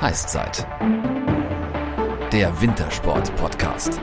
[0.00, 0.64] Heißzeit.
[2.32, 4.00] Der Wintersport-Podcast.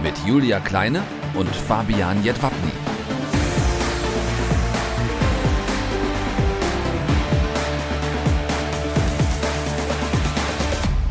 [0.00, 1.02] Mit Julia Kleine
[1.34, 2.70] und Fabian Jedwabny.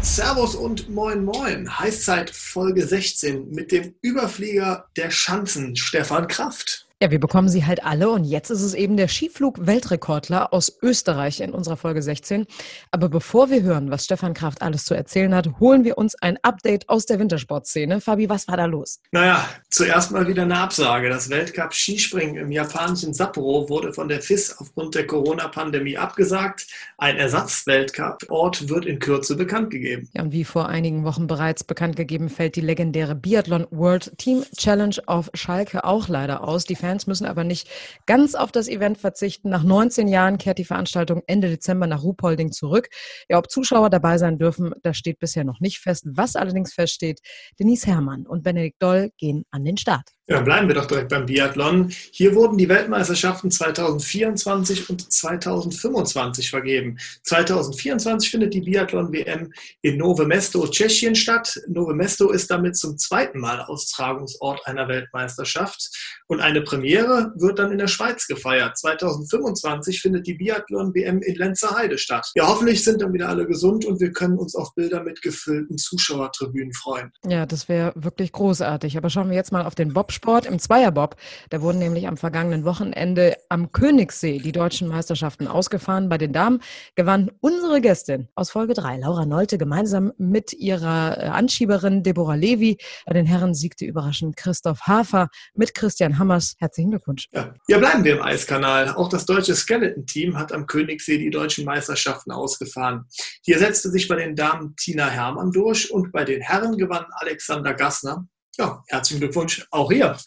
[0.01, 1.79] Servus und moin moin.
[1.79, 6.82] Heißzeit Folge 16 mit dem Überflieger der Schanzen, Stefan Kraft.
[7.03, 11.41] Ja, wir bekommen sie halt alle und jetzt ist es eben der Skiflug-Weltrekordler aus Österreich
[11.41, 12.45] in unserer Folge 16.
[12.91, 16.37] Aber bevor wir hören, was Stefan Kraft alles zu erzählen hat, holen wir uns ein
[16.43, 17.99] Update aus der Wintersportszene.
[17.99, 19.01] Fabi, was war da los?
[19.11, 21.09] Naja, zuerst mal wieder eine Absage.
[21.09, 26.67] Das Weltcup Skispringen im japanischen Sapporo wurde von der FIS aufgrund der Corona-Pandemie abgesagt.
[26.97, 30.07] Ein Ersatz-Weltcup-Ort wird in Kürze bekannt gegeben.
[30.13, 34.45] Ja, und wie vor einigen Wochen bereits bekannt gegeben, fällt die legendäre Biathlon World Team
[34.55, 36.63] Challenge auf Schalke auch leider aus.
[36.63, 37.67] Die Fans Fans müssen aber nicht
[38.05, 39.49] ganz auf das Event verzichten.
[39.49, 42.89] Nach 19 Jahren kehrt die Veranstaltung Ende Dezember nach Ruhpolding zurück.
[43.27, 46.05] Ja, ob Zuschauer dabei sein dürfen, das steht bisher noch nicht fest.
[46.05, 47.19] Was allerdings feststeht,
[47.59, 50.11] Denise Herrmann und Benedikt Doll gehen an den Start.
[50.25, 51.89] Ja, bleiben wir doch direkt beim Biathlon.
[51.89, 56.97] Hier wurden die Weltmeisterschaften 2024 und 2025 vergeben.
[57.23, 59.51] 2024 findet die Biathlon-WM
[59.81, 61.59] in Nove Mesto, Tschechien statt.
[61.67, 65.89] Nove Mesto ist damit zum zweiten Mal Austragungsort einer Weltmeisterschaft.
[66.27, 68.77] Und eine Premiere wird dann in der Schweiz gefeiert.
[68.77, 72.31] 2025 findet die Biathlon-WM in Lenzerheide statt.
[72.35, 75.77] Ja, hoffentlich sind dann wieder alle gesund und wir können uns auf Bilder mit gefüllten
[75.77, 77.11] Zuschauertribünen freuen.
[77.27, 78.95] Ja, das wäre wirklich großartig.
[78.95, 81.15] Aber schauen wir jetzt mal auf den Bob Bobsport, im Zweierbob.
[81.49, 86.07] Da wurden nämlich am vergangenen Wochenende am Königssee die deutschen Meisterschaften ausgefahren.
[86.07, 86.61] Bei den Damen
[86.95, 92.77] gewann unsere Gästin aus Folge 3, Laura Nolte, gemeinsam mit ihrer äh, Anschieberin Deborah Levi.
[93.07, 96.55] Bei den Herren siegte überraschend Christoph Hafer mit Christian Hammers.
[96.59, 97.27] Herzlichen Glückwunsch.
[97.31, 98.93] Ja, ja bleiben wir im Eiskanal.
[98.93, 103.05] Auch das deutsche Skeleton-Team hat am Königssee die deutschen Meisterschaften ausgefahren.
[103.43, 107.73] Hier setzte sich bei den Damen Tina Hermann durch und bei den Herren gewann Alexander
[107.73, 108.27] Gassner
[108.57, 110.17] ja, herzlichen Glückwunsch auch hier.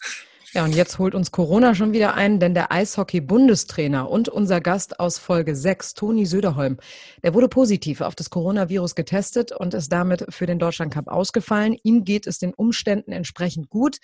[0.53, 4.99] Ja, und jetzt holt uns Corona schon wieder ein, denn der Eishockey-Bundestrainer und unser Gast
[4.99, 6.77] aus Folge 6, Toni Söderholm,
[7.21, 11.75] der wurde positiv auf das Coronavirus getestet und ist damit für den Deutschlandcup ausgefallen.
[11.83, 13.97] Ihm geht es den Umständen entsprechend gut.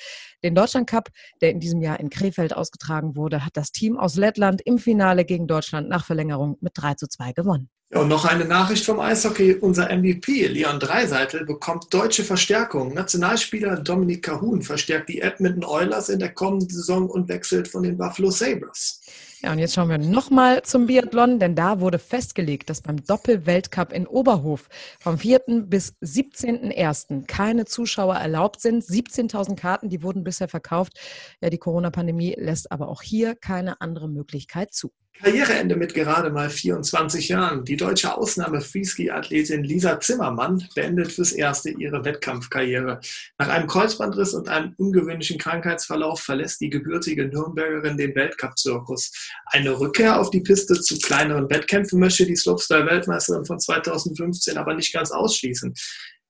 [0.44, 1.09] Den Deutschlandcup,
[1.42, 5.24] der in diesem Jahr in Krefeld ausgetragen wurde, hat das Team aus Lettland im Finale
[5.24, 7.70] gegen Deutschland nach Verlängerung mit 3 zu 2 gewonnen.
[7.94, 9.56] Und noch eine Nachricht vom Eishockey.
[9.56, 12.94] Unser MVP, Leon Dreiseitel, bekommt deutsche Verstärkung.
[12.94, 17.98] Nationalspieler Dominik Cahun verstärkt die Edmonton Oilers in der kommenden Saison und wechselt von den
[17.98, 19.02] Buffalo Sabres.
[19.44, 23.92] Ja, und jetzt schauen wir nochmal zum Biathlon, denn da wurde festgelegt, dass beim Doppelweltcup
[23.92, 25.42] in Oberhof vom 4.
[25.66, 27.28] bis 17.01.
[27.28, 28.84] keine Zuschauer erlaubt sind.
[28.84, 30.94] 17.000 Karten, die wurden bisher verkauft.
[31.42, 34.92] Ja, die Corona-Pandemie lässt aber auch hier keine andere Möglichkeit zu.
[35.22, 37.63] Karriereende mit gerade mal 24 Jahren.
[37.63, 43.00] Die deutsche Ausnahme-Freeski-Athletin Lisa Zimmermann beendet fürs Erste ihre Wettkampfkarriere.
[43.38, 49.12] Nach einem Kreuzbandriss und einem ungewöhnlichen Krankheitsverlauf verlässt die gebürtige Nürnbergerin den Weltcup-Zirkus.
[49.46, 54.91] Eine Rückkehr auf die Piste zu kleineren Wettkämpfen möchte die Slopestyle-Weltmeisterin von 2015 aber nicht
[54.94, 55.73] ganz ausschließen.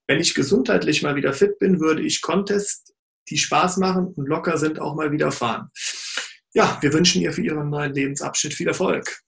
[0.08, 2.94] Wenn ich gesundheitlich mal wieder fit bin, würde ich Contests,
[3.30, 5.70] die Spaß machen und locker sind, auch mal wieder fahren
[6.54, 9.24] ja, wir wünschen ihr für ihren neuen Lebensabschnitt viel Erfolg.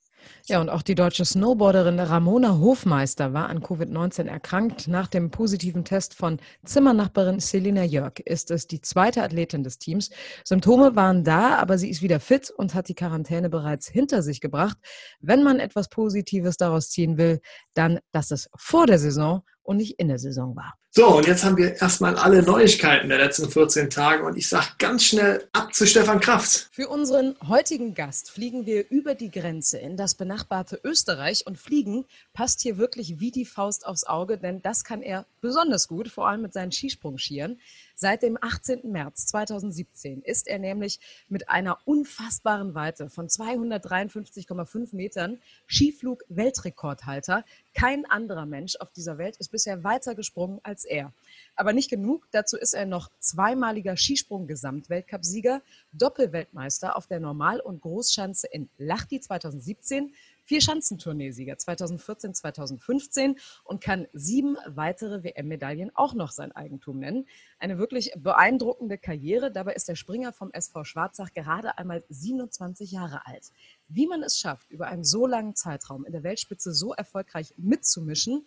[0.48, 4.86] Ja, und auch die deutsche Snowboarderin Ramona Hofmeister war an Covid-19 erkrankt.
[4.86, 10.10] Nach dem positiven Test von Zimmernachbarin Selina Jörg ist es die zweite Athletin des Teams.
[10.44, 14.40] Symptome waren da, aber sie ist wieder fit und hat die Quarantäne bereits hinter sich
[14.40, 14.78] gebracht.
[15.18, 17.40] Wenn man etwas Positives daraus ziehen will,
[17.74, 20.74] dann, dass es vor der Saison und nicht in der Saison war.
[20.90, 24.68] So, und jetzt haben wir erstmal alle Neuigkeiten der letzten 14 Tage und ich sage
[24.78, 26.68] ganz schnell ab zu Stefan Kraft.
[26.72, 32.06] Für unseren heutigen Gast fliegen wir über die Grenze in das benachbarte Österreich und fliegen
[32.32, 36.28] passt hier wirklich wie die Faust aufs Auge, denn das kann er besonders gut, vor
[36.28, 37.60] allem mit seinen Skisprungschieren.
[37.98, 38.92] Seit dem 18.
[38.92, 47.42] März 2017 ist er nämlich mit einer unfassbaren Weite von 253,5 Metern Skiflug-Weltrekordhalter.
[47.72, 51.12] Kein anderer Mensch auf dieser Welt ist bisher weiter gesprungen als er.
[51.54, 55.62] Aber nicht genug, dazu ist er noch zweimaliger Skisprung-Gesamtweltcupsieger,
[55.92, 60.12] Doppelweltmeister auf der Normal- und Großschanze in Lahti 2017
[60.46, 67.26] vier Schanzentourneesieger 2014, 2015 und kann sieben weitere WM-Medaillen auch noch sein Eigentum nennen.
[67.58, 69.50] Eine wirklich beeindruckende Karriere.
[69.50, 73.50] Dabei ist der Springer vom SV Schwarzach gerade einmal 27 Jahre alt.
[73.88, 78.46] Wie man es schafft, über einen so langen Zeitraum in der Weltspitze so erfolgreich mitzumischen,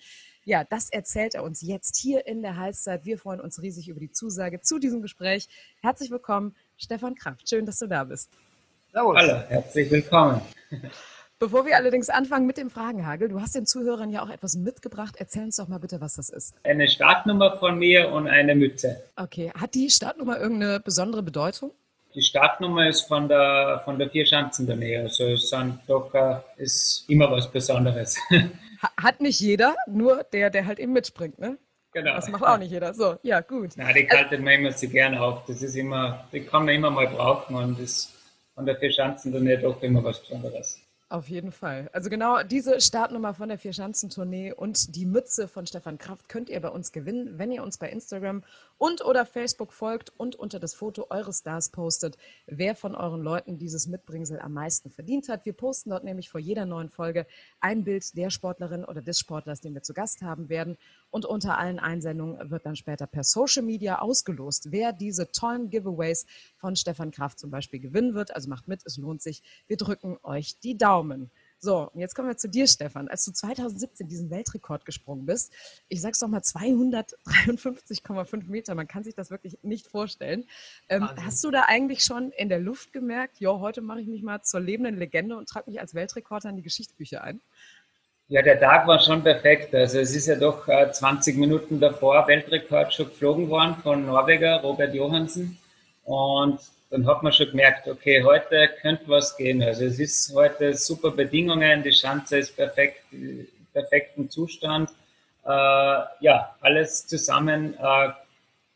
[0.50, 3.06] ja, das erzählt er uns jetzt hier in der Heißzeit.
[3.06, 5.48] Wir freuen uns riesig über die Zusage zu diesem Gespräch.
[5.82, 7.48] Herzlich willkommen, Stefan Kraft.
[7.48, 8.32] Schön, dass du da bist.
[8.92, 9.16] Servus.
[9.16, 10.42] Hallo, herzlich willkommen.
[11.38, 15.16] Bevor wir allerdings anfangen mit dem Fragenhagel, du hast den Zuhörern ja auch etwas mitgebracht.
[15.20, 16.56] Erzähl uns doch mal bitte, was das ist.
[16.64, 19.04] Eine Startnummer von mir und eine Mütze.
[19.16, 21.72] Okay, hat die Startnummer irgendeine besondere Bedeutung?
[22.16, 24.98] Die Startnummer ist von der, von der Vierschanzentournee.
[24.98, 26.12] Also es sind doch,
[26.58, 28.18] ist immer was Besonderes.
[28.98, 31.58] Hat nicht jeder, nur der, der halt eben mitspringt, ne?
[31.92, 32.16] Genau.
[32.16, 32.94] Das macht auch nicht jeder.
[32.94, 33.72] So, ja, gut.
[33.76, 35.46] Nein, die kaltet man immer sehr gerne auf.
[35.46, 38.14] Das ist immer, die kann man immer mal brauchen und ist
[38.54, 40.80] von der Vierschanzentournee doch immer was Besonderes.
[41.12, 41.90] Auf jeden Fall.
[41.92, 46.62] Also genau diese Startnummer von der Vierschanzentournee und die Mütze von Stefan Kraft könnt ihr
[46.62, 48.44] bei uns gewinnen, wenn ihr uns bei Instagram
[48.80, 52.18] und oder Facebook folgt und unter das Foto eures Stars postet,
[52.48, 55.46] wer von euren Leuten dieses Mitbringsel am meisten verdient hat.
[55.46, 57.28] Wir posten dort nämlich vor jeder neuen Folge
[57.60, 60.78] ein Bild der Sportlerin oder des Sportlers, den wir zu Gast haben werden.
[61.12, 66.26] Und unter allen Einsendungen wird dann später per Social Media ausgelost, wer diese tollen Giveaways
[66.56, 68.34] von Stefan Kraft zum Beispiel gewinnen wird.
[68.34, 69.44] Also macht mit, es lohnt sich.
[69.68, 71.30] Wir drücken euch die Daumen.
[71.62, 73.10] So, und jetzt kommen wir zu dir, Stefan.
[73.10, 75.52] Als du 2017 diesen Weltrekord gesprungen bist,
[75.90, 80.46] ich sag's doch mal 253,5 Meter, man kann sich das wirklich nicht vorstellen.
[80.88, 84.24] Ähm, hast du da eigentlich schon in der Luft gemerkt, ja, heute mache ich mich
[84.24, 87.42] mal zur lebenden Legende und trage mich als Weltrekorder in die Geschichtsbücher ein?
[88.30, 89.76] Ja, der Tag war schon perfekt.
[89.76, 94.62] Also es ist ja doch äh, 20 Minuten davor Weltrekord schon geflogen worden von Norweger
[94.62, 95.58] Robert Johansen.
[96.04, 99.62] Und dann hat man schon gemerkt, okay, heute könnte was gehen.
[99.62, 103.04] Also es ist heute super Bedingungen, die Schanze ist perfekt,
[103.74, 104.90] perfekten Zustand.
[105.46, 108.10] Äh, ja, alles zusammen äh,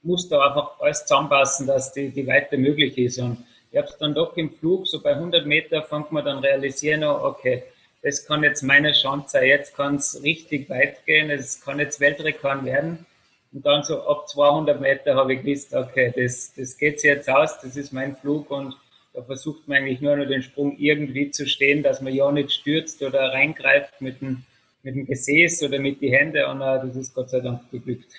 [0.03, 3.19] muss da einfach alles zusammenpassen, dass die, die Weite möglich ist.
[3.19, 6.39] Und ich habe es dann doch im Flug, so bei 100 Meter, fängt man dann
[6.39, 7.63] realisieren, oh, okay,
[8.03, 11.99] das kann jetzt meine Chance sein, jetzt kann es richtig weit gehen, es kann jetzt
[11.99, 13.05] Weltrekord werden.
[13.53, 17.59] Und dann so ab 200 Meter habe ich gewusst, okay, das, das geht jetzt aus,
[17.61, 18.75] das ist mein Flug und
[19.13, 22.51] da versucht man eigentlich nur noch den Sprung irgendwie zu stehen, dass man ja nicht
[22.51, 24.43] stürzt oder reingreift mit dem,
[24.81, 28.11] mit dem Gesäß oder mit den Händen und uh, das ist Gott sei Dank geglückt.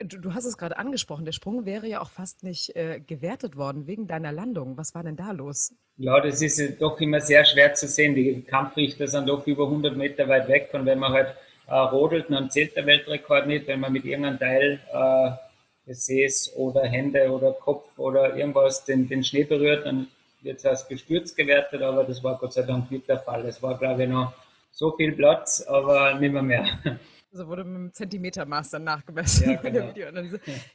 [0.00, 3.56] Du, du, hast es gerade angesprochen, der Sprung wäre ja auch fast nicht äh, gewertet
[3.56, 4.76] worden wegen deiner Landung.
[4.76, 5.74] Was war denn da los?
[5.96, 8.14] Ja, das ist doch immer sehr schwer zu sehen.
[8.14, 11.34] Die Kampfrichter sind doch über 100 Meter weit weg und wenn man halt äh,
[11.74, 13.66] rodelt, dann zählt der Weltrekord nicht.
[13.66, 15.30] Wenn man mit irgendeinem Teil äh,
[15.86, 20.08] Gesäß oder Hände oder Kopf oder irgendwas den, den Schnee berührt, dann
[20.42, 23.44] wird es als gestürzt gewertet, aber das war Gott sei Dank nicht der Fall.
[23.46, 24.32] Es war, glaube ich, noch
[24.70, 26.66] so viel Platz, aber nicht mehr mehr.
[27.32, 29.50] Also wurde mit dem Zentimetermaß dann nachgemessen.
[29.50, 29.92] Ja, genau.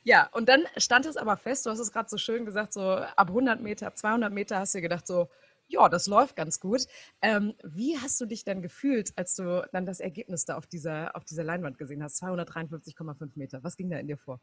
[0.03, 2.81] ja, und dann stand es aber fest, du hast es gerade so schön gesagt, so
[2.81, 5.27] ab 100 Meter, ab 200 Meter hast du gedacht, so,
[5.71, 6.85] ja, das läuft ganz gut.
[7.21, 11.15] Ähm, wie hast du dich denn gefühlt, als du dann das Ergebnis da auf dieser,
[11.15, 12.21] auf dieser Leinwand gesehen hast?
[12.21, 13.63] 253,5 Meter.
[13.63, 14.39] Was ging da in dir vor?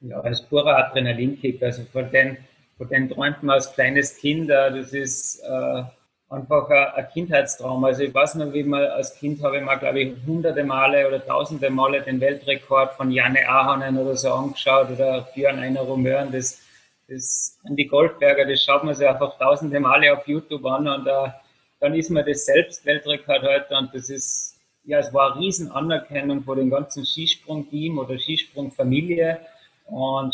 [0.00, 1.62] Ja, das pure Adrenalinkick.
[1.62, 2.36] Also von den,
[2.76, 5.82] von den träumt man als kleines Kind, äh, das ist äh,
[6.28, 7.84] einfach ein, Kindheitstraum.
[7.84, 11.06] Also ich weiß noch, wie man als Kind habe ich mal, glaube ich, hunderte Male
[11.06, 16.32] oder tausende Male den Weltrekord von Janne Ahonen oder so angeschaut oder Björn Einer Romören,
[16.32, 16.60] das,
[17.08, 21.28] das die Goldberger, das schaut man sich einfach tausende Male auf YouTube an und uh,
[21.80, 25.70] dann ist man das selbst Weltrekord heute und das ist, ja, es war eine riesen
[25.72, 29.40] Anerkennung von dem ganzen Skisprung-Team oder Skisprung-Familie
[29.86, 30.32] und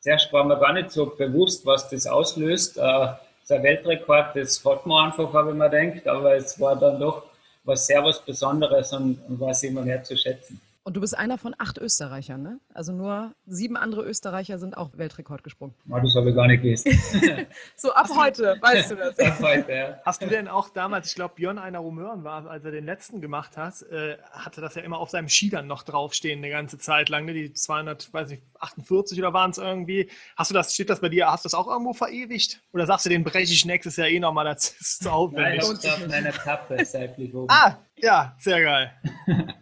[0.00, 2.76] zuerst war mir gar nicht so bewusst, was das auslöst.
[2.76, 3.08] Uh,
[3.48, 7.24] der Weltrekord, das hat man einfach, habe ich mir gedacht, aber es war dann doch
[7.64, 10.60] was sehr was Besonderes und, und war es immer mehr zu schätzen.
[10.84, 12.58] Und du bist einer von acht Österreichern, ne?
[12.74, 15.74] Also nur sieben andere Österreicher sind auch Weltrekord gesprungen.
[15.88, 16.88] Oh, das habe ich gar nicht gewusst.
[17.76, 19.16] so ab heute, weißt du das?
[19.20, 20.00] ab heute, ja.
[20.04, 23.20] Hast du denn auch damals, ich glaube, Björn einer Rumören war, als er den letzten
[23.20, 26.78] gemacht hat, äh, hatte das ja immer auf seinem Ski dann noch draufstehen, eine ganze
[26.78, 27.32] Zeit lang, ne?
[27.34, 30.10] Die 248 oder waren es irgendwie.
[30.36, 32.60] Hast du das, steht das bei dir, hast du das auch irgendwo verewigt?
[32.72, 35.62] Oder sagst du, den breche ich nächstes Jahr eh nochmal, das ist zu aufwendig?
[35.62, 37.46] Nein, ist auf meiner Kappe seitlich oben.
[37.48, 38.92] Ah, ja, sehr geil.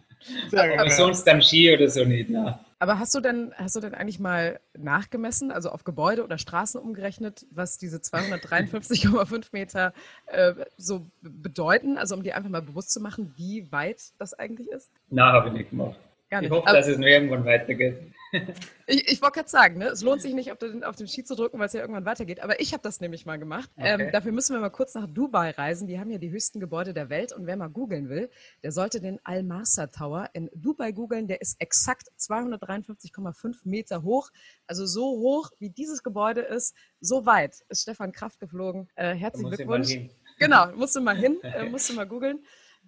[0.51, 2.29] Aber sonst am Ski oder so nicht.
[2.29, 2.57] Ne?
[2.79, 6.81] Aber hast du denn, hast du denn eigentlich mal nachgemessen, also auf Gebäude oder Straßen
[6.81, 9.93] umgerechnet, was diese 253,5 Meter
[10.25, 11.99] äh, so bedeuten?
[11.99, 14.89] Also um dir einfach mal bewusst zu machen, wie weit das eigentlich ist?
[15.09, 15.95] Nein, habe ich nicht gemacht.
[16.31, 16.49] Gar nicht.
[16.49, 17.97] Ich hoffe, aber dass es nur irgendwann weitergeht.
[18.87, 21.25] ich, ich wollte gerade sagen, ne, es lohnt sich nicht, auf den, auf den Ski
[21.25, 22.41] zu drücken, weil es ja irgendwann weitergeht.
[22.41, 23.69] Aber ich habe das nämlich mal gemacht.
[23.77, 24.05] Ähm, okay.
[24.05, 25.89] Ähm, dafür müssen wir mal kurz nach Dubai reisen.
[25.89, 27.33] Die haben ja die höchsten Gebäude der Welt.
[27.33, 28.29] Und wer mal googeln will,
[28.63, 31.27] der sollte den Al-Masa Tower in Dubai googeln.
[31.27, 34.29] Der ist exakt 253,5 Meter hoch.
[34.67, 38.87] Also so hoch, wie dieses Gebäude ist, so weit ist Stefan Kraft geflogen.
[38.95, 39.99] Äh, herzlichen Glückwunsch.
[40.39, 42.39] Genau, musst du mal hin, äh, musst du mal googeln.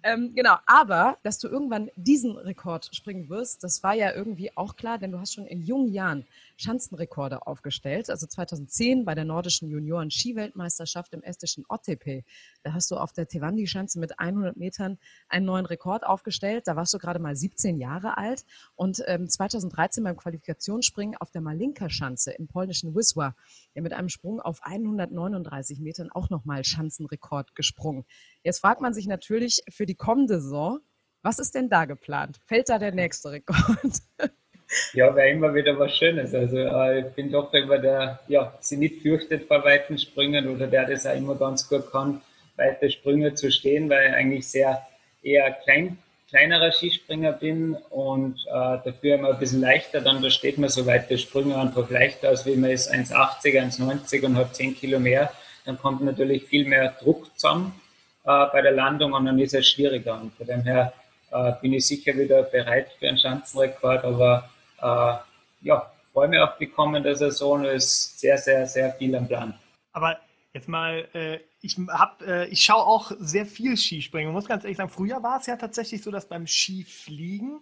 [0.06, 4.76] Ähm, genau, aber dass du irgendwann diesen Rekord springen wirst, das war ja irgendwie auch
[4.76, 8.10] klar, denn du hast schon in jungen Jahren Schanzenrekorde aufgestellt.
[8.10, 12.24] Also 2010 bei der nordischen Junioren-Skiweltmeisterschaft im estischen Ottepe.
[12.62, 16.66] Da hast du auf der Tevandi-Schanze mit 100 Metern einen neuen Rekord aufgestellt.
[16.66, 18.44] Da warst du gerade mal 17 Jahre alt.
[18.74, 23.34] Und ähm, 2013 beim Qualifikationsspringen auf der Malinka-Schanze im polnischen Wisła,
[23.74, 28.04] ja mit einem Sprung auf 139 Metern auch nochmal Schanzenrekord gesprungen.
[28.42, 30.80] Jetzt fragt man sich natürlich für die kommende Saison,
[31.22, 32.40] was ist denn da geplant?
[32.44, 34.02] Fällt da der nächste Rekord?
[34.92, 36.34] Ja, wäre immer wieder was Schönes.
[36.34, 40.66] Also äh, ich bin doch immer der, ja, sie nicht fürchtet vor weiten Sprüngen oder
[40.66, 42.20] der das auch immer ganz gut kann,
[42.56, 44.86] weite Sprünge zu stehen, weil ich eigentlich sehr
[45.22, 50.58] eher klein, kleinerer Skispringer bin und äh, dafür immer ein bisschen leichter, dann da steht
[50.58, 54.76] man so weite Sprünge einfach leichter als wie man ist 1,80, 1,90 und hat 10
[54.76, 55.30] Kilo mehr.
[55.64, 57.74] Dann kommt natürlich viel mehr Druck zusammen
[58.24, 60.20] äh, bei der Landung und dann ist es schwieriger.
[60.20, 60.92] Und von dem her
[61.32, 64.48] äh, bin ich sicher wieder bereit für einen Schanzenrekord, aber
[64.84, 65.16] äh,
[65.62, 67.64] ja, freue mich auf die kommende Saison.
[67.64, 69.54] Es ist sehr, sehr, sehr viel am Plan.
[69.92, 70.18] Aber
[70.52, 74.30] jetzt mal, äh, ich, hab, äh, ich schaue auch sehr viel Skispringen.
[74.30, 77.60] Ich muss ganz ehrlich sagen, früher war es ja tatsächlich so, dass beim Skifliegen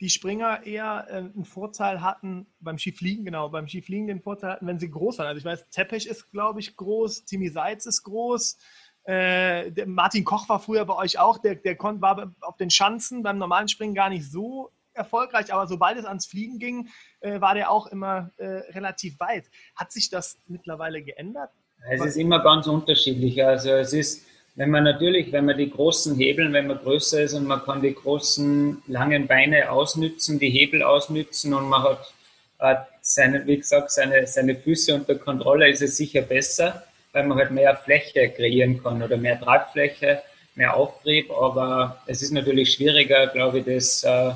[0.00, 4.66] die Springer eher äh, einen Vorteil hatten, beim Skifliegen, genau, beim Skifliegen den Vorteil hatten,
[4.66, 5.26] wenn sie groß waren.
[5.26, 8.56] Also ich weiß, Teppich ist, glaube ich, groß, Timmy Seitz ist groß.
[9.04, 13.38] Äh, Martin Koch war früher bei euch auch, der, der war auf den Schanzen beim
[13.38, 14.70] normalen Springen gar nicht so
[15.00, 16.88] erfolgreich, aber sobald es ans Fliegen ging,
[17.20, 19.44] äh, war der auch immer äh, relativ weit.
[19.74, 21.50] Hat sich das mittlerweile geändert?
[21.90, 23.42] Es ist immer ganz unterschiedlich.
[23.44, 27.34] Also es ist, wenn man natürlich, wenn man die großen Hebeln, wenn man größer ist
[27.34, 32.12] und man kann die großen langen Beine ausnützen, die Hebel ausnützen und man hat
[32.58, 37.38] äh, seine, wie gesagt, seine, seine Füße unter Kontrolle, ist es sicher besser, weil man
[37.38, 40.22] halt mehr Fläche kreieren kann oder mehr Tragfläche,
[40.54, 41.30] mehr Auftrieb.
[41.30, 44.32] Aber es ist natürlich schwieriger, glaube ich, das äh,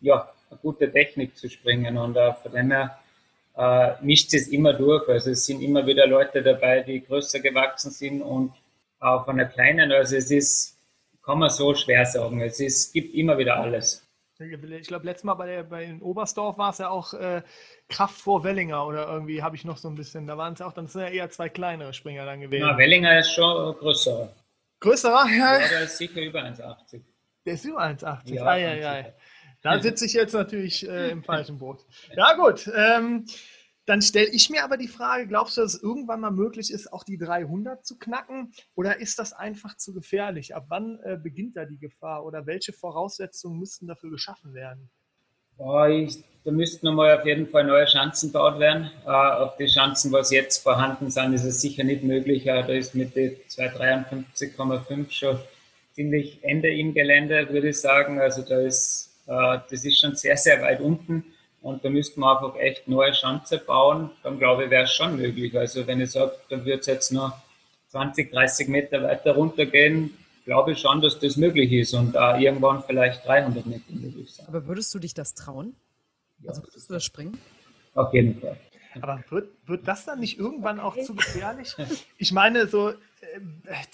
[0.00, 1.96] ja, eine gute Technik zu springen.
[1.96, 2.98] Und uh, von dem her
[3.56, 5.08] uh, mischt es immer durch.
[5.08, 8.52] Also es sind immer wieder Leute dabei, die größer gewachsen sind und
[8.98, 9.92] auch von der kleinen.
[9.92, 10.78] Also es ist,
[11.22, 12.40] kann man so schwer sagen.
[12.40, 14.06] Es ist, gibt immer wieder alles.
[14.42, 17.42] Ich glaube, letztes Mal bei, der, bei Oberstdorf war es ja auch äh,
[17.90, 20.26] Kraft vor Wellinger oder irgendwie habe ich noch so ein bisschen.
[20.26, 22.66] Da waren es auch, dann sind ja eher zwei kleinere Springer dann gewesen.
[22.66, 24.34] Na, Wellinger ist schon größer.
[24.80, 25.26] Größerer?
[25.28, 27.02] Ja, ja der ist sicher über 1,80.
[27.44, 28.34] Der ist über 1,80.
[28.34, 29.04] Ja, ja, ja.
[29.62, 31.84] Da sitze ich jetzt natürlich äh, im falschen Boot.
[32.16, 32.70] Ja, gut.
[32.74, 33.26] Ähm,
[33.86, 36.92] dann stelle ich mir aber die Frage, glaubst du, dass es irgendwann mal möglich ist,
[36.92, 38.52] auch die 300 zu knacken?
[38.74, 40.54] Oder ist das einfach zu gefährlich?
[40.54, 42.24] Ab wann äh, beginnt da die Gefahr?
[42.24, 44.90] Oder welche Voraussetzungen müssten dafür geschaffen werden?
[45.58, 48.90] Oh, ich, da müssten nochmal auf jeden Fall neue Schanzen gebaut werden.
[49.04, 52.44] Uh, auf die Schanzen, was jetzt vorhanden sind, ist es sicher nicht möglich.
[52.44, 55.38] Uh, da ist mit den 253,5 schon
[55.92, 58.20] ziemlich Ende im Gelände, würde ich sagen.
[58.20, 61.24] Also da ist das ist schon sehr, sehr weit unten
[61.62, 64.10] und da müsste man einfach echt neue Schanze bauen.
[64.22, 65.56] Dann glaube ich, wäre es schon möglich.
[65.56, 67.36] Also wenn ich sage, da wird es jetzt noch
[67.88, 72.82] 20, 30 Meter weiter runtergehen, glaube ich schon, dass das möglich ist und da irgendwann
[72.82, 74.46] vielleicht 300 Meter möglich sein.
[74.48, 75.76] Aber würdest du dich das trauen?
[76.42, 76.50] Ja.
[76.50, 77.38] Also würdest du das springen?
[77.94, 78.56] Auf jeden Fall.
[79.00, 81.76] Aber wird, wird das dann nicht irgendwann auch zu gefährlich?
[82.18, 82.94] Ich meine, so äh,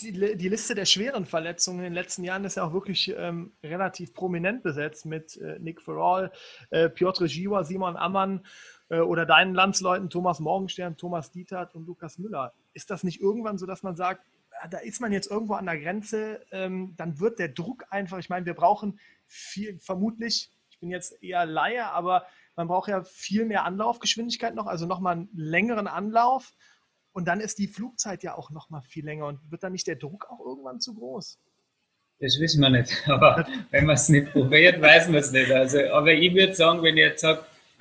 [0.01, 3.53] die, die, Liste der schweren Verletzungen in den letzten Jahren ist ja auch wirklich ähm,
[3.63, 6.31] relativ prominent besetzt mit äh, Nick Ferrall,
[6.71, 8.47] äh, Piotr Giwa, Simon Ammann
[8.89, 12.53] äh, oder deinen Landsleuten Thomas Morgenstern, Thomas Dietert und Lukas Müller.
[12.73, 14.25] Ist das nicht irgendwann so, dass man sagt,
[14.71, 18.29] da ist man jetzt irgendwo an der Grenze, ähm, dann wird der Druck einfach, ich
[18.29, 23.45] meine, wir brauchen viel, vermutlich, ich bin jetzt eher Laie, aber man braucht ja viel
[23.45, 26.55] mehr Anlaufgeschwindigkeit noch, also nochmal einen längeren Anlauf
[27.17, 29.87] und dann ist die Flugzeit ja auch noch mal viel länger und wird dann nicht
[29.87, 31.39] der Druck auch irgendwann zu groß?
[32.21, 32.93] Das wissen wir nicht.
[33.09, 35.51] Aber wenn man es nicht probiert, weiß man es nicht.
[35.51, 37.41] Also, aber ich würde sagen, wenn ich jetzt sage,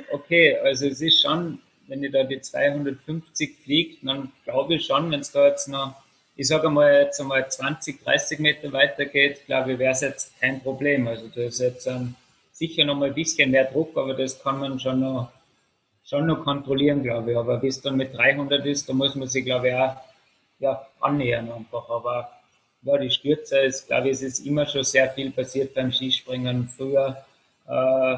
[0.09, 5.11] okay, also es ist schon, wenn ich da die 250 fliegt, dann glaube ich schon,
[5.11, 5.95] wenn es da jetzt noch,
[6.37, 10.61] ich sage mal jetzt einmal 20, 30 Meter weitergeht, glaube ich, wäre es jetzt kein
[10.61, 11.09] Problem.
[11.09, 12.15] Also da ist jetzt ähm,
[12.53, 15.29] sicher noch mal ein bisschen mehr Druck, aber das kann man schon noch
[16.05, 17.37] schon noch kontrollieren, glaube ich.
[17.37, 19.95] Aber bis dann mit 300 ist, da muss man sich, glaube ich, auch
[20.59, 21.89] ja, annähern einfach.
[21.89, 22.29] Aber
[22.83, 26.69] ja, die Stürze ist, glaube ich, es ist immer schon sehr viel passiert beim Skispringen.
[26.69, 27.25] Früher
[27.67, 28.17] äh,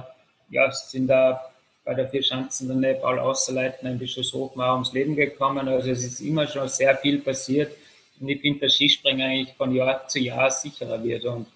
[0.49, 1.41] ja, sind da
[1.85, 5.67] bei der Vierschanzen dann nicht alle Außerleiten in Bischofshofen auch ums Leben gekommen.
[5.69, 7.71] Also es ist immer schon sehr viel passiert.
[8.19, 11.47] Und ich finde, dass Skispringen eigentlich von Jahr zu Jahr sicherer wird und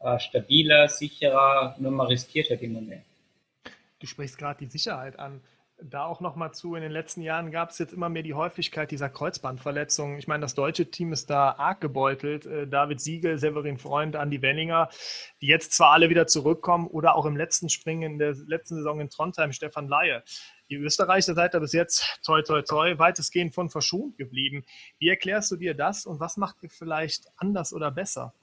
[0.00, 3.02] äh, stabiler, sicherer, nur man riskiert halt immer mehr.
[4.00, 5.40] Du sprichst gerade die Sicherheit an.
[5.82, 6.74] Da auch noch mal zu.
[6.74, 10.18] In den letzten Jahren gab es jetzt immer mehr die Häufigkeit dieser Kreuzbandverletzungen.
[10.18, 12.46] Ich meine, das deutsche Team ist da arg gebeutelt.
[12.46, 14.88] Äh, David Siegel, Severin Freund, Andi Wenninger,
[15.40, 19.00] die jetzt zwar alle wieder zurückkommen oder auch im letzten Springen in der letzten Saison
[19.00, 20.22] in Trondheim Stefan Laie.
[20.70, 24.64] Die Österreicher seid da bis jetzt, toi, toi, toi, weitestgehend von verschont geblieben.
[24.98, 28.34] Wie erklärst du dir das und was macht ihr vielleicht anders oder besser?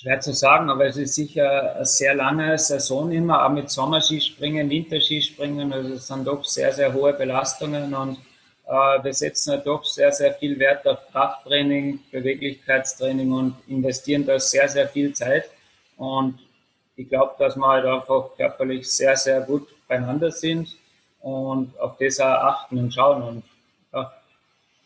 [0.00, 4.70] Schwer zu sagen, aber es ist sicher eine sehr lange Saison immer, auch mit Sommerskispringen,
[4.70, 5.72] Winterskispringen.
[5.72, 8.16] Also es sind doch sehr, sehr hohe Belastungen und
[8.68, 14.38] äh, wir setzen halt doch sehr, sehr viel Wert auf Krafttraining, Beweglichkeitstraining und investieren da
[14.38, 15.50] sehr, sehr viel Zeit.
[15.96, 16.38] Und
[16.94, 20.76] ich glaube, dass wir halt einfach körperlich sehr, sehr gut beieinander sind
[21.22, 23.22] und auf das auch achten und schauen.
[23.22, 23.42] Und
[23.92, 24.12] ja,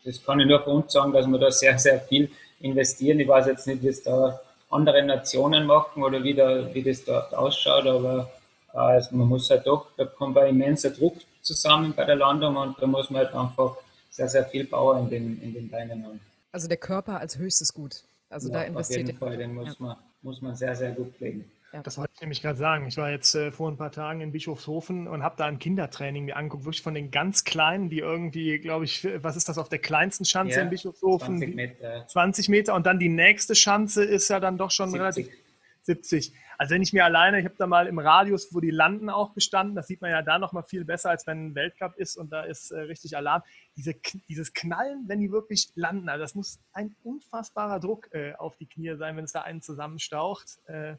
[0.05, 3.19] das kann ich nur von uns sagen, dass wir da sehr, sehr viel investieren.
[3.19, 4.41] Ich weiß jetzt nicht, wie es da
[4.73, 8.29] andere Nationen machen oder wie, da, wie das dort ausschaut, aber
[8.73, 12.55] äh, also man muss halt doch, da kommt ein immenser Druck zusammen bei der Landung
[12.55, 13.77] und da muss man halt einfach
[14.09, 16.19] sehr, sehr viel Power in den, in den Beinen haben.
[16.51, 18.03] Also der Körper als höchstes Gut.
[18.29, 19.75] Also ja, da investiert Auf jeden Fall, den muss, ja.
[19.79, 21.49] man, muss man sehr, sehr gut pflegen.
[21.73, 21.81] Ja.
[21.81, 22.85] Das wollte ich nämlich gerade sagen.
[22.87, 26.25] Ich war jetzt äh, vor ein paar Tagen in Bischofshofen und habe da ein Kindertraining
[26.25, 29.69] mir angeguckt, wirklich von den ganz Kleinen, die irgendwie, glaube ich, was ist das auf
[29.69, 31.39] der kleinsten Schanze ja, in Bischofshofen?
[31.39, 32.07] 20 Meter.
[32.07, 35.01] 20 Meter und dann die nächste Schanze ist ja dann doch schon 70.
[35.01, 35.43] relativ
[35.83, 36.33] 70.
[36.57, 39.33] Also wenn ich mir alleine, ich habe da mal im Radius, wo die landen, auch
[39.33, 42.15] gestanden, das sieht man ja da noch mal viel besser, als wenn ein Weltcup ist
[42.15, 43.41] und da ist äh, richtig Alarm.
[43.75, 43.95] Diese,
[44.29, 48.67] dieses Knallen, wenn die wirklich landen, also das muss ein unfassbarer Druck äh, auf die
[48.67, 50.59] Knie sein, wenn es da einen zusammenstaucht.
[50.67, 50.95] Äh,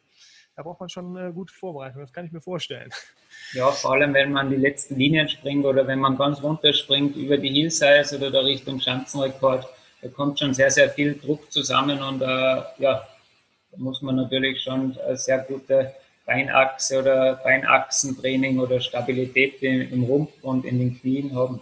[0.57, 2.91] da braucht man schon eine gute Vorbereitung, das kann ich mir vorstellen.
[3.53, 7.17] Ja, vor allem, wenn man die letzten Linien springt oder wenn man ganz runter springt
[7.17, 9.67] über die Hillsize oder da Richtung Schanzenrekord,
[10.03, 14.63] da kommt schon sehr, sehr viel Druck zusammen und äh, ja, da muss man natürlich
[14.63, 15.95] schon eine sehr gute
[16.27, 21.61] Beinachse oder Beinachsentraining oder Stabilität im Rumpf und in den Knien haben.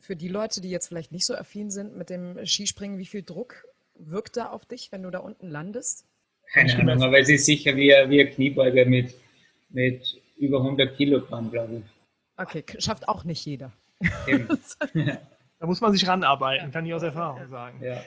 [0.00, 3.22] Für die Leute, die jetzt vielleicht nicht so affin sind mit dem Skispringen, wie viel
[3.22, 6.06] Druck wirkt da auf dich, wenn du da unten landest?
[6.52, 9.14] Keine Ahnung, aber es ist sicher wie, wie ein Kniebeuger mit,
[9.68, 11.82] mit über 100 Kilogramm, glaube ich.
[12.36, 13.72] Okay, schafft auch nicht jeder.
[15.58, 17.82] da muss man sich ranarbeiten, kann ich aus Erfahrung sagen.
[17.82, 18.02] Ja.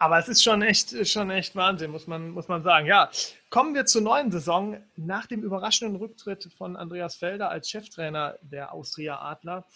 [0.00, 2.86] Aber es ist schon echt, schon echt Wahnsinn, muss man, muss man sagen.
[2.86, 3.10] Ja,
[3.50, 4.78] kommen wir zur neuen Saison.
[4.96, 9.66] Nach dem überraschenden Rücktritt von Andreas Felder als Cheftrainer der Austria Adler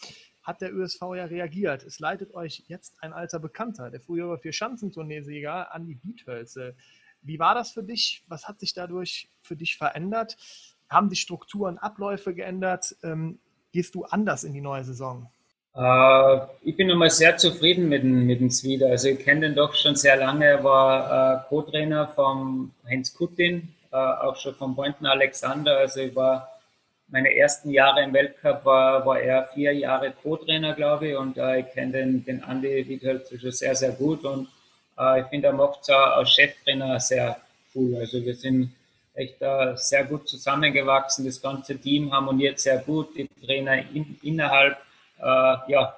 [0.42, 1.82] hat der ÖSV ja reagiert.
[1.84, 6.76] Es leitet euch jetzt ein alter Bekannter, der frühere Vier-Schanzentourneesieger Andi Biethölze.
[7.22, 8.22] Wie war das für dich?
[8.28, 10.36] Was hat sich dadurch für dich verändert?
[10.88, 12.96] Haben sich Strukturen, Abläufe geändert?
[13.02, 13.38] Ähm,
[13.72, 15.30] gehst du anders in die neue Saison?
[15.74, 18.88] Äh, ich bin nochmal sehr zufrieden mit dem, mit dem Zwieder.
[18.88, 20.44] Also ich kenne den doch schon sehr lange.
[20.44, 25.78] Er war äh, Co-Trainer von Heinz Kutin, äh, auch schon von Boynton Alexander.
[25.78, 26.48] Also ich war
[27.08, 31.60] meine ersten Jahre im Weltcup war, war er vier Jahre Co-Trainer, glaube ich, und äh,
[31.60, 34.48] ich kenne den, den Andi Wiedhölzer schon sehr, sehr gut und
[35.20, 37.36] ich finde, er macht es als Cheftrainer sehr
[37.74, 37.96] cool.
[37.96, 38.72] Also wir sind
[39.14, 41.24] echt äh, sehr gut zusammengewachsen.
[41.24, 43.16] Das ganze Team harmoniert sehr gut.
[43.16, 44.76] Die Trainer in, innerhalb,
[45.18, 45.96] äh, ja,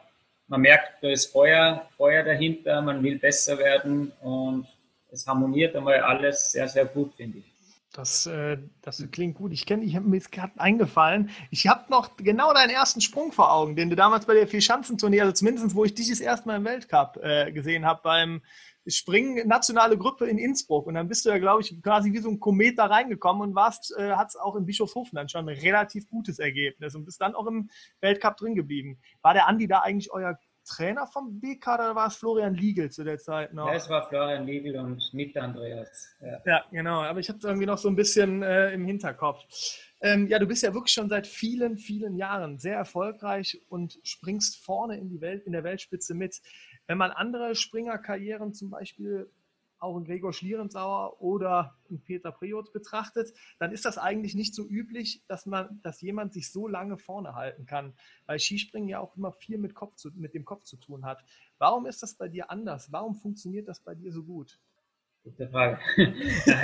[0.48, 2.82] man merkt, da ist Feuer, Feuer dahinter.
[2.82, 4.66] Man will besser werden und
[5.10, 7.44] es harmoniert einmal alles sehr, sehr gut, finde ich.
[7.92, 9.52] Das, äh, das klingt gut.
[9.52, 11.30] Ich kenne, ich habe mir jetzt gerade eingefallen.
[11.52, 15.20] Ich habe noch genau deinen ersten Sprung vor Augen, den du damals bei der Vierschanzentournee,
[15.20, 18.42] also zumindest wo ich dich das erste Mal im Weltcup äh, gesehen habe, beim
[18.86, 20.86] Springen nationale Gruppe in Innsbruck.
[20.86, 23.54] Und dann bist du ja, glaube ich, quasi wie so ein Komet da reingekommen und
[23.54, 27.20] warst, äh, hat es auch in Bischofshofen dann schon ein relativ gutes Ergebnis und bist
[27.20, 27.70] dann auch im
[28.00, 28.98] Weltcup drin geblieben.
[29.22, 33.04] War der Andi da eigentlich euer Trainer vom B-Kader oder war es Florian Liegel zu
[33.04, 33.68] der Zeit noch?
[33.68, 36.14] Ja, es war Florian Liegel und mit Andreas.
[36.20, 37.02] Ja, ja genau.
[37.02, 39.40] Aber ich habe es irgendwie noch so ein bisschen äh, im Hinterkopf.
[40.00, 44.62] Ähm, ja, du bist ja wirklich schon seit vielen, vielen Jahren sehr erfolgreich und springst
[44.64, 46.40] vorne in die Welt, in der Weltspitze mit.
[46.86, 49.30] Wenn man andere Springerkarrieren, zum Beispiel
[49.78, 54.66] auch in Gregor Schlierenzauer oder in Peter Priot betrachtet, dann ist das eigentlich nicht so
[54.66, 57.94] üblich, dass man, dass jemand sich so lange vorne halten kann,
[58.26, 61.22] weil Skispringen ja auch immer viel mit, Kopf zu, mit dem Kopf zu tun hat.
[61.58, 62.92] Warum ist das bei dir anders?
[62.92, 64.58] Warum funktioniert das bei dir so gut?
[65.24, 65.78] Gute Frage.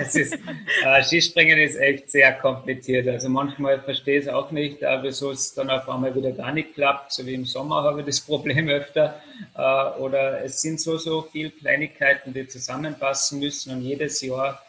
[0.03, 0.39] es ist,
[0.85, 3.09] äh, Skispringen ist echt sehr kompliziert.
[3.09, 6.53] Also manchmal verstehe ich es auch nicht, äh, wieso es dann auf einmal wieder gar
[6.53, 7.11] nicht klappt.
[7.11, 9.19] So wie im Sommer habe ich das Problem öfter.
[9.57, 14.63] Äh, oder es sind so, so viele Kleinigkeiten, die zusammenpassen müssen und jedes Jahr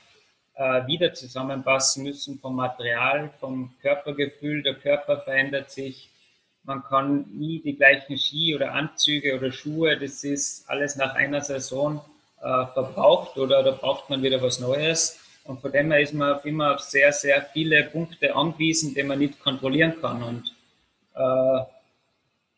[0.56, 4.64] äh, wieder zusammenpassen müssen vom Material, vom Körpergefühl.
[4.64, 6.10] Der Körper verändert sich.
[6.64, 9.98] Man kann nie die gleichen Ski oder Anzüge oder Schuhe.
[9.98, 12.00] Das ist alles nach einer Saison
[12.42, 15.20] äh, verbraucht oder da braucht man wieder was Neues.
[15.44, 19.04] Und von dem her ist man auf immer auf sehr, sehr viele Punkte angewiesen, die
[19.04, 20.22] man nicht kontrollieren kann.
[20.22, 20.56] Und
[21.16, 21.66] äh,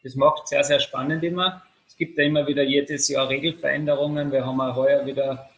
[0.03, 1.63] das macht sehr, sehr spannend immer.
[1.87, 4.31] Es gibt ja immer wieder jedes Jahr Regelveränderungen.
[4.31, 5.49] Wir haben auch heuer wieder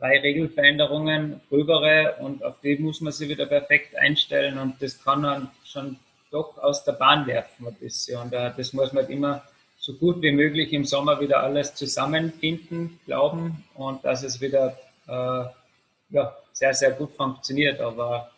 [0.00, 5.22] drei Regelveränderungen, gröbere, und auf die muss man sich wieder perfekt einstellen und das kann
[5.22, 5.98] dann schon
[6.30, 8.20] doch aus der Bahn werfen ein bisschen.
[8.20, 9.42] Und uh, das muss man halt immer
[9.90, 15.44] so gut wie möglich im Sommer wieder alles zusammenfinden, glauben und dass es wieder äh,
[16.10, 17.80] ja, sehr, sehr gut funktioniert.
[17.80, 18.30] Aber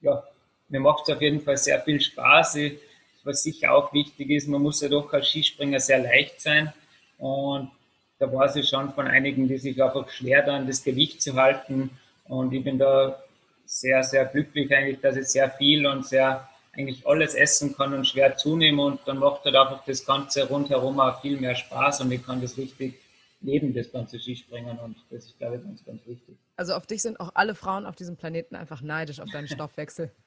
[0.00, 0.22] ja,
[0.68, 2.56] mir macht es auf jeden Fall sehr viel Spaß.
[2.56, 2.78] Ich,
[3.24, 6.72] was sicher auch wichtig ist, man muss ja doch als Skispringer sehr leicht sein.
[7.18, 7.70] Und
[8.18, 11.90] da war es schon von einigen, die sich einfach schwer dann das Gewicht zu halten.
[12.24, 13.20] Und ich bin da
[13.64, 18.06] sehr, sehr glücklich eigentlich, dass ich sehr viel und sehr eigentlich alles essen kann und
[18.06, 22.12] schwer zunehmen und dann macht halt einfach das Ganze rundherum auch viel mehr Spaß und
[22.12, 22.94] ich kann das richtig
[23.40, 26.36] leben, das ganze Skispringen und das ist, glaube ich, ganz, ganz wichtig.
[26.56, 30.10] Also auf dich sind auch alle Frauen auf diesem Planeten einfach neidisch auf deinen Stoffwechsel.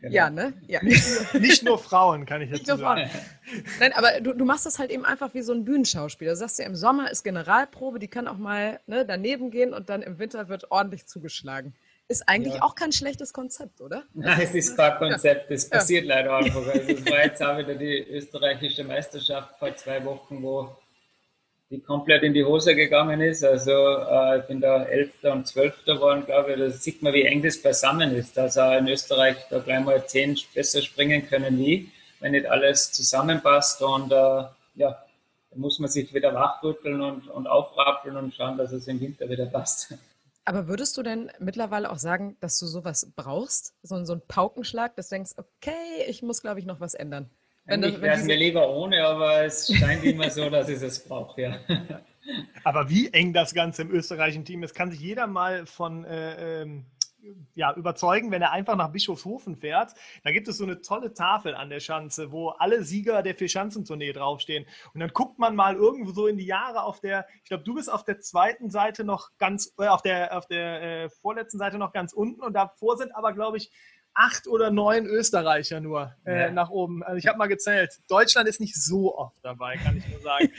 [0.00, 0.12] Genau.
[0.12, 0.52] Ja, ne?
[0.66, 0.82] Ja.
[0.82, 3.08] Nicht, nur, nicht, nur Frauen, kann ich jetzt sagen.
[3.78, 6.32] Nein, aber du, du machst das halt eben einfach wie so ein Bühnenschauspieler.
[6.32, 9.88] Du sagst ja, im Sommer ist Generalprobe, die kann auch mal ne, daneben gehen und
[9.88, 11.74] dann im Winter wird ordentlich zugeschlagen.
[12.10, 12.62] Ist eigentlich ja.
[12.62, 14.02] auch kein schlechtes Konzept, oder?
[14.14, 15.48] Nein, es ist kein Konzept.
[15.48, 15.78] Das ja.
[15.78, 16.16] passiert ja.
[16.16, 16.66] leider einfach.
[16.66, 20.76] Also es war jetzt auch wieder die österreichische Meisterschaft vor zwei Wochen, wo
[21.70, 23.44] die komplett in die Hose gegangen ist.
[23.44, 26.58] Also äh, ich bin da Elfter und Zwölfter geworden, glaube ich.
[26.58, 28.36] Da sieht man, wie eng das beisammen ist.
[28.36, 32.90] Dass auch in Österreich da gleich mal zehn besser springen können wie, wenn nicht alles
[32.90, 33.82] zusammenpasst.
[33.82, 38.72] Und äh, ja, da muss man sich wieder wachrütteln und, und aufrappeln und schauen, dass
[38.72, 39.94] es im Winter wieder passt.
[40.50, 43.72] Aber würdest du denn mittlerweile auch sagen, dass du sowas brauchst?
[43.84, 47.30] So, so einen Paukenschlag, dass du denkst, okay, ich muss, glaube ich, noch was ändern.
[47.66, 51.04] Wenn ich wäre es mir lieber ohne, aber es scheint immer so, dass ich es
[51.04, 51.60] brauche, ja.
[52.64, 56.62] Aber wie eng das Ganze im österreichischen Team ist, kann sich jeder mal von äh,
[56.62, 56.86] ähm,
[57.54, 59.94] ja, überzeugen, wenn er einfach nach Bischofshofen fährt.
[60.24, 64.12] Da gibt es so eine tolle Tafel an der Schanze, wo alle Sieger der Vierschanzentournee
[64.12, 64.66] draufstehen.
[64.94, 67.74] Und dann guckt man mal irgendwo so in die Jahre auf der, ich glaube, du
[67.74, 71.78] bist auf der zweiten Seite noch ganz, äh, auf der, auf der äh, vorletzten Seite
[71.78, 73.70] noch ganz unten und davor sind aber, glaube ich,
[74.14, 76.50] acht oder neun Österreicher nur äh, ja.
[76.50, 77.02] nach oben.
[77.02, 78.00] Also ich habe mal gezählt.
[78.08, 80.50] Deutschland ist nicht so oft dabei, kann ich nur sagen.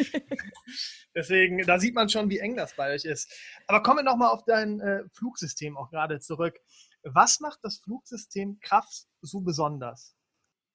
[1.16, 3.32] Deswegen, da sieht man schon, wie eng das bei euch ist.
[3.68, 6.56] Aber kommen wir nochmal auf dein äh, Flugsystem auch gerade zurück.
[7.04, 10.16] Was macht das Flugsystem Kraft so besonders?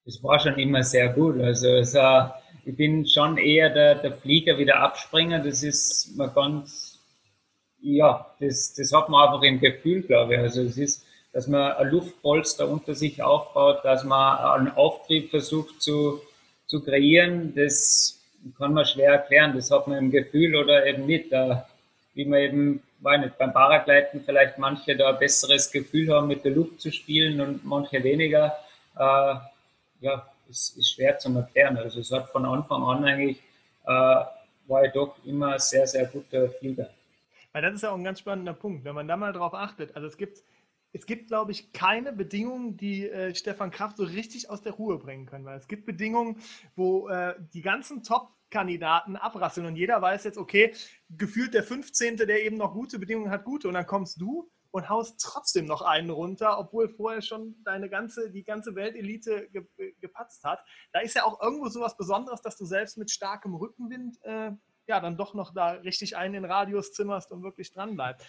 [0.04, 1.40] Es war schon immer sehr gut.
[1.40, 2.28] Also es, äh,
[2.64, 5.42] ich bin schon eher der, der Flieger wie der Abspringer.
[5.42, 7.00] Das ist mal ganz,
[7.80, 10.40] ja, das, das hat man einfach im Gefühl, glaube ich.
[10.40, 11.05] Also es ist,
[11.36, 16.22] dass man ein Luftpolster unter sich aufbaut, dass man einen Auftrieb versucht zu,
[16.64, 18.24] zu kreieren, das
[18.56, 19.52] kann man schwer erklären.
[19.54, 21.30] Das hat man im Gefühl oder eben nicht.
[21.30, 21.68] Da,
[22.14, 26.42] wie man eben, weiß nicht, beim Paragleiten vielleicht manche da ein besseres Gefühl haben, mit
[26.42, 28.56] der Luft zu spielen und manche weniger.
[28.96, 29.34] Äh,
[30.00, 31.76] ja, ist, ist schwer zu erklären.
[31.76, 33.42] Also es hat von Anfang an eigentlich,
[33.84, 36.88] äh, war ich doch immer sehr, sehr guter Flieger.
[37.52, 39.94] Weil das ist ja auch ein ganz spannender Punkt, wenn man da mal drauf achtet.
[39.94, 40.38] Also es gibt
[40.96, 44.98] es gibt, glaube ich, keine Bedingungen, die äh, Stefan Kraft so richtig aus der Ruhe
[44.98, 45.44] bringen können.
[45.44, 46.40] Weil es gibt Bedingungen,
[46.74, 50.74] wo äh, die ganzen Top-Kandidaten abrasseln und jeder weiß jetzt, okay,
[51.10, 53.68] gefühlt der 15., der eben noch gute Bedingungen hat, gute.
[53.68, 58.30] Und dann kommst du und haust trotzdem noch einen runter, obwohl vorher schon deine ganze,
[58.30, 59.66] die ganze Weltelite ge
[60.00, 60.64] gepatzt hat.
[60.92, 64.52] Da ist ja auch irgendwo so was Besonderes, dass du selbst mit starkem Rückenwind äh,
[64.88, 68.26] ja dann doch noch da richtig einen in den Radius zimmerst und wirklich dran bleibst.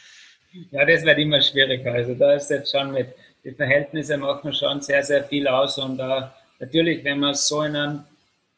[0.72, 1.94] Ja, das wird immer schwieriger.
[1.94, 5.78] Also da ist jetzt schon mit, die Verhältnisse machen schon sehr, sehr viel aus.
[5.78, 6.24] Und uh,
[6.60, 8.04] natürlich, wenn man so in einem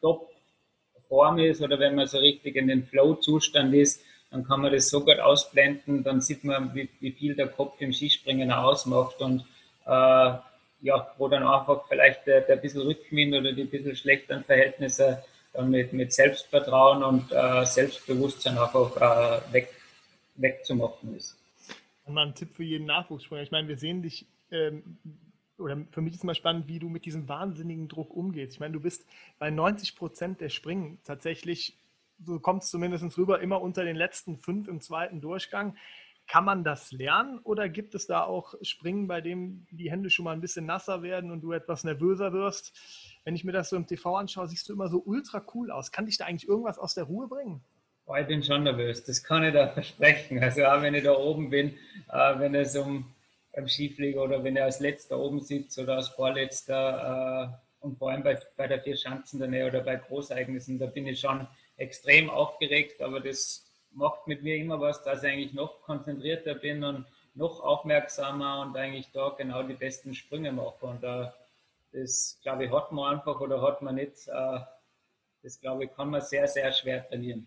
[0.00, 4.88] Top-Form ist oder wenn man so richtig in den Flow-Zustand ist, dann kann man das
[4.88, 9.40] so gut ausblenden, dann sieht man, wie, wie viel der Kopf im Skispringen ausmacht und
[9.86, 10.38] uh,
[10.82, 15.22] ja, wo dann einfach vielleicht der, der bisschen Rückenwind oder die bisschen schlechteren Verhältnisse
[15.52, 19.68] dann mit, mit Selbstvertrauen und uh, Selbstbewusstsein einfach weg,
[20.36, 21.39] wegzumachen ist
[22.12, 23.42] mal ein Tipp für jeden Nachwuchsspringer.
[23.42, 24.98] Ich meine, wir sehen dich, ähm,
[25.58, 28.54] oder für mich ist immer spannend, wie du mit diesem wahnsinnigen Druck umgehst.
[28.54, 29.06] Ich meine, du bist
[29.38, 31.78] bei 90 Prozent der Springen tatsächlich,
[32.18, 35.76] du kommst zumindest rüber, immer unter den letzten fünf im zweiten Durchgang.
[36.26, 40.24] Kann man das lernen oder gibt es da auch Springen, bei denen die Hände schon
[40.24, 42.72] mal ein bisschen nasser werden und du etwas nervöser wirst?
[43.24, 45.90] Wenn ich mir das so im TV anschaue, siehst du immer so ultra cool aus.
[45.90, 47.64] Kann dich da eigentlich irgendwas aus der Ruhe bringen?
[48.18, 50.42] Ich bin schon nervös, das kann ich da versprechen.
[50.42, 51.78] Also auch wenn ich da oben bin,
[52.10, 53.14] äh, wenn es um
[53.54, 58.10] beim Skiflieger oder wenn er als letzter oben sitzt oder als vorletzter äh, und vor
[58.10, 61.46] allem bei, bei der Vierschanzen Nähe oder bei Großereignissen, da bin ich schon
[61.76, 66.82] extrem aufgeregt, aber das macht mit mir immer was, dass ich eigentlich noch konzentrierter bin
[66.82, 70.84] und noch aufmerksamer und eigentlich da genau die besten Sprünge mache.
[70.84, 71.28] Und äh,
[71.92, 74.28] das, glaube ich, hat man einfach oder hat man nicht.
[74.28, 77.46] Das glaube ich, kann man sehr, sehr schwer trainieren.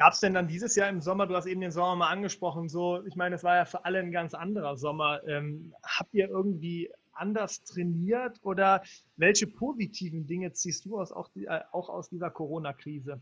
[0.00, 2.70] Gab es denn dann dieses Jahr im Sommer, du hast eben den Sommer mal angesprochen,
[2.70, 5.20] so, ich meine, es war ja für alle ein ganz anderer Sommer.
[5.28, 8.82] Ähm, habt ihr irgendwie anders trainiert oder
[9.18, 13.20] welche positiven Dinge ziehst du aus, auch, die, äh, auch aus dieser Corona-Krise?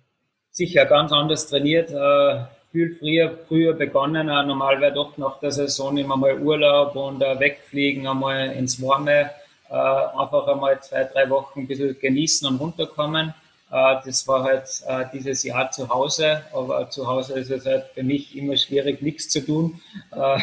[0.53, 4.29] Sicher ganz anders trainiert, äh, viel früher, früher begonnen.
[4.29, 8.81] Äh, normal wäre doch nach der Saison immer mal Urlaub und äh, wegfliegen, einmal ins
[8.81, 9.33] Warme,
[9.69, 13.35] äh, einfach einmal zwei, drei Wochen ein bisschen genießen und runterkommen.
[13.70, 17.87] Äh, das war halt äh, dieses Jahr zu Hause, aber zu Hause ist es halt
[17.94, 19.81] für mich immer schwierig, nichts zu tun.
[20.12, 20.38] Äh,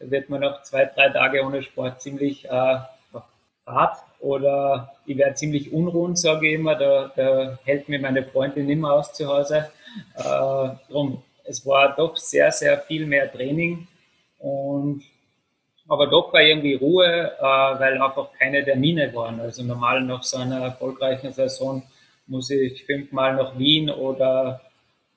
[0.00, 5.72] da wird man nach zwei, drei Tage ohne Sport ziemlich hart oder ich werde ziemlich
[5.72, 6.76] unruhend, sage ich immer.
[6.76, 9.68] Da, da hält mir meine Freundin immer aus zu Hause.
[10.88, 13.88] drum, es war doch sehr, sehr viel mehr Training
[14.38, 15.02] und
[15.88, 19.40] aber doch war irgendwie Ruhe, weil einfach keine Termine waren.
[19.40, 21.82] Also normal nach so einer erfolgreichen Saison
[22.28, 24.60] muss ich fünfmal nach Wien oder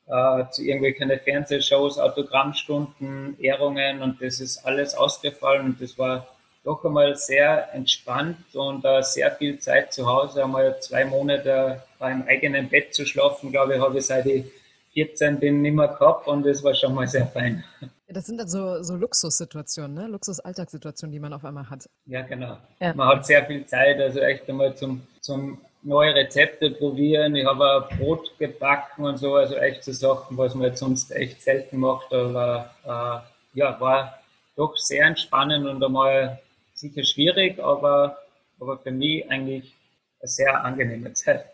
[0.07, 6.27] äh, zu irgendwelchen Fernsehshows, Autogrammstunden, Ehrungen und das ist alles ausgefallen und das war
[6.63, 12.23] doch einmal sehr entspannt und äh, sehr viel Zeit zu Hause, einmal zwei Monate beim
[12.27, 14.45] eigenen Bett zu schlafen, glaube ich, habe ich seit ich
[14.93, 17.63] 14 bin nicht mehr gehabt und das war schon mal sehr fein.
[18.13, 20.07] Das sind dann so, so Luxussituationen, ne?
[20.07, 21.89] Luxus-Alltagssituationen, die man auf einmal hat.
[22.05, 22.57] Ja, genau.
[22.81, 22.93] Ja.
[22.93, 27.35] Man hat sehr viel Zeit, also echt einmal zum, zum neue Rezepte probieren.
[27.35, 31.11] Ich habe auch Brot gebacken und so, also echt so Sachen, was man jetzt sonst
[31.11, 32.13] echt selten macht.
[32.13, 34.19] Aber äh, ja, war
[34.55, 36.39] doch sehr entspannend und einmal
[36.73, 38.17] sicher schwierig, aber,
[38.59, 39.75] aber für mich eigentlich
[40.19, 41.45] eine sehr angenehme Zeit.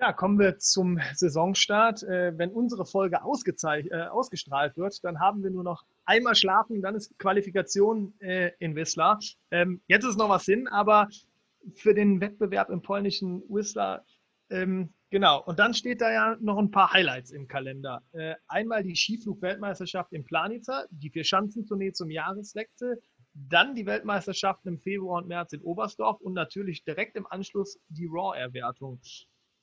[0.00, 2.04] Ja, kommen wir zum Saisonstart.
[2.04, 6.94] Äh, wenn unsere Folge äh, ausgestrahlt wird, dann haben wir nur noch einmal schlafen, dann
[6.94, 9.18] ist Qualifikation äh, in Wisla.
[9.50, 11.08] Ähm, jetzt ist noch was hin, aber
[11.74, 14.04] für den Wettbewerb im polnischen Whistler.
[14.50, 18.02] Ähm, genau, und dann steht da ja noch ein paar Highlights im Kalender.
[18.12, 23.00] Äh, einmal die Skiflug-Weltmeisterschaft in Planica, die Vier-Schanzentournee zum Jahreswechsel,
[23.34, 28.08] dann die Weltmeisterschaften im Februar und März in Oberstdorf und natürlich direkt im Anschluss die
[28.10, 29.00] Raw-Erwertung.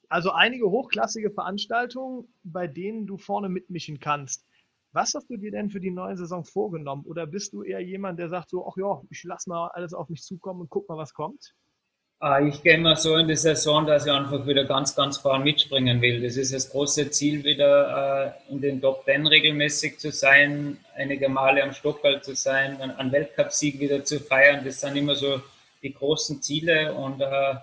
[0.07, 4.45] Also einige hochklassige Veranstaltungen, bei denen du vorne mitmischen kannst.
[4.91, 7.03] Was hast du dir denn für die neue Saison vorgenommen?
[7.05, 10.07] Oder bist du eher jemand, der sagt so, ach ja, ich lass mal alles auf
[10.07, 11.53] mich zukommen und guck mal, was kommt?
[12.19, 15.43] Ah, ich gehe immer so in die Saison, dass ich einfach wieder ganz, ganz vorn
[15.43, 16.23] mitspringen will.
[16.23, 21.27] Das ist das große Ziel, wieder äh, in den Top Ten regelmäßig zu sein, einige
[21.27, 24.63] Male am Stockerl zu sein, einen Weltcupsieg wieder zu feiern.
[24.63, 25.41] Das sind immer so
[25.83, 27.55] die großen Ziele und äh,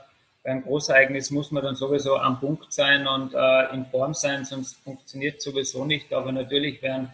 [0.45, 4.77] beim Großereignis muss man dann sowieso am Punkt sein und äh, in Form sein, sonst
[4.85, 6.13] funktioniert sowieso nicht.
[6.13, 7.11] Aber natürlich werden,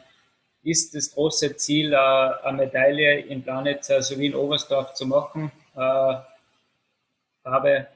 [0.65, 5.53] ist das große Ziel, eine Medaille in Planitzer sowie in Oberstdorf zu machen.
[7.51, 7.87] Habe,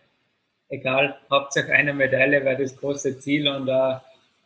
[0.69, 3.99] egal, Hauptsache eine Medaille wäre das große Ziel und äh,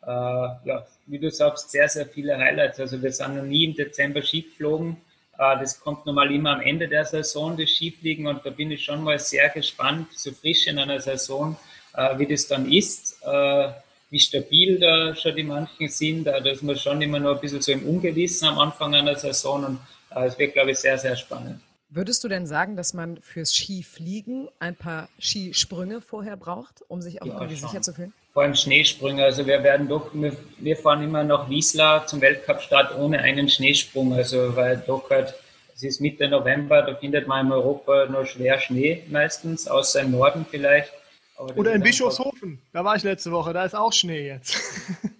[0.07, 2.81] ja, wie du sagst, sehr, sehr viele Highlights.
[2.81, 4.97] Also wir sind noch nie im Dezember Ski geflogen.
[5.39, 8.85] Äh, das kommt normal immer am Ende der Saison, das Skifliegen und da bin ich
[8.85, 11.57] schon mal sehr gespannt, so frisch in einer Saison,
[11.95, 13.23] äh, wie das dann ist.
[13.23, 13.69] Äh,
[14.11, 16.25] wie stabil da schon die manchen sind.
[16.25, 19.65] Da ist man schon immer noch ein bisschen so im Ungewissen am Anfang einer Saison
[19.65, 19.81] und
[20.25, 21.61] es wird, glaube ich, sehr, sehr spannend.
[21.89, 27.23] Würdest du denn sagen, dass man fürs Skifliegen ein paar Skisprünge vorher braucht, um sich
[27.23, 28.13] auch ja, irgendwie sicher zu fühlen?
[28.33, 29.23] Vor allem Schneesprünge.
[29.23, 34.13] Also wir werden doch, wir, wir fahren immer nach Wiesla zum Weltcup-Start ohne einen Schneesprung.
[34.13, 35.35] Also weil doch halt,
[35.75, 40.11] es ist Mitte November, da findet man in Europa nur schwer Schnee meistens, außer im
[40.11, 40.93] Norden vielleicht.
[41.39, 44.59] Oder in Bischofshofen, da war ich letzte Woche, da ist auch Schnee jetzt.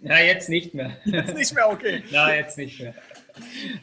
[0.03, 0.97] Ja, jetzt nicht mehr.
[1.05, 2.05] Jetzt nicht mehr, okay.
[2.13, 2.95] Nein, jetzt nicht mehr.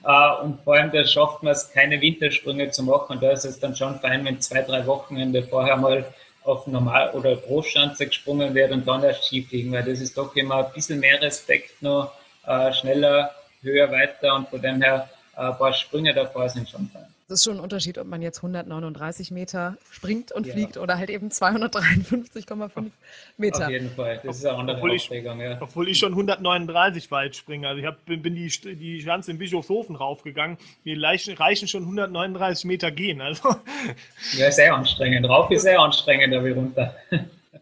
[0.04, 3.14] Äh, und vor allem, da schafft man es, keine Wintersprünge zu machen.
[3.14, 6.06] Und da ist es dann schon fein, wenn zwei, drei Wochenende vorher mal
[6.44, 10.66] auf Normal- oder Großschanze gesprungen wird und dann erst Skifliegen, weil das ist doch immer
[10.66, 12.12] ein bisschen mehr Respekt noch,
[12.46, 16.90] äh, schneller, höher, weiter und von dem her äh, ein paar Sprünge davor sind schon
[16.90, 17.13] fein.
[17.34, 20.54] Das ist schon ein Unterschied, ob man jetzt 139 Meter springt und ja.
[20.54, 22.92] fliegt oder halt eben 253,5
[23.38, 23.66] Meter.
[23.66, 25.58] Auf jeden Fall, das ist eine andere obwohl ich, ja.
[25.60, 27.68] Obwohl ich schon 139 weit springe.
[27.68, 30.60] Also ich hab, bin, bin die, die Schanze in Bischofshofen raufgegangen.
[30.84, 33.20] Mir reichen schon 139 Meter gehen.
[33.20, 33.56] Also.
[34.38, 35.28] Ja, sehr anstrengend.
[35.28, 36.96] Rauf ist sehr anstrengend, aber runter.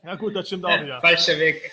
[0.03, 0.99] Ja gut, das stimmt auch wieder.
[0.99, 1.71] Falscher Weg.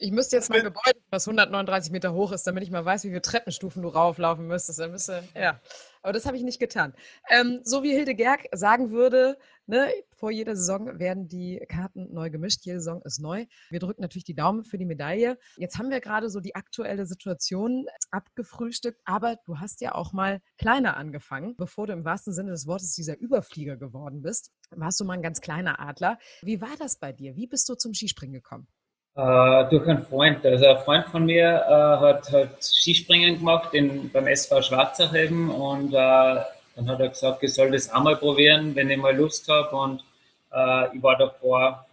[0.00, 3.08] Ich müsste jetzt mal Gebäude, das 139 Meter hoch ist, damit ich mal weiß, wie
[3.08, 4.78] viele Treppenstufen du rauflaufen müsstest.
[4.78, 5.60] Dann müsste, ja.
[6.02, 6.92] Aber das habe ich nicht getan.
[7.30, 12.28] Ähm, so wie Hilde Gerg sagen würde, ne, vor jeder Saison werden die Karten neu
[12.28, 12.64] gemischt.
[12.64, 13.46] Jede Saison ist neu.
[13.70, 15.38] Wir drücken natürlich die Daumen für die Medaille.
[15.56, 20.40] Jetzt haben wir gerade so die aktuelle Situation abgefrühstückt, aber du hast ja auch mal
[20.58, 21.56] kleiner angefangen.
[21.56, 25.22] Bevor du im wahrsten Sinne des Wortes dieser Überflieger geworden bist, warst du mal ein
[25.22, 26.18] ganz kleiner Adler.
[26.42, 27.34] Wie war das bei dir?
[27.36, 28.68] Wie bist du zum Skispringen gekommen?
[29.16, 30.44] Äh, durch einen Freund.
[30.44, 35.50] Also ein Freund von mir äh, hat, hat Skispringen gemacht in, beim SV Schwarzach eben
[35.50, 39.48] und äh, dann hat er gesagt, ich soll das einmal probieren, wenn ich mal Lust
[39.48, 39.76] habe.
[39.76, 40.04] Und
[40.52, 41.86] äh, ich war davor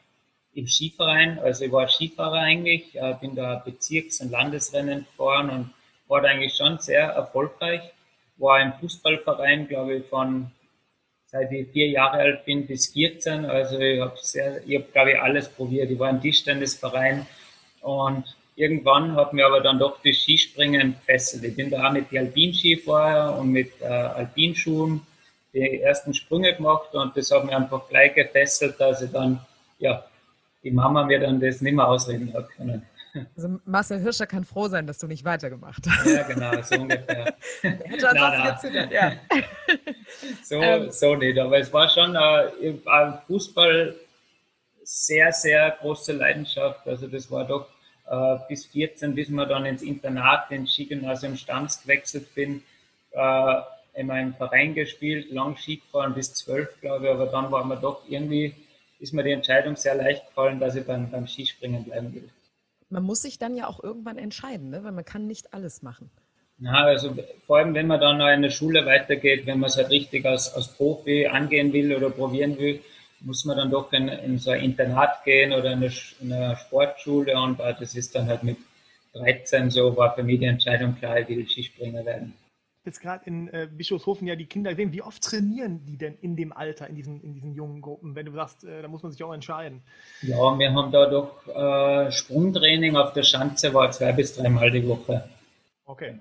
[0.55, 5.73] im Skiverein, also ich war Skifahrer eigentlich, äh, bin da Bezirks- und Landesrennen gefahren und
[6.07, 7.81] war da eigentlich schon sehr erfolgreich.
[8.38, 10.51] War im Fußballverein, glaube ich, von
[11.31, 13.45] seit ich vier Jahre alt bin bis 14.
[13.45, 15.89] Also ich habe habe glaube ich alles probiert.
[15.89, 17.25] Ich war im Tischtennisverein
[17.81, 21.43] und irgendwann hat mir aber dann doch das Skispringen gefesselt.
[21.43, 25.01] Ich bin da auch mit den Alpinski vorher und mit äh, Alpinschuhen
[25.53, 29.39] die ersten Sprünge gemacht und das hat mir einfach gleich gefesselt, dass ich dann,
[29.79, 30.05] ja,
[30.63, 32.83] die Mama mir dann das nicht mehr ausreden hat können.
[33.36, 36.06] Also Marcel Hirscher kann froh sein, dass du nicht weitergemacht hast.
[36.08, 37.36] Ja, genau, so ungefähr.
[37.62, 39.13] Hätte ansonsten gezögert, ja.
[40.43, 43.95] so, ähm, so nicht, aber es war schon äh, Fußball
[44.84, 46.88] sehr, sehr große Leidenschaft.
[46.88, 47.67] Also das war doch
[48.10, 52.63] äh, bis 14, bis man dann ins Internat, ins Skigymnasium Stams gewechselt bin,
[53.12, 53.56] äh,
[53.93, 57.82] in meinem Verein gespielt, lang Ski gefahren bis 12, glaube ich, aber dann war man
[57.82, 58.56] doch irgendwie,
[59.00, 62.30] ist mir die Entscheidung sehr leicht gefallen, dass ich beim, beim Skispringen bleiben will
[62.91, 64.84] man muss sich dann ja auch irgendwann entscheiden, ne?
[64.84, 66.10] weil man kann nicht alles machen.
[66.60, 67.15] Ja, also
[67.47, 70.54] vor allem, wenn man dann in der Schule weitergeht, wenn man es halt richtig als,
[70.54, 72.82] als Profi angehen will oder probieren will,
[73.21, 76.56] muss man dann doch in, in so ein Internat gehen oder in eine, in eine
[76.58, 78.58] Sportschule und das ist dann halt mit
[79.13, 82.34] 13 so, war für mich die Entscheidung klar, ich will Skispringer werden
[82.85, 84.91] jetzt gerade in äh, Bischofshofen ja die Kinder sehen.
[84.91, 88.25] Wie oft trainieren die denn in dem Alter, in diesen, in diesen jungen Gruppen, wenn
[88.25, 89.81] du sagst, äh, da muss man sich auch entscheiden?
[90.21, 94.87] Ja, wir haben da doch äh, Sprungtraining auf der Schanze, war zwei bis dreimal die
[94.87, 95.29] Woche.
[95.85, 96.17] Okay.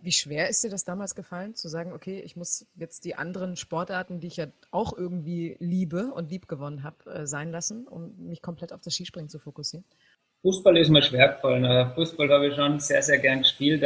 [0.00, 3.54] Wie schwer ist dir das damals gefallen, zu sagen, okay, ich muss jetzt die anderen
[3.54, 8.12] Sportarten, die ich ja auch irgendwie liebe und lieb gewonnen habe, äh, sein lassen, um
[8.18, 9.84] mich komplett auf das Skispringen zu fokussieren?
[10.42, 11.64] Fußball ist mir schwer gefallen.
[11.64, 13.82] Äh, Fußball habe ich schon sehr, sehr gern gespielt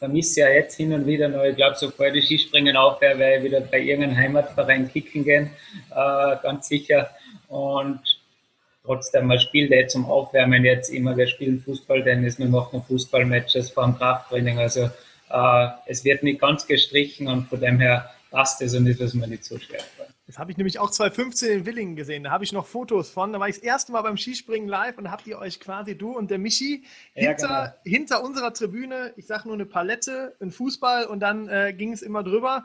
[0.00, 3.44] vermisse ja jetzt hin und wieder noch, ich glaube, sobald ich Skispringen aufhöre, werde ich
[3.44, 5.50] wieder bei irgendeinem Heimatverein kicken gehen,
[5.90, 7.10] äh, ganz sicher.
[7.48, 8.00] Und
[8.82, 13.70] trotzdem, man spielt jetzt zum Aufwärmen jetzt immer, wir spielen Fußball, Tennis, wir machen Fußballmatches
[13.70, 14.88] vor dem Krafttraining, also
[15.30, 19.12] äh, es wird nicht ganz gestrichen und von dem her passt es und ist es
[19.12, 19.80] mir nicht so schwer.
[20.30, 22.22] Das habe ich nämlich auch 2015 in Willingen gesehen.
[22.22, 23.32] Da habe ich noch Fotos von.
[23.32, 26.16] Da war ich das erste Mal beim Skispringen live und habt ihr euch quasi, du
[26.16, 26.84] und der Michi,
[27.16, 27.48] ja, hinter,
[27.82, 27.96] genau.
[27.96, 32.00] hinter unserer Tribüne, ich sage nur eine Palette, ein Fußball und dann äh, ging es
[32.00, 32.62] immer drüber.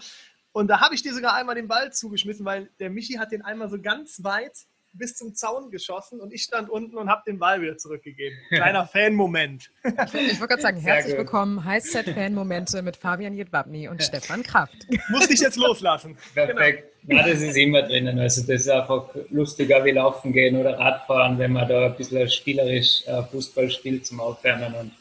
[0.51, 3.41] Und da habe ich dir sogar einmal den Ball zugeschmissen, weil der Michi hat den
[3.41, 4.67] einmal so ganz weit
[4.97, 8.37] bis zum Zaun geschossen und ich stand unten und habe den Ball wieder zurückgegeben.
[8.49, 9.71] Kleiner Fan-Moment.
[9.83, 14.87] Ich, ich wollte gerade sagen, herzlich willkommen, Heißzeit-Fan-Momente mit Fabian Jedwabny und Stefan Kraft.
[15.09, 16.17] Muss dich jetzt loslassen.
[16.33, 16.91] Perfekt.
[17.07, 17.21] Genau.
[17.21, 18.17] Ja, das ist immer drinnen.
[18.19, 22.27] Also das ist einfach lustiger wie Laufen gehen oder Radfahren, wenn man da ein bisschen
[22.29, 24.91] spielerisch äh, Fußball spielt zum Aufwärmen und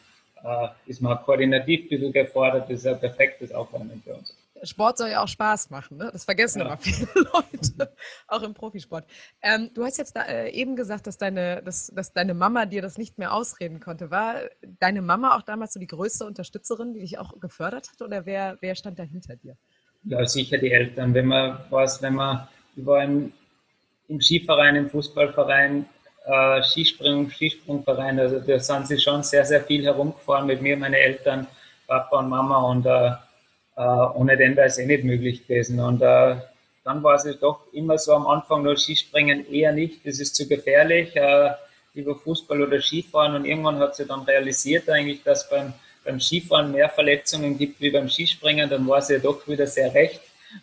[0.43, 2.69] äh, ist man koordinativ ein bisschen gefordert.
[2.69, 4.35] Das ist ein perfektes Aufwärmen für uns.
[4.63, 6.09] Sport soll ja auch Spaß machen, ne?
[6.11, 6.65] Das vergessen ja.
[6.65, 7.93] immer viele Leute,
[8.27, 9.05] auch im Profisport.
[9.41, 12.81] Ähm, du hast jetzt da, äh, eben gesagt, dass deine, dass, dass deine Mama dir
[12.81, 14.11] das nicht mehr ausreden konnte.
[14.11, 14.35] War
[14.79, 18.57] deine Mama auch damals so die größte Unterstützerin, die dich auch gefördert hat, oder wer,
[18.61, 19.57] wer stand da hinter dir?
[20.03, 21.13] Ja, sicher die Eltern.
[21.13, 23.33] Wenn man was, wenn man über im,
[24.07, 25.85] im Skiverein, im Fußballverein,
[26.25, 30.97] äh, Skisprung, Skisprungverein, also da sind sie schon sehr, sehr viel herumgefahren mit mir, meine
[30.97, 31.47] Eltern,
[31.87, 33.11] Papa und Mama und äh,
[33.81, 35.79] ohne den wäre es eh nicht möglich gewesen.
[35.79, 36.35] Und äh,
[36.83, 40.47] dann war es doch immer so am Anfang nur Skispringen eher nicht, das ist zu
[40.47, 41.51] gefährlich, äh,
[41.93, 43.35] lieber Fußball oder Skifahren.
[43.35, 47.91] Und irgendwann hat sie dann realisiert eigentlich, dass beim, beim Skifahren mehr Verletzungen gibt wie
[47.91, 48.69] beim Skispringen.
[48.69, 50.21] Dann war sie ja doch wieder sehr recht.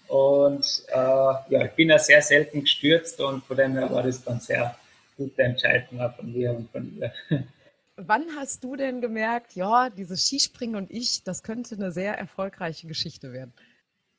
[0.09, 4.23] Und äh, ja, ich bin ja sehr selten gestürzt und von dem her war das
[4.25, 4.75] dann sehr
[5.17, 7.13] gute Entscheidung von mir und von ihr.
[8.07, 12.87] Wann hast du denn gemerkt, ja, dieses Skispringen und ich, das könnte eine sehr erfolgreiche
[12.87, 13.53] Geschichte werden?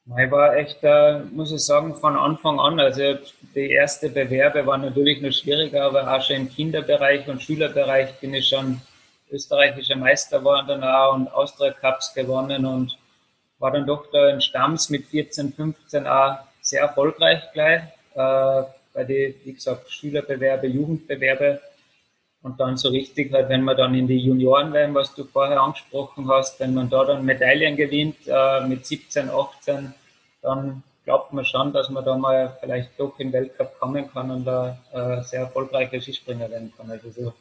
[0.05, 2.79] Ich war echt, äh, muss ich sagen, von Anfang an.
[2.79, 3.17] Also
[3.55, 8.33] die erste Bewerbe war natürlich noch schwieriger, aber auch schon im Kinderbereich und Schülerbereich bin
[8.33, 8.81] ich schon
[9.31, 12.97] österreichischer Meister geworden danach und Austria Cups gewonnen und
[13.59, 17.83] war dann doch da in Stamms mit 14, 15 auch sehr erfolgreich gleich
[18.15, 21.61] äh, bei den, wie gesagt, Schülerbewerbe, Jugendbewerbe
[22.43, 25.61] und dann so richtig halt, wenn man dann in die Junioren rein, was du vorher
[25.61, 29.93] angesprochen hast, wenn man da dann Medaillen gewinnt äh, mit 17, 18,
[30.41, 34.45] dann glaubt man schon, dass man da mal vielleicht doch im Weltcup kommen kann und
[34.45, 36.91] da äh, sehr erfolgreicher Skispringer werden kann.
[36.91, 37.33] Also so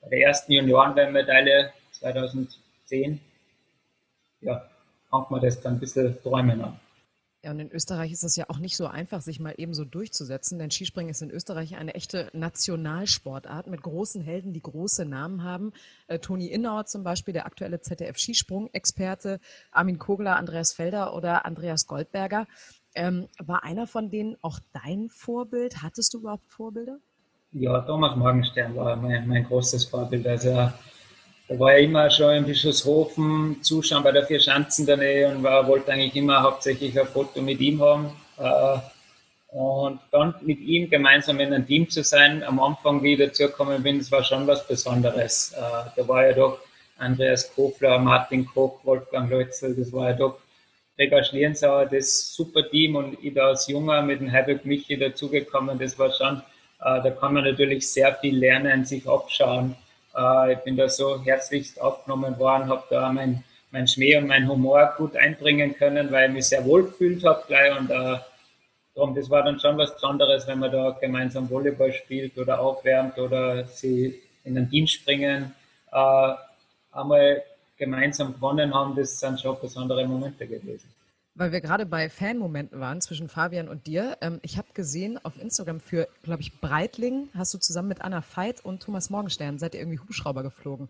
[0.00, 3.20] bei der ersten Juniorenmedaille 2010,
[4.40, 4.64] ja,
[5.10, 6.78] fängt man das dann ein bisschen träumen an.
[7.44, 9.84] Ja, und in Österreich ist es ja auch nicht so einfach, sich mal eben so
[9.84, 15.44] durchzusetzen, denn Skispringen ist in Österreich eine echte Nationalsportart mit großen Helden, die große Namen
[15.44, 15.74] haben.
[16.06, 19.40] Äh, Toni Innauer zum Beispiel, der aktuelle ZDF-Skisprung-Experte,
[19.72, 22.46] Armin Kogler, Andreas Felder oder Andreas Goldberger.
[22.94, 25.82] Ähm, war einer von denen auch dein Vorbild?
[25.82, 26.96] Hattest du überhaupt Vorbilder?
[27.52, 30.26] Ja, Thomas Morgenstern war mein, mein großes Vorbild.
[30.26, 30.72] Also
[31.48, 35.66] da war ich immer schon in Bischofshofen zuschauen bei der Vierschanzen der Nähe und war,
[35.66, 38.10] wollte eigentlich immer hauptsächlich ein Foto mit ihm haben.
[38.38, 38.78] Äh,
[39.48, 43.82] und dann mit ihm gemeinsam in einem Team zu sein, am Anfang, wie ich dazugekommen
[43.82, 45.52] bin, das war schon was Besonderes.
[45.56, 46.58] Äh, da war ja doch
[46.98, 50.38] Andreas Kofler, Martin Koch, Wolfgang Leutzel, das war ja doch
[50.96, 55.78] Gregor Schlierensauer, das super Team und ich da als Junger mit dem Heiberg Michi dazugekommen,
[55.78, 56.38] das war schon,
[56.80, 59.76] äh, da kann man natürlich sehr viel lernen, sich abschauen.
[60.16, 64.48] Äh, ich bin da so herzlichst aufgenommen worden, habe da mein, mein Schmäh und mein
[64.48, 68.18] Humor gut einbringen können, weil ich mich sehr wohl gefühlt habe gleich und äh,
[68.94, 73.18] darum, das war dann schon was Besonderes, wenn man da gemeinsam Volleyball spielt oder aufwärmt
[73.18, 75.54] oder sie in den Team springen.
[75.92, 76.34] Äh,
[76.92, 77.42] einmal
[77.76, 80.93] gemeinsam gewonnen haben, das sind schon besondere Momente gewesen.
[81.36, 84.18] Weil wir gerade bei Fanmomenten waren zwischen Fabian und dir.
[84.20, 88.22] Ähm, ich habe gesehen auf Instagram für, glaube ich, Breitling hast du zusammen mit Anna
[88.22, 90.88] Veit und Thomas Morgenstern seid ihr irgendwie Hubschrauber geflogen.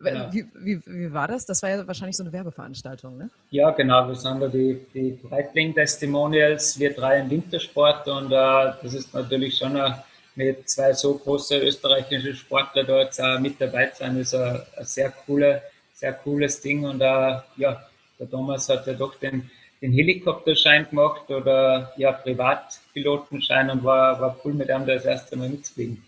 [0.00, 0.32] Ja.
[0.32, 1.44] Wie, wie, wie, war das?
[1.44, 3.30] Das war ja wahrscheinlich so eine Werbeveranstaltung, ne?
[3.50, 4.06] Ja, genau.
[4.06, 9.12] Wir sind da die, die Breitling Testimonials, wir drei im Wintersport und äh, das ist
[9.12, 10.04] natürlich schon eine,
[10.36, 14.86] mit zwei so große österreichische Sportler dort äh, mit dabei zu sein, ist eine, eine
[14.86, 15.62] sehr coole,
[15.94, 17.82] sehr cooles Ding und äh, ja,
[18.20, 19.50] der Thomas hat ja doch den,
[19.80, 25.48] den Helikopterschein gemacht oder ja, Privatpilotenschein und war, war cool mit ihm das erste Mal
[25.48, 26.04] mitzufliegen.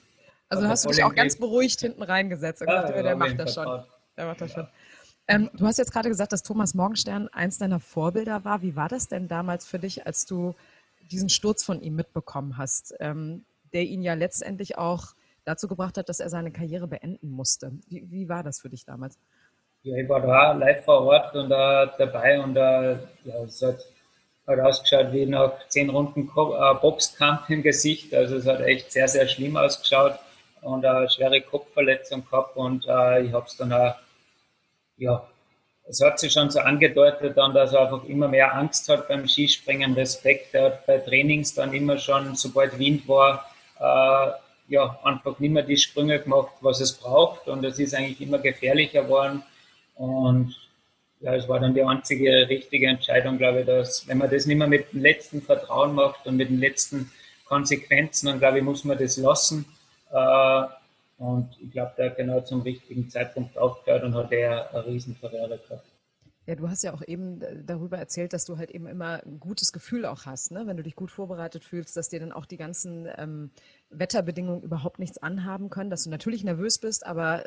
[0.48, 3.38] Also hast du dich auch ganz beruhigt hinten reingesetzt und ja, gedacht, ja, der, macht
[3.38, 3.82] das schon.
[4.16, 4.66] der macht das schon.
[5.28, 8.62] Ähm, du hast jetzt gerade gesagt, dass Thomas Morgenstern eins deiner Vorbilder war.
[8.62, 10.56] Wie war das denn damals für dich, als du
[11.12, 15.14] diesen Sturz von ihm mitbekommen hast, ähm, der ihn ja letztendlich auch
[15.44, 17.70] dazu gebracht hat, dass er seine Karriere beenden musste?
[17.86, 19.18] Wie, wie war das für dich damals?
[19.82, 23.78] Ja, ich war da live vor Ort und uh, dabei und uh, ja, es hat,
[24.46, 28.12] hat ausgeschaut wie nach zehn Runden uh, Boxkampf im Gesicht.
[28.12, 30.18] Also es hat echt sehr, sehr schlimm ausgeschaut
[30.60, 33.94] und eine schwere Kopfverletzung gehabt und ich habe es dann auch,
[34.98, 35.26] ja,
[35.88, 39.26] es hat sich schon so angedeutet dann, dass er einfach immer mehr Angst hat beim
[39.26, 40.54] Skispringen, Respekt.
[40.54, 43.46] Er hat bei Trainings dann immer schon, sobald Wind war,
[44.68, 48.38] ja, einfach nicht mehr die Sprünge gemacht, was es braucht und es ist eigentlich immer
[48.38, 49.42] gefährlicher geworden
[50.00, 50.56] und
[51.20, 54.56] ja, es war dann die einzige richtige Entscheidung, glaube ich, dass wenn man das nicht
[54.56, 57.12] mehr mit dem letzten Vertrauen macht und mit den letzten
[57.44, 59.66] Konsequenzen, dann glaube ich, muss man das lassen.
[60.10, 60.62] Äh,
[61.18, 65.20] und ich glaube, der hat genau zum richtigen Zeitpunkt aufgehört und hat er eine riesen
[65.20, 65.84] Karriere gehabt.
[66.46, 69.72] Ja, du hast ja auch eben darüber erzählt, dass du halt eben immer ein gutes
[69.72, 70.66] Gefühl auch hast, ne?
[70.66, 73.50] wenn du dich gut vorbereitet fühlst, dass dir dann auch die ganzen ähm,
[73.90, 77.44] Wetterbedingungen überhaupt nichts anhaben können, dass du natürlich nervös bist, aber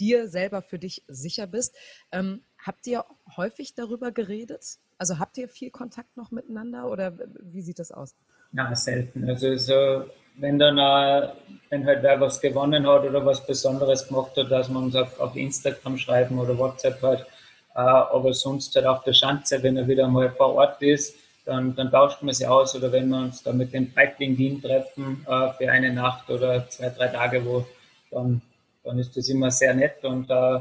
[0.00, 1.76] dir selber für dich sicher bist.
[2.12, 3.04] Ähm, habt ihr
[3.36, 4.78] häufig darüber geredet?
[4.98, 8.14] Also habt ihr viel Kontakt noch miteinander oder wie sieht das aus?
[8.52, 9.28] Ja, selten.
[9.28, 10.04] Also so,
[10.36, 11.32] wenn dann äh,
[11.70, 15.18] wenn halt wer was gewonnen hat oder was Besonderes gemacht hat, dass man uns auf,
[15.20, 17.26] auf Instagram schreiben oder WhatsApp halt
[17.74, 21.74] äh, aber sonst halt auf der Schanze, wenn er wieder mal vor Ort ist, dann,
[21.76, 25.24] dann tauscht man sie aus oder wenn wir uns da mit dem Breitling Wien treffen
[25.28, 27.66] äh, für eine Nacht oder zwei, drei Tage, wo
[28.10, 28.40] dann,
[28.82, 30.60] dann ist das immer sehr nett und äh,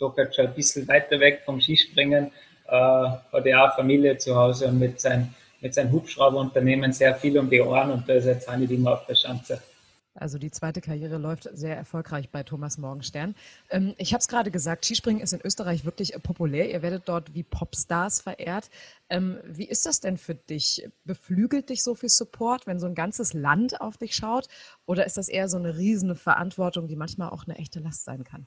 [0.00, 2.30] halt schon ein bisschen weiter weg vom Skispringen,
[2.68, 7.38] äh, hat er auch Familie zu Hause und mit, sein, mit seinem Hubschrauberunternehmen sehr viel
[7.38, 9.60] um die Ohren und da ist jetzt auch nicht immer auf der Schanze.
[10.14, 13.34] Also die zweite Karriere läuft sehr erfolgreich bei Thomas Morgenstern.
[13.70, 16.70] Ähm, ich habe es gerade gesagt, Skispringen ist in Österreich wirklich populär.
[16.70, 18.70] Ihr werdet dort wie Popstars verehrt.
[19.08, 20.88] Ähm, wie ist das denn für dich?
[21.04, 24.48] Beflügelt dich so viel Support, wenn so ein ganzes Land auf dich schaut?
[24.86, 28.22] Oder ist das eher so eine riesige Verantwortung, die manchmal auch eine echte Last sein
[28.22, 28.46] kann?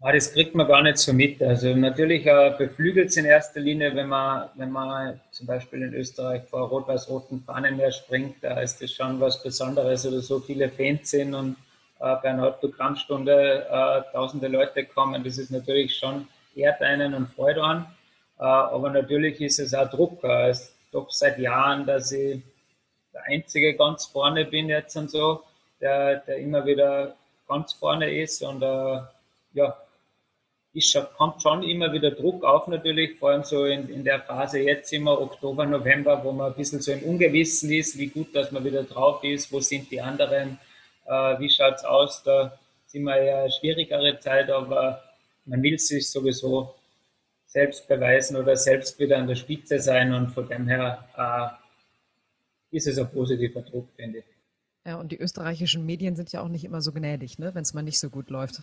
[0.00, 1.42] Ja, das kriegt man gar nicht so mit.
[1.42, 5.92] Also natürlich äh, beflügelt es in erster Linie, wenn man, wenn man zum Beispiel in
[5.92, 10.68] Österreich vor rot-weiß-roten Fahnen mehr springt, da ist das schon was Besonderes oder so viele
[10.68, 11.56] Fans sind und
[11.98, 15.24] äh, bei einer Autogrammstunde äh, tausende Leute kommen.
[15.24, 17.86] Das ist natürlich schon ehrt einen und freut an.
[18.38, 20.22] Äh, aber natürlich ist es auch Druck.
[20.22, 22.40] Äh, es ist doch seit Jahren, dass ich
[23.12, 25.42] der Einzige ganz vorne bin jetzt und so,
[25.80, 27.16] der, der immer wieder
[27.48, 29.00] ganz vorne ist und äh,
[29.54, 29.76] ja,
[30.74, 34.60] ist, kommt schon immer wieder Druck auf natürlich, vor allem so in, in der Phase
[34.60, 38.52] jetzt immer Oktober, November, wo man ein bisschen so im Ungewissen ist, wie gut, dass
[38.52, 40.58] man wieder drauf ist, wo sind die anderen,
[41.06, 45.02] äh, wie schaut's aus, da sind wir ja schwierigere Zeit, aber
[45.46, 46.74] man will sich sowieso
[47.46, 52.86] selbst beweisen oder selbst wieder an der Spitze sein und von dem her äh, ist
[52.86, 54.24] es ein positiver Druck, finde ich.
[54.84, 57.74] Ja, und die österreichischen Medien sind ja auch nicht immer so gnädig, ne, wenn es
[57.74, 58.62] mal nicht so gut läuft.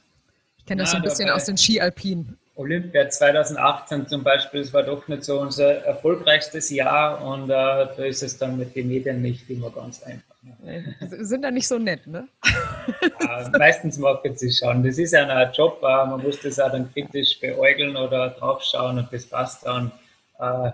[0.66, 2.40] Ich kenne das so ein bisschen aus den Ski-Alpinen.
[2.56, 8.04] Olympia 2018 zum Beispiel, das war doch nicht so unser erfolgreichstes Jahr und äh, da
[8.04, 10.36] ist es dann mit den Medien nicht immer ganz einfach.
[10.64, 10.96] Ne?
[11.02, 12.28] Sind da nicht so nett, ne?
[13.22, 14.84] Ja, meistens mag ich sie schauen.
[14.84, 18.98] Das ist ja ein Job, äh, man muss das auch dann kritisch beäugeln oder draufschauen
[18.98, 19.92] und das passt dann.
[20.40, 20.70] Äh,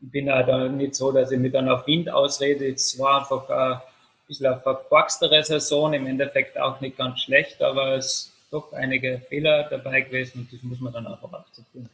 [0.00, 2.66] ich bin ja da nicht so, dass ich mich dann auf Wind ausrede.
[2.66, 3.80] Es war einfach ein
[4.26, 9.68] bisschen eine verquaxtere Saison, im Endeffekt auch nicht ganz schlecht, aber es doch einige Fehler
[9.68, 11.88] dabei gewesen und das muss man dann auch akzeptieren.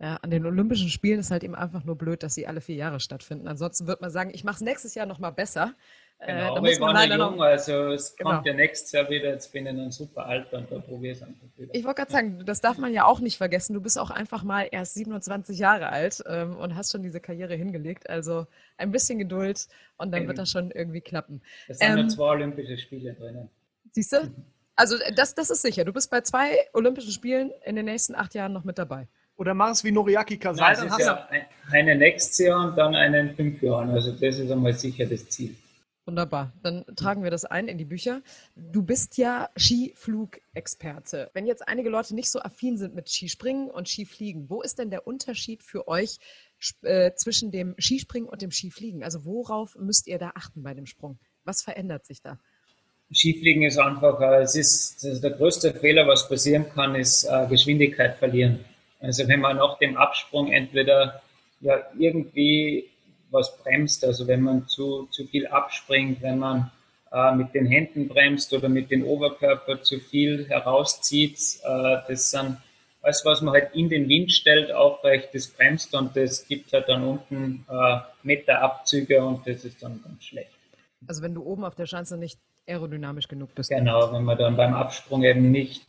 [0.00, 2.76] Ja, an den Olympischen Spielen ist halt eben einfach nur blöd, dass sie alle vier
[2.76, 3.46] Jahre stattfinden.
[3.46, 5.74] Ansonsten wird man sagen, ich mache es nächstes Jahr nochmal besser.
[6.20, 8.30] Äh, genau, äh, aber ich war noch jung, noch, also es genau.
[8.30, 11.20] kommt ja nächstes Jahr wieder, jetzt bin ich einem super Alter und da probiere ich
[11.20, 11.74] es einfach wieder.
[11.74, 14.42] Ich wollte gerade sagen, das darf man ja auch nicht vergessen, du bist auch einfach
[14.42, 18.46] mal erst 27 Jahre alt ähm, und hast schon diese Karriere hingelegt, also
[18.76, 21.42] ein bisschen Geduld und dann ähm, wird das schon irgendwie klappen.
[21.68, 23.48] Es sind ähm, nur zwei Olympische Spiele drinnen.
[23.92, 24.30] Siehst du?
[24.80, 25.84] Also äh, das, das ist sicher.
[25.84, 29.08] Du bist bei zwei Olympischen Spielen in den nächsten acht Jahren noch mit dabei.
[29.36, 30.74] Oder mach es wie Noriaki Kasai.
[30.74, 31.28] Nein, dann ja
[31.70, 33.90] eine nächstes Jahr und dann einen in fünf Jahren.
[33.90, 35.54] Also das ist einmal sicher das Ziel.
[36.06, 36.52] Wunderbar.
[36.62, 38.22] Dann tragen wir das ein in die Bücher.
[38.56, 41.30] Du bist ja Skiflugexperte.
[41.34, 44.90] Wenn jetzt einige Leute nicht so affin sind mit Skispringen und Skifliegen, wo ist denn
[44.90, 46.18] der Unterschied für euch
[46.82, 49.04] äh, zwischen dem Skispringen und dem Skifliegen?
[49.04, 51.18] Also worauf müsst ihr da achten bei dem Sprung?
[51.44, 52.38] Was verändert sich da?
[53.12, 57.46] Skifliegen ist einfach, äh, es ist, ist der größte Fehler, was passieren kann, ist äh,
[57.48, 58.64] Geschwindigkeit verlieren.
[59.00, 61.22] Also wenn man nach dem Absprung entweder
[61.60, 62.88] ja irgendwie
[63.30, 66.70] was bremst, also wenn man zu, zu viel abspringt, wenn man
[67.12, 72.58] äh, mit den Händen bremst oder mit dem Oberkörper zu viel herauszieht, äh, das sind
[73.02, 76.88] alles, was man halt in den Wind stellt, aufrecht, das bremst und das gibt halt
[76.88, 80.50] dann unten äh, Meterabzüge und das ist dann ganz schlecht.
[81.06, 82.38] Also wenn du oben auf der Schanze nicht
[82.70, 83.70] aerodynamisch genug bist.
[83.70, 85.86] Genau, wenn man dann beim Absprung eben nicht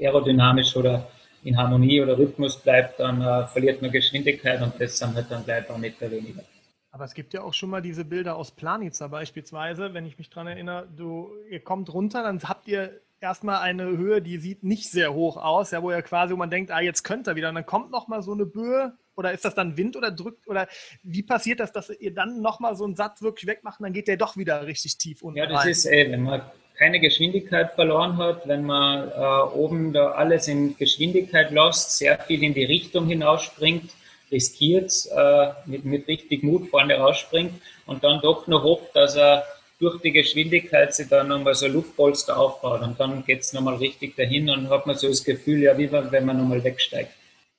[0.00, 1.06] aerodynamisch oder
[1.44, 5.44] in Harmonie oder Rhythmus bleibt, dann äh, verliert man Geschwindigkeit und das sind halt dann
[5.44, 6.42] gleich ein paar Meter weniger.
[6.90, 10.30] Aber es gibt ja auch schon mal diese Bilder aus Planica beispielsweise, wenn ich mich
[10.30, 14.90] daran erinnere, du, ihr kommt runter, dann habt ihr erstmal eine Höhe, die sieht nicht
[14.90, 17.48] sehr hoch aus, ja, wo ihr quasi, wo man denkt, ah, jetzt könnt ihr wieder.
[17.48, 20.68] Und dann kommt nochmal so eine Böe oder ist das dann Wind oder drückt oder
[21.02, 24.08] wie passiert das, dass ihr dann nochmal so einen Satz wirklich wegmacht und dann geht
[24.08, 25.68] der doch wieder richtig tief unten Ja, das rein.
[25.70, 26.42] ist, ey, wenn man
[26.76, 32.42] keine Geschwindigkeit verloren hat, wenn man äh, oben da alles in Geschwindigkeit lässt, sehr viel
[32.42, 33.92] in die Richtung hinausspringt,
[34.30, 37.52] riskiert, äh, mit, mit richtig Mut vorne rausspringt
[37.86, 39.44] und dann doch noch hofft, dass er
[39.78, 44.16] durch die Geschwindigkeit sich dann nochmal so Luftpolster aufbaut und dann geht es nochmal richtig
[44.16, 47.12] dahin und hat man so das Gefühl, ja, wie wenn man nochmal wegsteigt.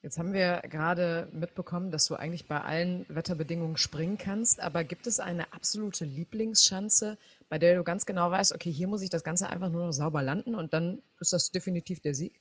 [0.05, 5.07] Jetzt haben wir gerade mitbekommen, dass du eigentlich bei allen Wetterbedingungen springen kannst, aber gibt
[5.07, 7.17] es eine absolute Lieblingsschanze,
[7.49, 9.93] bei der du ganz genau weißt, okay, hier muss ich das Ganze einfach nur noch
[9.93, 12.39] sauber landen und dann ist das definitiv der Sieg?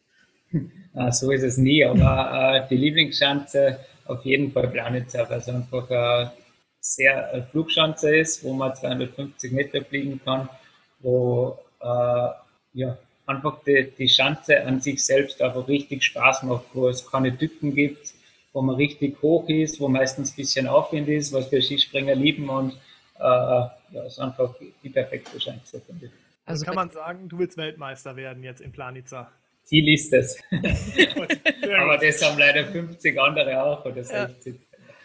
[0.92, 5.48] Ah, so ist es nie, aber äh, die Lieblingsschanze auf jeden Fall Planitzer, weil es
[5.48, 6.32] einfach eine
[6.80, 10.50] sehr eine Flugschanze ist, wo man 250 Meter fliegen kann,
[11.00, 12.28] wo äh,
[12.74, 17.36] ja, einfach die, die Schanze an sich selbst einfach richtig Spaß macht, wo es keine
[17.36, 18.12] Tücken gibt,
[18.52, 22.48] wo man richtig hoch ist, wo meistens ein bisschen Aufwind ist, was wir Skispringer lieben
[22.48, 22.72] und
[23.18, 23.70] äh, ja,
[24.06, 26.12] ist einfach die perfekte Schanze, finde ich.
[26.46, 29.30] Also kann man sagen, du willst Weltmeister werden jetzt in Planica.
[29.62, 30.38] Ziel ist es.
[30.50, 34.56] Aber das haben leider 50 andere auch oder 60.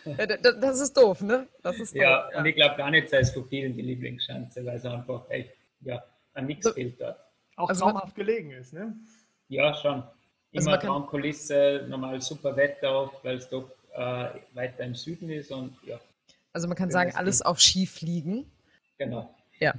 [0.04, 0.26] Ja.
[0.26, 1.48] Das ist doof, ne?
[1.62, 4.78] Das ist doof, ja, ja, und ich glaube, Planica ist für vielen die Lieblingsschanze, weil
[4.78, 5.52] es einfach echt
[5.82, 6.04] ja,
[6.34, 7.18] an nichts so, fehlt dort
[7.60, 8.96] auch also traumhaft gelegen ist, ne?
[9.50, 10.02] Ja, schon.
[10.02, 15.30] Also Immer also Traumkulisse, normal super Wetter auch, weil es doch äh, weiter im Süden
[15.30, 16.00] ist und ja.
[16.54, 18.50] Also man kann sagen, alles auf Ski fliegen.
[18.98, 19.34] Genau.
[19.60, 19.74] Ja.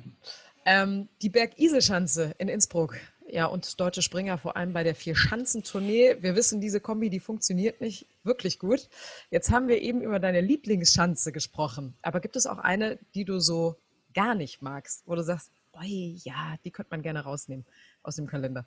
[0.64, 2.96] Ähm, die Bergiselschanze in Innsbruck.
[3.28, 6.16] Ja, und deutsche Springer vor allem bei der Vier-Schanzentournee.
[6.20, 8.88] Wir wissen, diese Kombi, die funktioniert nicht wirklich gut.
[9.30, 11.94] Jetzt haben wir eben über deine Lieblingsschanze gesprochen.
[12.02, 13.76] Aber gibt es auch eine, die du so
[14.14, 17.64] gar nicht magst, wo du sagst, Oi, ja, die könnte man gerne rausnehmen
[18.02, 18.66] aus dem Kalender.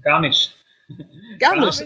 [0.00, 0.56] Gar nicht.
[1.40, 1.84] Gar nicht.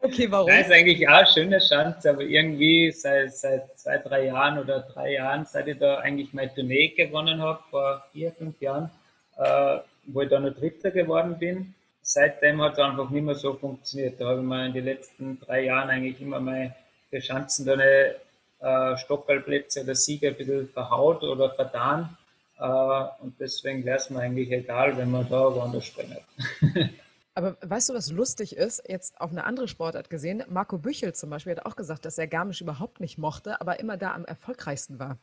[0.00, 0.48] okay, warum?
[0.48, 4.80] Das ist eigentlich auch eine schöne Chance, aber irgendwie seit, seit zwei, drei Jahren oder
[4.80, 8.90] drei Jahren, seit ich da eigentlich meine Tournee gewonnen habe, vor vier, fünf Jahren,
[9.36, 13.54] äh, wo ich da noch Dritter geworden bin, seitdem hat es einfach nicht mehr so
[13.54, 14.20] funktioniert.
[14.20, 16.74] Da habe ich mir in den letzten drei Jahren eigentlich immer meine
[17.18, 18.16] Chancen da eine
[18.60, 22.16] äh, oder Sieger ein bisschen verhaut oder vertan.
[22.60, 26.20] Äh, und deswegen wäre es mir eigentlich egal, wenn man da woanders springt.
[27.34, 28.82] Aber weißt du, was lustig ist?
[28.88, 30.44] Jetzt auf eine andere Sportart gesehen.
[30.48, 33.96] Marco Büchel zum Beispiel hat auch gesagt, dass er Garmisch überhaupt nicht mochte, aber immer
[33.96, 35.16] da am erfolgreichsten war.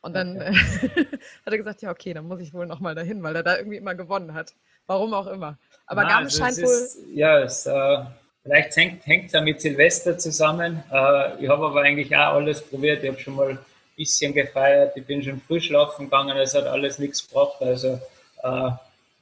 [0.00, 0.54] Und dann okay.
[1.44, 3.78] hat er gesagt, ja, okay, dann muss ich wohl nochmal dahin, weil er da irgendwie
[3.78, 4.54] immer gewonnen hat.
[4.86, 5.58] Warum auch immer.
[5.86, 6.64] Aber Na, Garmisch scheint wohl.
[6.64, 8.04] Ist, ja, es, äh,
[8.44, 10.84] vielleicht hängt es ja mit Silvester zusammen.
[10.92, 13.02] Äh, ich habe aber eigentlich auch alles probiert.
[13.02, 13.58] Ich habe schon mal
[13.98, 14.96] bisschen gefeiert.
[14.96, 16.36] Ich bin schon früh schlafen gegangen.
[16.38, 17.60] Es hat alles nichts gebracht.
[17.60, 18.00] Also,
[18.42, 18.70] äh,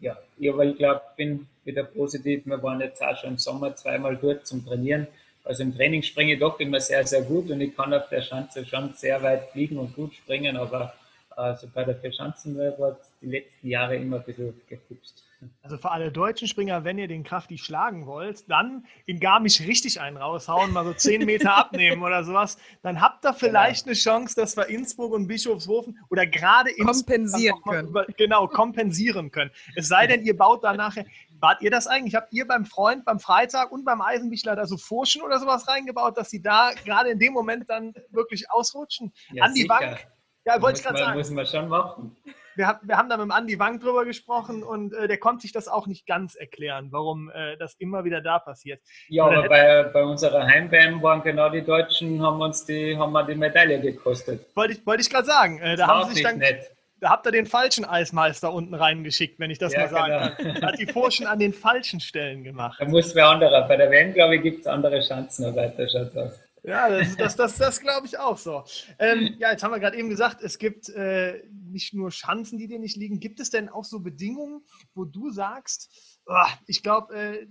[0.01, 2.43] ja, ich, aber ich glaube, bin wieder positiv.
[2.45, 5.09] Wir waren jetzt auch schon im Sommer zweimal dort zum Trainieren.
[5.45, 8.21] Also im Training springe ich doch immer sehr, sehr gut und ich kann auf der
[8.21, 10.93] Schanze schon sehr weit fliegen und gut springen, aber
[11.37, 15.23] also bei der Vierschanzenwelt hat die letzten Jahre immer ein bisschen gepupst.
[15.63, 20.01] Also für alle deutschen Springer, wenn ihr den Kraftig schlagen wollt, dann in Garmisch richtig
[20.01, 22.57] einen raushauen, mal so 10 Meter abnehmen oder sowas.
[22.83, 23.93] Dann habt ihr vielleicht genau.
[23.93, 27.89] eine Chance, dass wir Innsbruck und Bischofshofen oder gerade kompensieren können.
[27.89, 29.51] Über, genau, kompensieren können.
[29.75, 31.05] Es sei denn, ihr baut da nachher.
[31.41, 32.15] Wart ihr das eigentlich?
[32.15, 36.17] Habt ihr beim Freund, beim Freitag und beim Eisenbichler da so Furschen oder sowas reingebaut,
[36.17, 39.13] dass sie da gerade in dem Moment dann wirklich ausrutschen?
[39.33, 39.79] Ja, An die sicher.
[39.79, 40.07] Bank?
[40.47, 41.19] Ja, wollte ich gerade sagen.
[41.19, 42.17] Muss man schon machen
[42.57, 45.53] wir, wir haben da mit dem Andi Wang drüber gesprochen und äh, der konnte sich
[45.53, 48.81] das auch nicht ganz erklären, warum äh, das immer wieder da passiert.
[49.09, 53.25] Ja, aber bei, bei unserer Heim-WM waren genau die Deutschen, haben uns die, haben wir
[53.25, 54.47] die Medaille gekostet.
[54.55, 55.59] Wollte ich, wollte ich gerade sagen.
[55.59, 56.71] Äh, da haben sich dann, nett.
[56.99, 60.55] Da habt ihr den falschen Eismeister unten reingeschickt, wenn ich das ja, mal sagen genau.
[60.55, 60.63] kann.
[60.69, 62.81] Hat die Forschen an den falschen Stellen gemacht.
[62.81, 63.69] Da muss wer anderer.
[63.69, 66.46] Bei der WM, glaube ich, gibt es andere Chancen, aber weiter schaut aus.
[66.67, 68.65] Ja, das, das, das, das glaube ich auch so.
[68.99, 72.67] Ähm, ja, jetzt haben wir gerade eben gesagt, es gibt äh, nicht nur Chancen, die
[72.67, 73.21] dir nicht liegen.
[73.21, 74.63] Gibt es denn auch so Bedingungen,
[74.93, 76.35] wo du sagst, oh,
[76.67, 77.47] ich glaube, äh,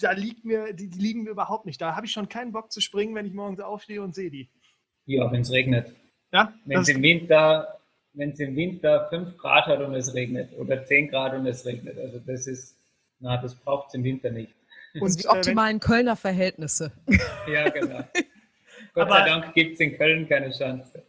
[0.00, 1.78] da liegt mir, die, die, liegen mir überhaupt nicht.
[1.78, 4.48] Da habe ich schon keinen Bock zu springen, wenn ich morgens aufstehe und sehe die.
[5.04, 5.92] Ja, wenn es regnet.
[6.32, 6.54] Ja?
[6.64, 7.80] Wenn es im Winter,
[8.14, 11.66] wenn es im Winter 5 Grad hat und es regnet oder 10 Grad und es
[11.66, 11.98] regnet.
[11.98, 12.78] Also das ist,
[13.20, 14.54] na, das braucht es im Winter nicht.
[14.98, 16.92] Und die optimalen äh, Kölner Verhältnisse.
[17.46, 18.04] Ja, genau.
[18.94, 21.04] Gott aber, sei Dank gibt es in Köln keine Chance.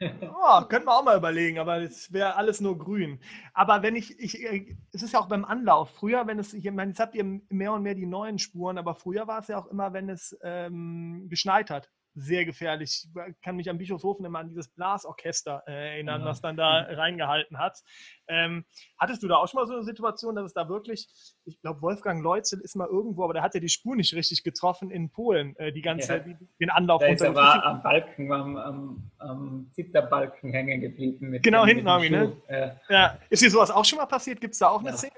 [0.00, 3.18] Oh, könnten wir auch mal überlegen, aber es wäre alles nur grün.
[3.54, 5.90] Aber wenn ich, ich, äh, es ist ja auch beim Anlauf.
[5.90, 8.94] Früher, wenn es, ich meine, jetzt habt ihr mehr und mehr die neuen Spuren, aber
[8.94, 13.06] früher war es ja auch immer, wenn es ähm, geschneit hat sehr gefährlich.
[13.28, 16.26] Ich kann mich an Bischofshofen immer an dieses Blasorchester äh, erinnern, ja.
[16.26, 17.78] was dann da reingehalten hat.
[18.26, 18.64] Ähm,
[18.98, 21.08] hattest du da auch schon mal so eine Situation, dass es da wirklich,
[21.44, 24.42] ich glaube, Wolfgang Leutzel ist mal irgendwo, aber der hat ja die Spur nicht richtig
[24.42, 26.18] getroffen in Polen, äh, die ganze, ja.
[26.20, 27.00] die, den Anlauf.
[27.00, 31.38] Da ist er war am Balken, am, am, am Zitterbalken hängen geblieben.
[31.42, 32.36] genau, hinten haben wir, ne?
[32.48, 32.80] Ja.
[32.88, 33.18] ja.
[33.28, 34.40] Ist dir sowas auch schon mal passiert?
[34.40, 35.12] Gibt es da auch eine Szene?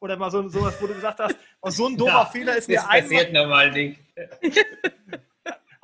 [0.00, 2.82] Oder mal so sowas, wo du gesagt hast, oh, so ein doofer Fehler ist mir
[2.82, 3.00] einmal...
[3.00, 4.00] Das passiert normal nicht.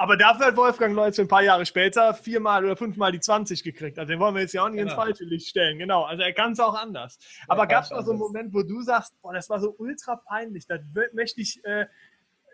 [0.00, 3.98] Aber dafür hat Wolfgang Leutz ein paar Jahre später viermal oder fünfmal die 20 gekriegt.
[3.98, 4.92] Also den wollen wir jetzt ja auch nicht genau.
[4.92, 5.78] ins falsche Licht stellen.
[5.78, 6.04] Genau.
[6.04, 7.18] Also er kann es auch anders.
[7.48, 10.16] Aber gab es mal so einen Moment, wo du sagst, boah, das war so ultra
[10.16, 10.80] peinlich, das
[11.12, 11.84] möchte ich, äh,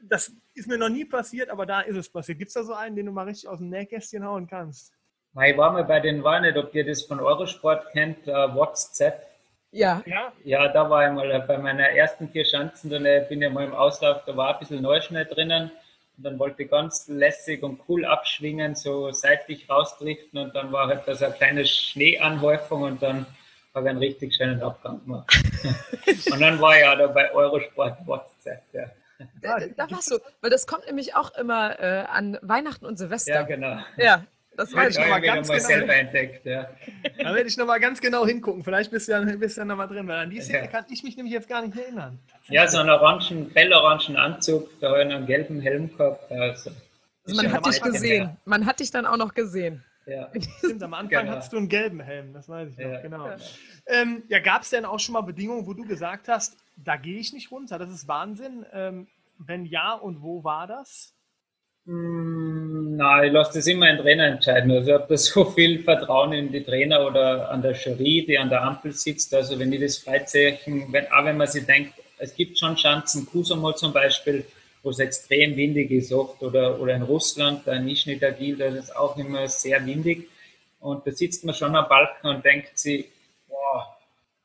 [0.03, 2.39] das ist mir noch nie passiert, aber da ist es passiert.
[2.39, 4.93] Gibt es da so einen, den du mal richtig aus dem Nähkästchen hauen kannst?
[5.41, 9.25] Ich war mal bei den, war nicht, ob ihr das von Eurosport kennt, uh, WhatsApp.
[9.71, 10.03] Ja.
[10.05, 10.33] ja.
[10.43, 13.75] Ja, da war ich mal bei meiner ersten vier Schanzen, da bin ich mal im
[13.75, 15.71] Auslauf, da war ein bisschen Neuschnee drinnen
[16.17, 20.89] und dann wollte ich ganz lässig und cool abschwingen, so seitlich rausdriften und dann war
[20.89, 23.27] halt da so eine kleine Schneeanhäufung und dann
[23.75, 25.31] habe ich einen richtig schönen Abgang gemacht.
[26.33, 28.63] und dann war ja da bei Eurosport WhatsApp.
[28.73, 28.85] Ja.
[29.43, 33.35] Da, da warst du, weil das kommt nämlich auch immer äh, an Weihnachten und Silvester.
[33.35, 33.79] Ja, genau.
[33.97, 34.25] Ja,
[34.57, 35.61] das werde ich nochmal ganz genau.
[35.61, 36.69] Selber entdeckt, ja.
[37.19, 38.65] Da werde ich nochmal ganz genau hingucken.
[38.65, 40.67] Vielleicht bist du ja, bist ja nochmal drin, weil an die Szene ja.
[40.67, 42.19] kann ich mich nämlich jetzt gar nicht mehr erinnern.
[42.49, 46.31] Ja, so einen orangen, grellorangen Anzug, da einen gelben Helm gehabt.
[46.31, 46.71] Also,
[47.27, 48.25] also man hat dich gesehen.
[48.25, 48.37] Ja.
[48.45, 49.85] Man hat dich dann auch noch gesehen.
[50.07, 50.31] Ja.
[50.59, 51.33] Stimmt, am Anfang genau.
[51.33, 53.01] hattest du einen gelben Helm, das weiß ich noch, ja.
[53.01, 53.27] genau.
[53.27, 53.37] Ja,
[53.87, 57.19] ähm, ja gab es denn auch schon mal Bedingungen, wo du gesagt hast, da gehe
[57.19, 58.65] ich nicht runter, das ist Wahnsinn.
[58.73, 61.16] Ähm, wenn ja, und wo war das?
[61.87, 64.73] Hm, nein, ich lasse das immer ein Trainer entscheiden.
[64.73, 68.37] Also ich habe da so viel Vertrauen in die Trainer oder an der Jury, die
[68.39, 69.33] an der Ampel sitzt.
[69.33, 73.27] Also wenn ich das Freizeichen, wenn, auch wenn man sich denkt, es gibt schon Chancen,
[73.27, 74.45] Kusamo zum Beispiel,
[74.83, 78.67] wo es extrem windig ist oft, oder, oder in Russland, da in Nischni Tagil, da
[78.67, 80.29] ist es auch immer sehr windig.
[80.81, 83.07] Und da sitzt man schon am Balken und denkt sich,
[83.49, 83.97] boah,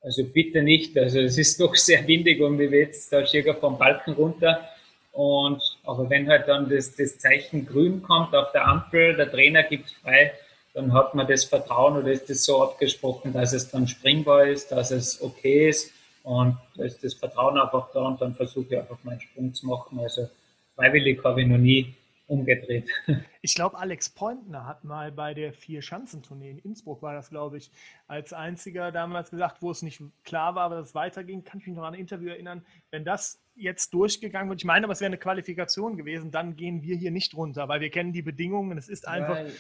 [0.02, 3.78] also bitte nicht, also es ist doch sehr windig und wir jetzt da schier vom
[3.80, 4.68] Balken runter.
[5.12, 9.64] Und aber wenn halt dann das, das Zeichen grün kommt auf der Ampel, der Trainer
[9.64, 10.34] gibt frei,
[10.74, 14.72] dann hat man das Vertrauen oder ist das so abgesprochen, dass es dann springbar ist,
[14.72, 15.92] dass es okay ist.
[16.24, 19.66] Und da ist das Vertrauen einfach da und dann versuche ich einfach meinen Sprung zu
[19.66, 20.00] machen.
[20.00, 20.30] Also
[20.76, 21.94] freiwillig habe ich noch nie
[22.32, 22.90] umgedreht.
[23.44, 27.72] Ich glaube, Alex Pointner hat mal bei der Vier-Schanzentournee in Innsbruck, war das, glaube ich,
[28.08, 31.44] als einziger damals gesagt, wo es nicht klar war, dass es weiterging.
[31.44, 32.64] Kann ich mich noch an ein Interview erinnern.
[32.92, 36.84] Wenn das jetzt durchgegangen wird, ich meine, aber es wäre eine Qualifikation gewesen, dann gehen
[36.84, 38.78] wir hier nicht runter, weil wir kennen die Bedingungen.
[38.78, 39.38] Es ist einfach.
[39.38, 39.52] Weil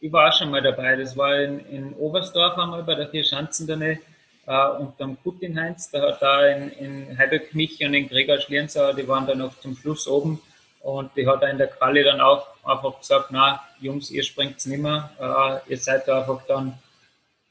[0.00, 0.96] ich war schon mal dabei.
[0.96, 3.98] Das war in, in Oberstdorf einmal bei der Vier-Schanzentournee
[4.46, 5.90] äh, und am Putin Heinz.
[5.90, 9.58] Da hat da in, in Heiberg mich und in Gregor Schlierenzauer, die waren dann noch
[9.58, 10.38] zum Schluss oben
[10.82, 14.82] und die hat in der Quali dann auch einfach gesagt, na Jungs, ihr springt nicht
[14.82, 16.78] mehr, äh, ihr seid da einfach dann,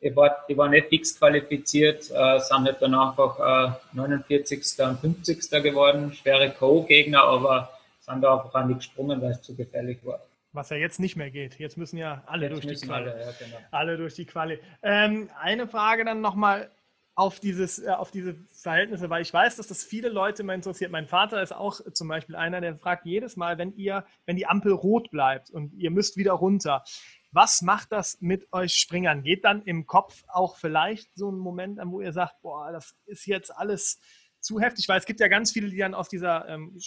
[0.01, 4.59] ihr wart, die waren nicht fix qualifiziert, äh, sind halt dann einfach äh, 49.
[4.79, 5.63] und 50.
[5.63, 7.71] geworden, schwere Co-Gegner, aber
[8.01, 10.19] sind da einfach auch nicht gesprungen, weil es zu gefährlich war.
[10.53, 11.57] Was ja jetzt nicht mehr geht.
[11.59, 13.09] Jetzt müssen ja alle jetzt durch die Quali.
[13.09, 13.57] Alle, ja, genau.
[13.71, 14.59] alle, durch die Quali.
[14.83, 16.69] Ähm, eine Frage dann nochmal
[17.15, 20.91] auf, dieses, äh, auf diese Verhältnisse, weil ich weiß, dass das viele Leute immer interessiert.
[20.91, 24.47] Mein Vater ist auch zum Beispiel einer, der fragt jedes Mal, wenn ihr, wenn die
[24.47, 26.83] Ampel rot bleibt und ihr müsst wieder runter,
[27.31, 29.23] was macht das mit euch Springern?
[29.23, 32.95] Geht dann im Kopf auch vielleicht so ein Moment an, wo ihr sagt, boah, das
[33.05, 33.99] ist jetzt alles
[34.41, 36.77] zu heftig, weil es gibt ja ganz viele, die dann aus dieser ähm,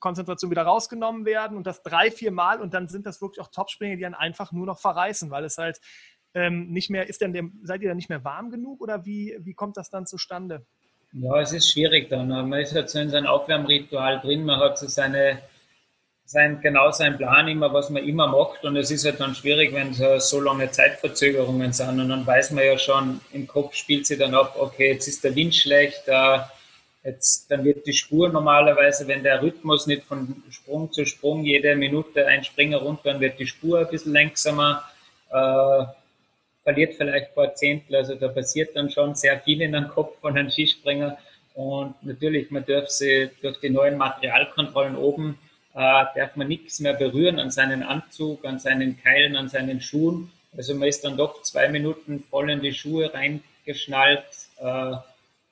[0.00, 3.50] Konzentration wieder rausgenommen werden und das drei, vier Mal und dann sind das wirklich auch
[3.50, 5.80] Topspringer, die dann einfach nur noch verreißen, weil es halt
[6.34, 9.36] ähm, nicht mehr, ist denn dem, seid ihr dann nicht mehr warm genug oder wie,
[9.40, 10.66] wie kommt das dann zustande?
[11.12, 12.28] Ja, es ist schwierig dann.
[12.28, 15.38] Man ist halt so in seinem Aufwärmritual drin, man hat so seine,
[16.24, 19.72] sein, genau seinen Plan immer, was man immer macht und es ist halt dann schwierig,
[19.72, 24.06] wenn so, so lange Zeitverzögerungen sind und dann weiß man ja schon, im Kopf spielt
[24.06, 26.38] sie dann ab, okay, jetzt ist der Wind schlecht, äh,
[27.04, 31.76] jetzt, dann wird die Spur normalerweise, wenn der Rhythmus nicht von Sprung zu Sprung jede
[31.76, 34.82] Minute ein Springer runter, dann wird die Spur ein bisschen langsamer.
[35.30, 35.84] Äh,
[36.64, 37.96] verliert vielleicht ein paar Zehntel.
[37.96, 41.16] Also da passiert dann schon sehr viel in den Kopf von einem Skispringer.
[41.54, 45.38] Und natürlich, man darf sie durch die neuen Materialkontrollen oben,
[45.74, 50.32] äh, darf man nichts mehr berühren an seinen Anzug, an seinen Keilen, an seinen Schuhen.
[50.56, 54.24] Also man ist dann doch zwei Minuten voll in die Schuhe reingeschnallt.
[54.58, 54.96] Äh,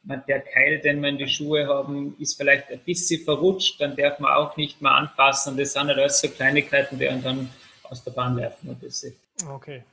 [0.05, 4.19] der Keil, den wir in die Schuhe haben, ist vielleicht ein bisschen verrutscht, dann darf
[4.19, 5.57] man auch nicht mehr anfassen.
[5.57, 7.51] Das sind halt alles so Kleinigkeiten, die einen dann
[7.85, 8.71] aus der Bahn werfen.
[9.49, 9.85] Okay.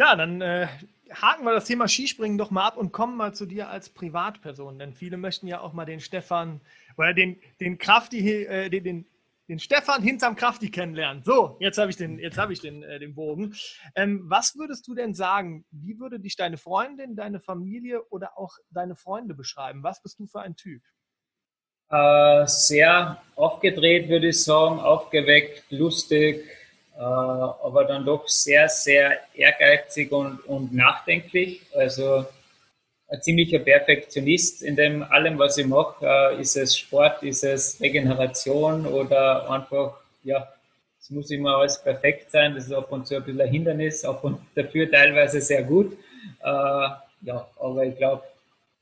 [0.00, 0.66] Ja, dann äh,
[1.12, 4.78] haken wir das Thema Skispringen doch mal ab und kommen mal zu dir als Privatperson.
[4.78, 6.62] Denn viele möchten ja auch mal den Stefan
[6.96, 9.06] oder den, den Krafti, äh, den, den,
[9.50, 11.22] den Stefan hinterm Krafti kennenlernen.
[11.22, 13.54] So, jetzt habe ich den, jetzt habe ich den, äh, den Bogen.
[13.94, 15.66] Ähm, was würdest du denn sagen?
[15.70, 19.82] Wie würde dich deine Freundin, deine Familie oder auch deine Freunde beschreiben?
[19.82, 20.80] Was bist du für ein Typ?
[21.90, 26.46] Äh, sehr aufgedreht, würde ich sagen, aufgeweckt, lustig,
[27.04, 31.62] aber dann doch sehr, sehr ehrgeizig und, und nachdenklich.
[31.74, 32.26] Also
[33.08, 36.06] ein ziemlicher Perfektionist in dem allem, was ich mache.
[36.06, 40.48] Äh, ist es Sport, ist es Regeneration oder einfach, ja,
[41.00, 42.54] es muss immer alles perfekt sein.
[42.54, 45.94] Das ist ab und zu ein bisschen ein Hindernis, ab und dafür teilweise sehr gut.
[46.42, 46.88] Äh,
[47.22, 48.22] ja, aber ich glaube,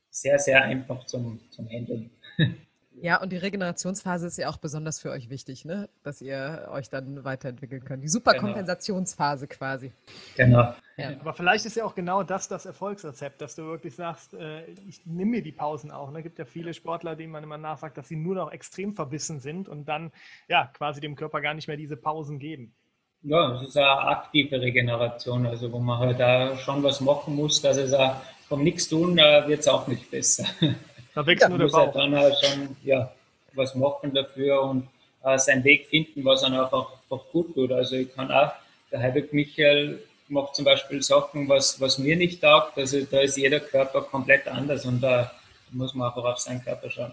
[0.09, 2.11] sehr, sehr einfach zum, zum Handeln.
[3.01, 5.89] Ja, und die Regenerationsphase ist ja auch besonders für euch wichtig, ne?
[6.03, 8.03] dass ihr euch dann weiterentwickeln könnt.
[8.03, 9.57] Die Superkompensationsphase genau.
[9.57, 9.91] quasi.
[10.35, 10.73] Genau.
[10.97, 11.11] Ja.
[11.21, 15.05] Aber vielleicht ist ja auch genau das das Erfolgsrezept, dass du wirklich sagst, äh, ich
[15.05, 16.09] nehme mir die Pausen auch.
[16.09, 16.23] Es ne?
[16.23, 19.69] gibt ja viele Sportler, denen man immer nachsagt, dass sie nur noch extrem verbissen sind
[19.69, 20.11] und dann
[20.49, 22.73] ja quasi dem Körper gar nicht mehr diese Pausen geben.
[23.21, 27.61] Ja, es ist eine aktive Regeneration, also wo man halt da schon was machen muss,
[27.61, 28.15] dass es auch
[28.47, 30.45] vom Nichts tun äh, wird es auch nicht besser.
[31.19, 31.91] Da wächst ja, nur der muss Bauch.
[31.91, 33.11] dann halt schon ja,
[33.53, 34.87] was machen dafür und
[35.25, 37.73] äh, seinen Weg finden, was einem einfach, einfach gut tut.
[37.73, 38.53] Also ich kann auch,
[38.89, 42.77] der Heidelberg Michael macht zum Beispiel Sachen, was, was mir nicht taugt.
[42.77, 45.29] Also da ist jeder Körper komplett anders und da
[45.71, 47.11] muss man einfach auf seinen Körper schauen.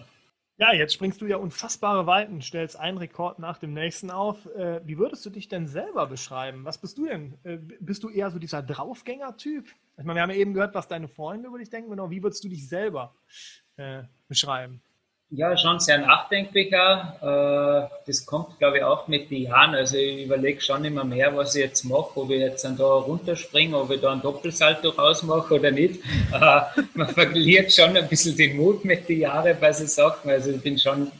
[0.55, 4.45] Ja, jetzt springst du ja unfassbare Weiten, stellst einen Rekord nach dem nächsten auf.
[4.55, 6.63] Äh, wie würdest du dich denn selber beschreiben?
[6.63, 7.37] Was bist du denn?
[7.43, 9.67] Äh, bist du eher so dieser Draufgänger-Typ?
[9.97, 11.89] Ich meine, wir haben ja eben gehört, was deine Freunde über dich denken.
[11.89, 13.13] Genau, wie würdest du dich selber
[13.77, 14.81] äh, beschreiben?
[15.29, 17.89] Ja, schon sehr nachdenklicher.
[17.91, 19.75] Äh, das kommt, glaube ich, auch mit den Jahren.
[19.75, 22.85] Also ich überlege schon immer mehr, was ich jetzt mache, ob ich jetzt dann da
[22.85, 26.01] runterspringe, ob ich da einen Doppelsalto rausmache oder nicht.
[26.33, 26.61] Äh,
[26.93, 30.29] man verliert schon ein bisschen den Mut mit den Jahren bei so Sachen.
[30.29, 31.11] Also ich bin schon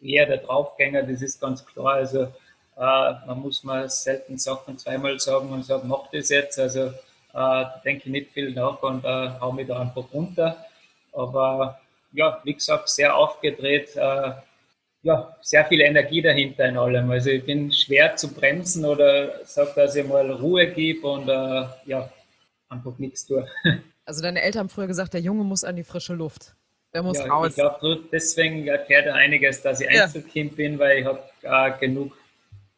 [0.00, 1.94] eher der Draufgänger, das ist ganz klar.
[1.94, 6.58] Also äh, man muss mal selten Sachen zweimal sagen und sagen, mach das jetzt.
[6.58, 6.92] Also
[7.84, 10.66] denke ich nicht viel nach und hau mich da einfach runter.
[11.12, 11.80] Aber
[12.12, 13.96] ja, wie gesagt, sehr aufgedreht.
[13.96, 14.32] Äh,
[15.04, 17.10] ja, sehr viel Energie dahinter in allem.
[17.10, 21.64] Also ich bin schwer zu bremsen oder sage, dass ich mal Ruhe gebe und äh,
[21.86, 22.08] ja,
[22.68, 23.46] einfach nichts tue.
[24.04, 26.56] Also deine Eltern haben früher gesagt, der Junge muss an die frische Luft.
[26.92, 27.50] Der muss ja, raus.
[27.50, 30.02] Ich glaube, deswegen erklärt er einiges, dass ich ja.
[30.02, 32.12] Einzelkind bin, weil ich habe äh, genug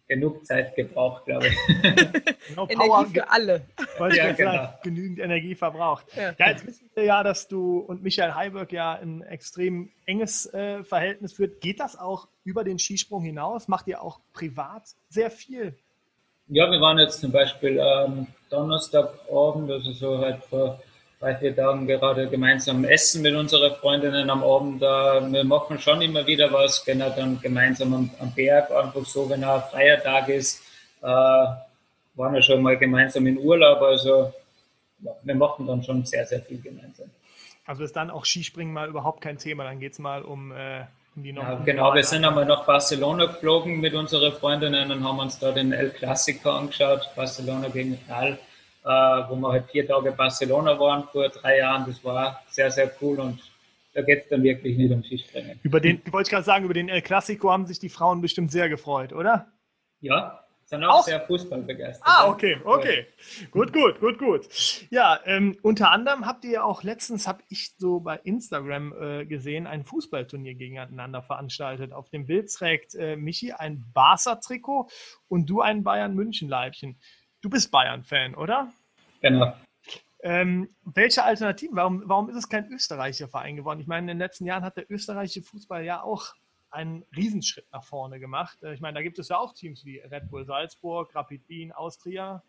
[0.07, 1.57] genug Zeit gebraucht, glaube ich.
[2.49, 3.63] genau, Energie für alle.
[3.99, 4.69] Weil ja, genau.
[4.83, 6.07] genügend Energie verbraucht.
[6.17, 6.35] Ja.
[6.39, 6.51] ja.
[6.51, 11.33] jetzt wissen wir ja, dass du und Michael Heiberg ja ein extrem enges äh, Verhältnis
[11.33, 11.61] führt.
[11.61, 13.69] Geht das auch über den Skisprung hinaus?
[13.69, 15.75] Macht ihr auch privat sehr viel?
[16.49, 20.83] Ja, wir waren jetzt zum Beispiel ähm, Donnerstagabend, also so halt vor
[21.25, 24.83] drei, vier Tagen gerade gemeinsam essen mit unseren Freundinnen am Abend.
[24.83, 29.43] Wir machen schon immer wieder was, gehen dann gemeinsam am, am, Berg, einfach so, wenn
[29.43, 30.63] ein freier Tag ist.
[31.01, 34.33] Äh, waren ja schon mal gemeinsam in Urlaub, also
[35.01, 37.11] ja, wir machen dann schon sehr, sehr viel gemeinsam.
[37.67, 40.85] Also ist dann auch Skispringen mal überhaupt kein Thema, dann geht es mal um, äh,
[41.17, 45.19] um die ja, Genau, wir sind einmal nach Barcelona geflogen mit unseren Freundinnen und haben
[45.19, 48.39] uns da den El Clasico angeschaut, Barcelona gegen Real
[48.85, 51.85] wo wir halt vier Tage Barcelona waren vor drei Jahren.
[51.87, 53.41] Das war sehr, sehr cool und
[53.95, 55.59] da geht es dann wirklich nicht um Skispringen.
[55.63, 58.51] Über den, wollte ich gerade sagen, über den El Clasico haben sich die Frauen bestimmt
[58.51, 59.47] sehr gefreut, oder?
[60.01, 61.05] Ja, sind auch, auch?
[61.05, 62.07] sehr Fußball begeistert.
[62.07, 63.07] Ah, okay, okay.
[63.51, 64.49] Gut, gut, gut, gut.
[64.91, 69.67] Ja, ähm, unter anderem habt ihr auch letztens, habe ich so bei Instagram äh, gesehen,
[69.67, 71.93] ein Fußballturnier gegeneinander veranstaltet.
[71.93, 74.89] Auf dem Bild trägt äh, Michi ein Barca-Trikot
[75.29, 76.99] und du ein Bayern-München-Leibchen.
[77.45, 78.73] Du bist Bayern-Fan, oder?
[79.21, 79.53] Genau.
[80.23, 81.77] Ähm, welche Alternativen?
[81.77, 83.81] Warum, warum ist es kein österreichischer Verein geworden?
[83.81, 86.33] Ich meine, in den letzten Jahren hat der österreichische Fußball ja auch
[86.71, 88.63] einen Riesenschritt nach vorne gemacht.
[88.63, 91.71] Äh, ich meine, da gibt es ja auch Teams wie Red Bull Salzburg, Rapid Wien,
[91.73, 92.43] Austria.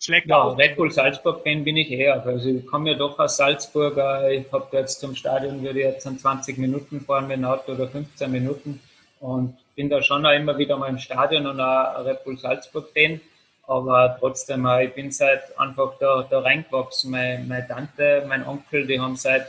[0.00, 0.58] Schlägt ja, auch.
[0.58, 2.26] Red Bull Salzburg-Fan bin ich eher.
[2.26, 3.92] Also ich komme ja doch aus Salzburg.
[4.32, 7.86] Ich habe jetzt zum Stadion, würde jetzt an 20 Minuten fahren mit dem Auto oder
[7.86, 8.80] 15 Minuten
[9.20, 13.20] und bin da schon auch immer wieder mal im Stadion und auch Red Bull Salzburg-Fan.
[13.66, 17.10] Aber trotzdem, äh, ich bin seit einfach da, da reingewachsen.
[17.10, 19.46] Meine, meine Tante, mein Onkel, die haben seit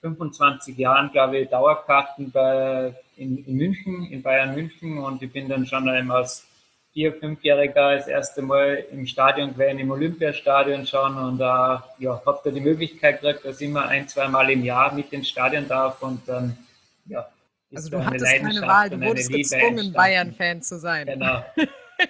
[0.00, 4.98] 25 Jahren, glaube ich, Dauerkarten bei, in, in München, in Bayern München.
[4.98, 6.46] Und ich bin dann schon einmal als
[6.92, 11.16] vier-, fünfjähriger das erste Mal im Stadion gewesen, im Olympiastadion schon.
[11.16, 14.64] Und äh, ja, habe da die Möglichkeit gekriegt, dass ich immer ein, zwei Mal im
[14.64, 16.00] Jahr mit ins Stadion darf.
[16.00, 16.56] Und dann,
[17.06, 17.28] ja,
[17.74, 21.06] also du hattest keine Wahl, du wurdest gezwungen, Bayern-Fan zu sein.
[21.06, 21.44] Genau.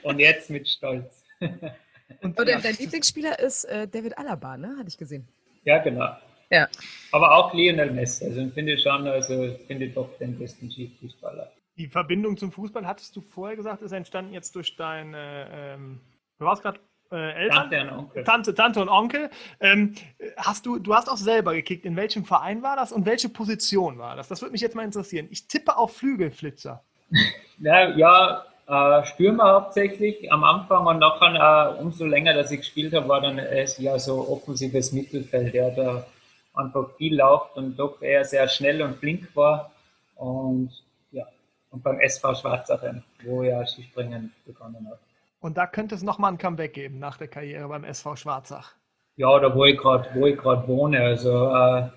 [0.02, 1.17] Und jetzt mit Stolz.
[2.22, 4.76] Und dein Lieblingsspieler ist äh, David Alaba, ne?
[4.78, 5.28] Hatte ich gesehen.
[5.64, 6.16] Ja, genau.
[6.50, 6.68] Ja.
[7.12, 8.24] Aber auch Lionel Messi.
[8.24, 10.70] Also finde ich schon, also finde ich doch den besten
[11.00, 11.52] Fußballer.
[11.76, 16.00] Die Verbindung zum Fußball, hattest du vorher gesagt, ist entstanden jetzt durch deine, ähm,
[16.38, 16.80] du warst gerade
[17.10, 17.70] äh, Eltern?
[17.70, 18.24] Tante und Onkel.
[18.24, 19.30] Tante, Tante und Onkel.
[19.60, 19.94] Ähm,
[20.36, 21.84] hast du, du hast auch selber gekickt.
[21.84, 24.28] In welchem Verein war das und welche Position war das?
[24.28, 25.28] Das würde mich jetzt mal interessieren.
[25.30, 26.82] Ich tippe auf Flügelflitzer.
[27.58, 32.92] ja, ja, äh, Stürmer hauptsächlich am Anfang und nachher, äh, umso länger, dass ich gespielt
[32.94, 36.06] habe, war dann es ja so offensives Mittelfeld, der da
[36.54, 39.70] einfach viel läuft und doch eher sehr schnell und flink war.
[40.16, 40.70] Und
[41.12, 41.24] ja,
[41.70, 44.98] und beim SV Schwarzachen, wo ja Skispringen begonnen hat.
[45.40, 48.72] Und da könnte es nochmal ein Comeback geben nach der Karriere beim SV Schwarzach.
[49.16, 51.00] Ja, da wo ich gerade wohne.
[51.00, 51.88] Also äh,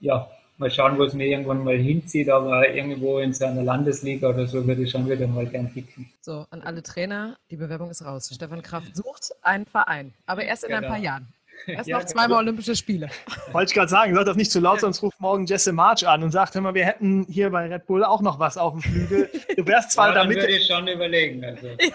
[0.00, 0.28] ja,
[0.58, 4.66] mal schauen, wo es mir irgendwann mal hinzieht, aber irgendwo in seiner Landesliga oder so
[4.66, 6.10] würde ich schon wieder mal gern kicken.
[6.20, 8.30] So, an alle Trainer, die Bewerbung ist raus.
[8.32, 10.82] Stefan Kraft sucht einen Verein, aber erst in genau.
[10.82, 11.28] ein paar Jahren.
[11.66, 12.38] Erst ja, noch zweimal genau.
[12.40, 13.08] Olympische Spiele.
[13.52, 16.22] Wollte ich gerade sagen, soll das nicht zu laut, sonst ruft morgen Jesse March an
[16.22, 19.30] und sagt immer, wir hätten hier bei Red Bull auch noch was auf dem Flügel.
[19.56, 20.36] Du wärst zwar ja, damit.
[20.36, 21.44] würde ich schon überlegen.
[21.44, 21.66] Also.
[21.68, 21.94] Ja.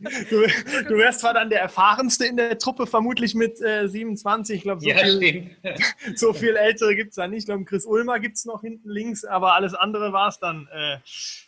[0.30, 0.46] Du,
[0.88, 4.56] du, wärst zwar dann der erfahrenste in der Truppe, vermutlich mit äh, 27.
[4.56, 5.50] Ich glaube, so, ja, viel,
[6.14, 7.40] so viel Ältere gibt es da nicht.
[7.40, 10.68] Ich glaube, Chris Ulmer gibt es noch hinten links, aber alles andere war es dann
[10.72, 10.98] äh,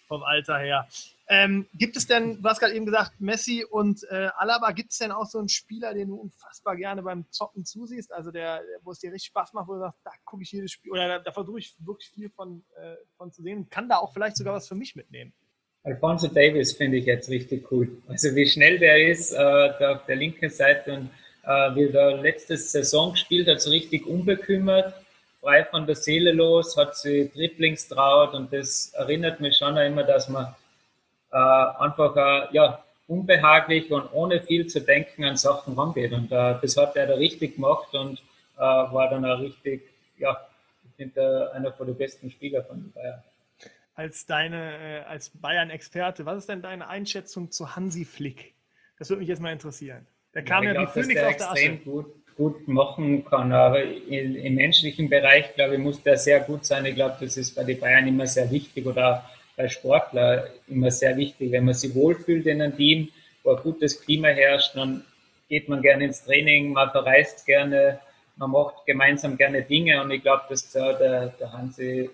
[0.08, 0.88] vom Alter her.
[1.32, 4.98] Ähm, gibt es denn, du hast gerade eben gesagt, Messi und äh, Alaba, gibt es
[4.98, 8.12] denn auch so einen Spieler, den du unfassbar gerne beim Zocken zusiehst?
[8.12, 10.72] Also der, wo es dir richtig Spaß macht, wo du sagst, da gucke ich jedes
[10.72, 13.70] Spiel oder da, da versuche ich wirklich viel von, äh, von zu sehen.
[13.70, 15.32] Kann da auch vielleicht sogar was für mich mitnehmen.
[15.84, 18.02] Alfonso Davis finde ich jetzt richtig cool.
[18.08, 21.10] Also wie schnell der ist, äh, da auf der linken Seite und
[21.44, 24.94] äh, wie der letzte Saison gespielt hat, so richtig unbekümmert,
[25.40, 30.02] frei von der Seele los, hat sie Dribblings traut und das erinnert mich schon immer,
[30.02, 30.56] dass man
[31.32, 36.12] äh, einfach äh, ja, unbehaglich und ohne viel zu denken an Sachen rangeht.
[36.12, 38.18] Und äh, das hat er da richtig gemacht und
[38.56, 39.82] äh, war dann auch richtig,
[40.18, 40.36] ja,
[40.84, 43.22] ich finde, einer von den besten Spieler von Bayern.
[43.94, 48.54] Als deine, äh, als Bayern-Experte, was ist denn deine Einschätzung zu Hansi Flick?
[48.98, 50.06] Das würde mich jetzt mal interessieren.
[50.34, 51.76] Der kam ja, ja glaub, wie Phoenix auf der Asche.
[51.78, 56.86] Gut, gut machen kann, aber im menschlichen Bereich, glaube ich, muss der sehr gut sein.
[56.86, 59.28] Ich glaube, das ist bei den Bayern immer sehr wichtig oder
[59.60, 61.52] bei Sportler immer sehr wichtig.
[61.52, 63.08] Wenn man sich wohlfühlt in einem Team,
[63.42, 65.04] wo ein gutes Klima herrscht, dann
[65.50, 68.00] geht man gerne ins Training, man verreist gerne,
[68.36, 72.08] man macht gemeinsam gerne Dinge und ich glaube, dass der, der Hansi,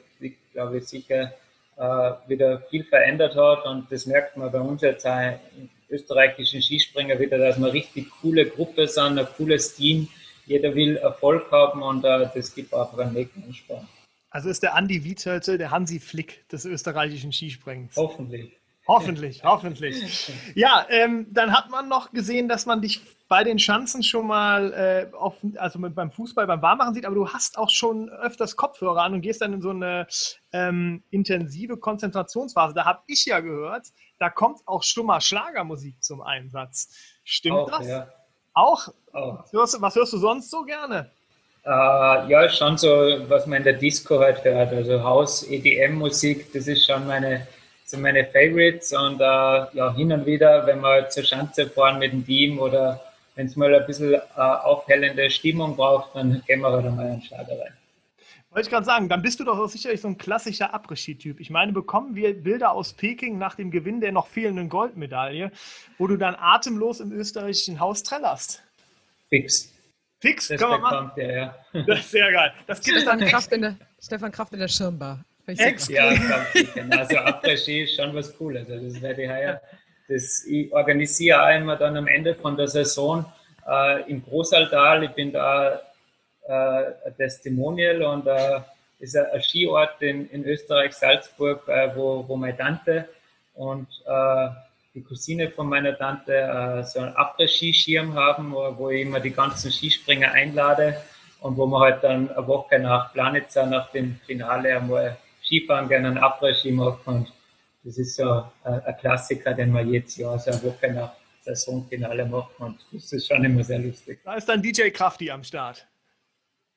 [0.52, 1.34] glaube ich, sicher
[1.76, 5.38] äh, wieder viel verändert hat und das merkt man bei uns jetzt auch
[5.88, 10.08] österreichischen Skispringer wieder, dass wir eine richtig coole Gruppe sind, ein cooles Team.
[10.46, 13.86] Jeder will Erfolg haben und äh, das gibt einfach einen mega Ansporn.
[14.36, 17.96] Also ist der Andi Wietölzel der Hansi Flick des österreichischen Skisprings.
[17.96, 18.60] Hoffentlich.
[18.86, 20.30] Hoffentlich, hoffentlich.
[20.54, 24.74] Ja, ähm, dann hat man noch gesehen, dass man dich bei den Schanzen schon mal
[24.74, 28.56] äh, auf, also mit, beim Fußball, beim Warmmachen sieht, aber du hast auch schon öfters
[28.56, 30.06] Kopfhörer an und gehst dann in so eine
[30.52, 32.74] ähm, intensive Konzentrationsphase.
[32.74, 33.86] Da habe ich ja gehört,
[34.18, 36.90] da kommt auch stummer Schlagermusik zum Einsatz.
[37.24, 37.88] Stimmt Auch, das?
[37.88, 38.08] ja.
[38.52, 38.88] Auch?
[39.14, 39.44] Auch.
[39.44, 41.10] Was hörst, was hörst du sonst so gerne?
[41.66, 42.88] Äh, ja, schon so,
[43.28, 44.72] was man in der Disco halt hört.
[44.72, 47.48] Also Haus, EDM-Musik, das ist schon meine,
[47.84, 48.92] so meine Favorites.
[48.92, 53.02] Und äh, ja, hin und wieder, wenn wir zur Schanze fahren mit dem Team oder
[53.34, 57.22] wenn es mal ein bisschen äh, aufhellende Stimmung braucht, dann gehen wir halt einmal einen
[57.22, 57.72] Schlager rein.
[58.50, 61.40] Wollte ich gerade sagen, dann bist du doch sicherlich so ein klassischer Après-Ski-Typ.
[61.40, 65.50] Ich meine, bekommen wir Bilder aus Peking nach dem Gewinn der noch fehlenden Goldmedaille,
[65.98, 68.62] wo du dann atemlos im österreichischen Haus trällerst.
[69.28, 69.75] Fix.
[70.20, 71.10] Fix, Das können wir machen.
[71.12, 71.54] bekommt er, ja.
[71.86, 72.52] Das ist sehr geil.
[72.66, 75.24] Das gibt es Stefan dann Kraft in der, Stefan Kraft in der Schirmbar.
[75.46, 75.88] Ex-.
[75.88, 76.08] Ja.
[76.90, 78.68] Also Après-Ski ist schon was Cooles.
[78.68, 79.60] Also das werde ich heuer.
[80.08, 83.24] Das, ich organisiere auch immer dann am Ende von der Saison
[83.68, 85.04] äh, im Großaltal.
[85.04, 85.80] Ich bin da
[86.48, 88.60] äh, ein Testimonial und äh,
[88.98, 93.08] ist ein, ein Skiort in, in Österreich, Salzburg, äh, wo, wo meine Tante
[93.54, 94.48] und äh,
[94.96, 99.70] die Cousine von meiner Tante äh, so einen Après-Ski-Schirm haben, wo, ich immer die ganzen
[99.70, 101.02] Skispringer einlade
[101.40, 106.08] und wo man halt dann eine Woche nach Planitzer, nach dem Finale einmal Skifahren gerne
[106.08, 107.30] einen Après-Ski macht und
[107.84, 112.24] das ist so ein, ein Klassiker, den man jedes Jahr so eine Woche nach Saisonfinale
[112.24, 114.20] macht und das ist schon immer sehr lustig.
[114.24, 115.86] Da ist dann DJ Krafti am Start.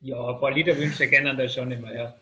[0.01, 2.13] Ja, ein paar Liederwünsche kennen da schon immer, ja.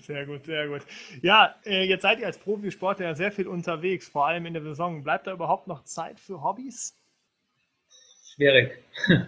[0.00, 0.82] Sehr gut, sehr gut.
[1.22, 4.62] Ja, äh, jetzt seid ihr als Profisportler ja sehr viel unterwegs, vor allem in der
[4.62, 5.02] Saison.
[5.02, 6.94] Bleibt da überhaupt noch Zeit für Hobbys?
[8.34, 8.72] Schwierig.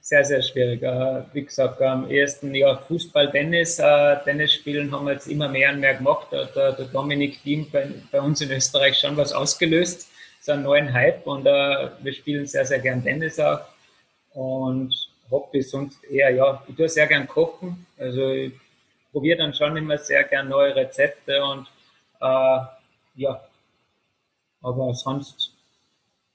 [0.00, 0.82] Sehr, sehr schwierig.
[0.84, 3.80] Äh, Wie gesagt, am ersten Jahr Fußball, Tennis.
[3.80, 6.28] äh, Tennis spielen haben wir jetzt immer mehr und mehr gemacht.
[6.30, 6.46] Der,
[6.92, 10.08] Dominik Thiem bei, uns in Österreich schon was ausgelöst.
[10.40, 13.62] So einen neuen Hype und wir spielen sehr, sehr gern Tennis auch.
[14.32, 14.94] Und
[15.28, 17.84] Hobby sonst eher, ja, ich tue sehr gern kochen.
[17.98, 18.52] Also ich
[19.16, 21.66] probiere dann schon immer sehr gern neue Rezepte und
[22.20, 22.58] äh,
[23.14, 23.48] ja,
[24.60, 25.54] aber sonst,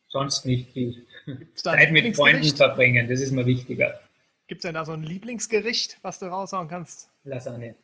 [0.07, 1.05] sonst nicht viel.
[1.53, 3.99] Zeit mit Freunden verbringen, das ist mir wichtiger.
[4.47, 7.11] Gibt es denn da so ein Lieblingsgericht, was du raushauen kannst?
[7.23, 7.75] Lasagne.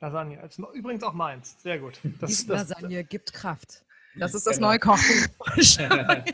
[0.00, 0.38] Lasagne.
[0.40, 1.60] Das ist übrigens auch meins.
[1.60, 2.00] Sehr gut.
[2.18, 3.84] Das, das, Lasagne gibt Kraft.
[4.18, 4.68] Das ist das Genau.
[4.68, 5.26] neue Kochen.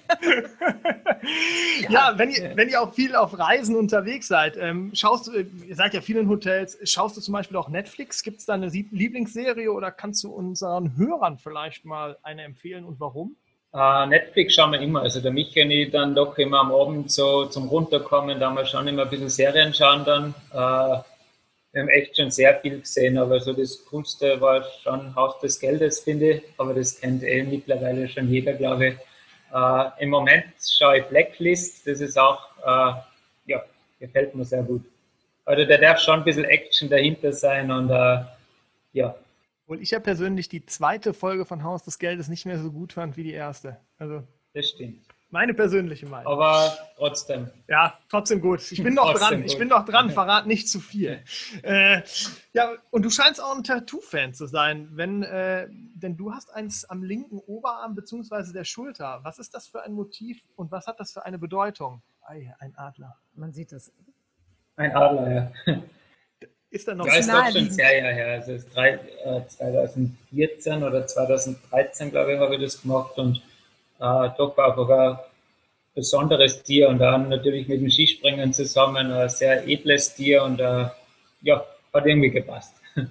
[1.88, 5.76] ja, wenn ihr, wenn ihr auch viel auf Reisen unterwegs seid, ähm, schaust du, ihr
[5.76, 8.22] seid ja viel in Hotels, schaust du zum Beispiel auch Netflix?
[8.22, 13.00] Gibt es da eine Lieblingsserie oder kannst du unseren Hörern vielleicht mal eine empfehlen und
[13.00, 13.36] warum?
[13.74, 15.02] Äh, Netflix schauen wir immer.
[15.02, 18.66] Also der Michael und ich dann doch immer am Abend so zum Runterkommen, da wir
[18.66, 20.34] schon immer ein bisschen Serien schauen dann.
[20.52, 20.98] Äh,
[21.72, 25.58] wir haben echt schon sehr viel gesehen, aber so das Coolste war schon Haus des
[25.58, 26.42] Geldes, finde ich.
[26.58, 28.94] Aber das kennt eh mittlerweile schon jeder, glaube ich.
[29.54, 32.92] Äh, Im Moment schaue ich Blacklist, das ist auch, äh,
[33.46, 33.62] ja,
[33.98, 34.84] gefällt mir sehr gut.
[35.44, 38.24] Also da darf schon ein bisschen Action dahinter sein und äh,
[38.92, 39.14] ja,
[39.64, 42.92] Obwohl ich ja persönlich die zweite Folge von Haus des Geldes nicht mehr so gut
[42.92, 43.78] fand wie die erste.
[43.98, 45.11] Also das stimmt.
[45.32, 46.30] Meine persönliche Meinung.
[46.30, 48.70] Aber trotzdem, Ja, trotzdem gut.
[48.70, 49.42] Ich bin noch dran.
[49.44, 49.58] Ich gut.
[49.60, 50.10] bin noch dran.
[50.10, 51.24] Verrat nicht zu viel.
[51.62, 52.02] Äh,
[52.52, 54.88] ja, und du scheinst auch ein Tattoo-Fan zu sein.
[54.92, 58.52] Wenn, äh, denn du hast eins am linken Oberarm bzw.
[58.52, 59.20] der Schulter.
[59.22, 62.02] Was ist das für ein Motiv und was hat das für eine Bedeutung?
[62.22, 63.16] Ei, ein Adler.
[63.34, 63.90] Man sieht es.
[64.76, 65.82] ein Adler, ja.
[66.70, 68.26] Ist da noch Ja, ist doch schon sehr Jahre her.
[68.34, 73.42] Also es ist drei, äh, 2014 oder 2013, glaube ich, habe ich das gemacht und
[74.02, 75.18] äh, doch war einfach ein
[75.94, 80.88] besonderes Tier und dann natürlich mit dem Skispringen zusammen ein sehr edles Tier und äh,
[81.42, 82.74] ja, hat irgendwie gepasst.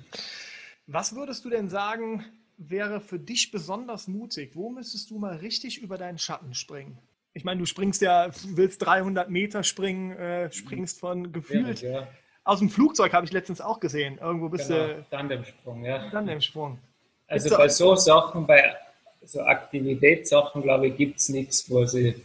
[0.88, 2.26] Was würdest du denn sagen,
[2.58, 4.52] wäre für dich besonders mutig?
[4.56, 6.98] Wo müsstest du mal richtig über deinen Schatten springen?
[7.34, 11.82] Ich meine, du springst ja, willst 300 Meter springen, äh, springst von gefühlt.
[11.82, 12.08] Ja,
[12.44, 14.18] Aus dem Flugzeug habe ich letztens auch gesehen.
[14.18, 14.88] Irgendwo bist genau.
[14.88, 16.10] du Tandemsprung, ja.
[16.10, 16.80] dann im Sprung.
[17.28, 18.76] Also Gibt's bei so Sachen, bei
[19.24, 22.16] so Aktivitätssachen, glaube ich, gibt es nichts, wo, sie,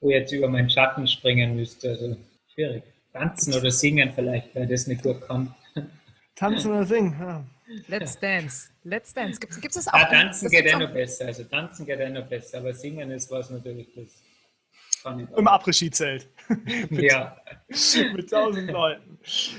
[0.00, 1.90] wo ich jetzt über meinen Schatten springen müsste.
[1.90, 2.16] Also
[2.54, 2.82] schwierig.
[3.12, 5.54] Tanzen oder singen vielleicht, weil ich das nicht gut kann.
[6.36, 7.16] Tanzen oder singen.
[7.18, 7.44] Ja.
[7.88, 8.70] Let's Dance.
[8.84, 9.40] Let's Dance.
[9.40, 9.92] Gibt es das auch?
[9.94, 11.26] Ah, tanzen Das geht gibt's eh auch- noch besser.
[11.26, 14.22] Also tanzen geht eh noch besser, aber singen ist was natürlich, das
[15.36, 15.46] Im.
[15.46, 16.28] Après-Ski-Zelt.
[16.90, 17.36] Ja,
[18.14, 19.18] Mit tausend Leuten.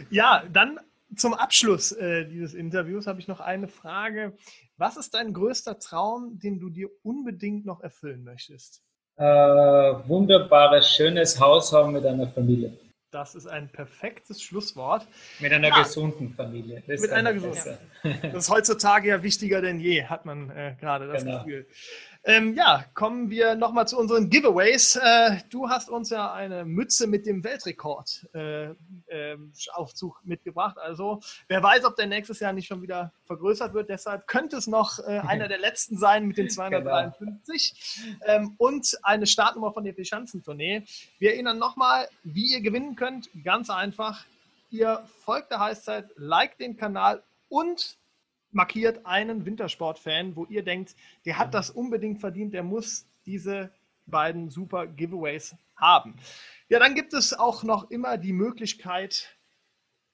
[0.10, 0.80] Ja, dann
[1.20, 4.36] zum Abschluss äh, dieses Interviews habe ich noch eine Frage.
[4.78, 8.84] Was ist dein größter Traum, den du dir unbedingt noch erfüllen möchtest?
[9.20, 9.24] äh,
[10.08, 12.72] wunderbares, schönes Haus haben mit einer Familie.
[13.12, 15.08] Das ist ein perfektes Schlusswort.
[15.40, 15.82] Mit einer ja.
[15.82, 16.84] gesunden Familie.
[16.88, 17.78] Das mit einer gesunden.
[18.04, 21.40] Das ist heutzutage ja wichtiger denn je, hat man äh, gerade das genau.
[21.40, 21.68] Gefühl.
[22.26, 24.98] Ähm, ja, kommen wir nochmal zu unseren Giveaways.
[24.98, 28.72] Äh, du hast uns ja eine Mütze mit dem Weltrekord äh,
[29.08, 29.38] äh,
[29.74, 30.78] Aufzug mitgebracht.
[30.78, 33.90] Also wer weiß, ob der nächstes Jahr nicht schon wieder vergrößert wird.
[33.90, 38.02] Deshalb könnte es noch äh, einer der letzten sein mit den 253.
[38.04, 38.18] Genau.
[38.26, 40.84] Ähm, und eine Startnummer von der Schanzentournee.
[41.20, 43.30] Wir erinnern nochmal, wie ihr gewinnen könnt.
[43.46, 44.26] Ganz einfach.
[44.72, 47.98] Ihr folgt der Heißzeit, liked den Kanal und
[48.52, 50.96] markiert einen Wintersport-Fan, wo ihr denkt,
[51.26, 53.72] der hat das unbedingt verdient, der muss diese
[54.06, 56.16] beiden super Giveaways haben.
[56.68, 59.38] Ja, dann gibt es auch noch immer die Möglichkeit,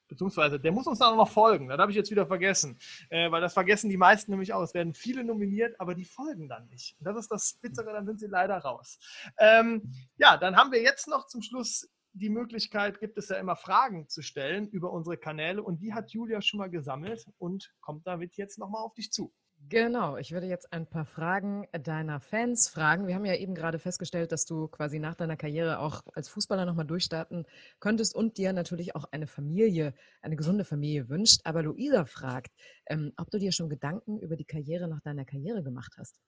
[0.07, 1.67] beziehungsweise der muss uns dann auch noch folgen.
[1.67, 2.77] Das habe ich jetzt wieder vergessen,
[3.09, 4.61] äh, weil das vergessen die meisten nämlich auch.
[4.61, 6.95] Es werden viele nominiert, aber die folgen dann nicht.
[6.99, 8.99] Und das ist das Bittere, dann sind sie leider raus.
[9.37, 13.55] Ähm, ja, dann haben wir jetzt noch zum Schluss die Möglichkeit gibt es ja immer
[13.55, 18.07] Fragen zu stellen über unsere Kanäle und die hat Julia schon mal gesammelt und kommt
[18.07, 19.33] damit jetzt nochmal auf dich zu.
[19.67, 23.07] Genau, ich würde jetzt ein paar Fragen deiner Fans fragen.
[23.07, 26.65] Wir haben ja eben gerade festgestellt, dass du quasi nach deiner Karriere auch als Fußballer
[26.65, 27.45] nochmal durchstarten
[27.79, 31.41] könntest und dir natürlich auch eine Familie, eine gesunde Familie wünscht.
[31.45, 32.51] Aber Luisa fragt,
[32.87, 36.19] ähm, ob du dir schon Gedanken über die Karriere nach deiner Karriere gemacht hast.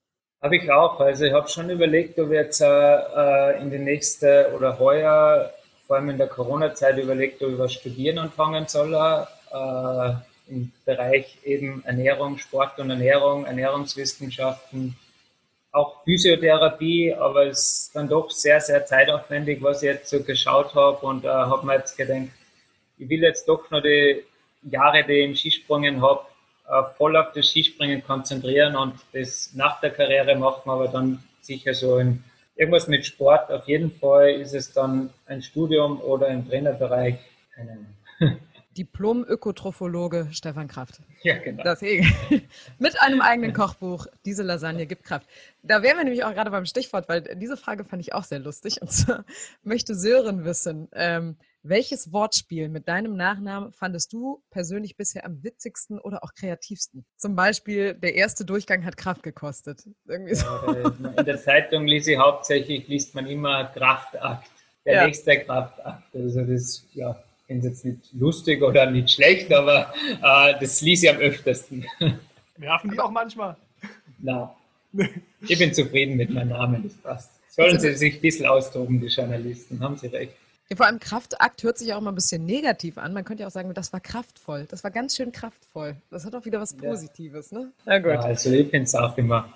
[0.42, 0.98] Habe ich auch.
[0.98, 5.52] Also ich habe schon überlegt, ob jetzt äh, äh in den nächsten oder heuer
[5.88, 10.12] vor allem in der Corona-Zeit überlegt, ob ich was studieren anfangen soll, äh,
[10.50, 14.96] im Bereich eben Ernährung, Sport und Ernährung, Ernährungswissenschaften,
[15.72, 20.74] auch Physiotherapie, aber es ist dann doch sehr, sehr zeitaufwendig, was ich jetzt so geschaut
[20.74, 22.28] habe und äh, habe mir jetzt gedacht,
[22.98, 24.22] ich will jetzt doch noch die
[24.62, 26.20] Jahre, die ich im Skisprungen habe,
[26.68, 31.72] äh, voll auf das Skispringen konzentrieren und das nach der Karriere machen, aber dann sicher
[31.72, 32.22] so in
[32.58, 33.50] irgendwas mit Sport.
[33.50, 37.16] Auf jeden Fall ist es dann ein Studium oder im Trainerbereich.
[37.54, 37.78] Keine
[38.20, 38.38] Ahnung.
[38.78, 41.00] Diplom-Ökotrophologe Stefan Kraft.
[41.22, 41.64] Ja, genau.
[41.64, 42.06] Deswegen.
[42.78, 44.06] Mit einem eigenen Kochbuch.
[44.24, 45.26] Diese Lasagne gibt Kraft.
[45.62, 48.38] Da wären wir nämlich auch gerade beim Stichwort, weil diese Frage fand ich auch sehr
[48.38, 48.80] lustig.
[48.80, 49.24] Und zwar
[49.64, 55.98] möchte Sören wissen, ähm, welches Wortspiel mit deinem Nachnamen fandest du persönlich bisher am witzigsten
[55.98, 57.04] oder auch kreativsten?
[57.16, 59.82] Zum Beispiel, der erste Durchgang hat Kraft gekostet.
[60.06, 60.14] So.
[60.14, 64.48] In der Zeitung lese ich hauptsächlich, liest man immer Kraftakt.
[64.84, 65.06] Der ja.
[65.06, 66.14] nächste Kraftakt.
[66.14, 69.92] Also das, ja, finde es jetzt nicht lustig oder nicht schlecht, aber
[70.22, 71.84] äh, das lese ich am öftesten.
[72.58, 73.56] Werfen die auch manchmal?
[74.18, 74.54] Na,
[75.46, 77.30] ich bin zufrieden mit meinem Namen, das passt.
[77.48, 80.34] Sollen sie sich ein bisschen austoben, die Journalisten, haben sie recht.
[80.68, 83.14] Ja, vor allem Kraftakt hört sich auch immer ein bisschen negativ an.
[83.14, 84.66] Man könnte ja auch sagen, das war kraftvoll.
[84.68, 85.96] Das war ganz schön kraftvoll.
[86.10, 87.60] Das hat auch wieder was Positives, ja.
[87.60, 87.72] ne?
[87.86, 88.12] Na gut.
[88.12, 89.52] Ja, also ich finde es auch immer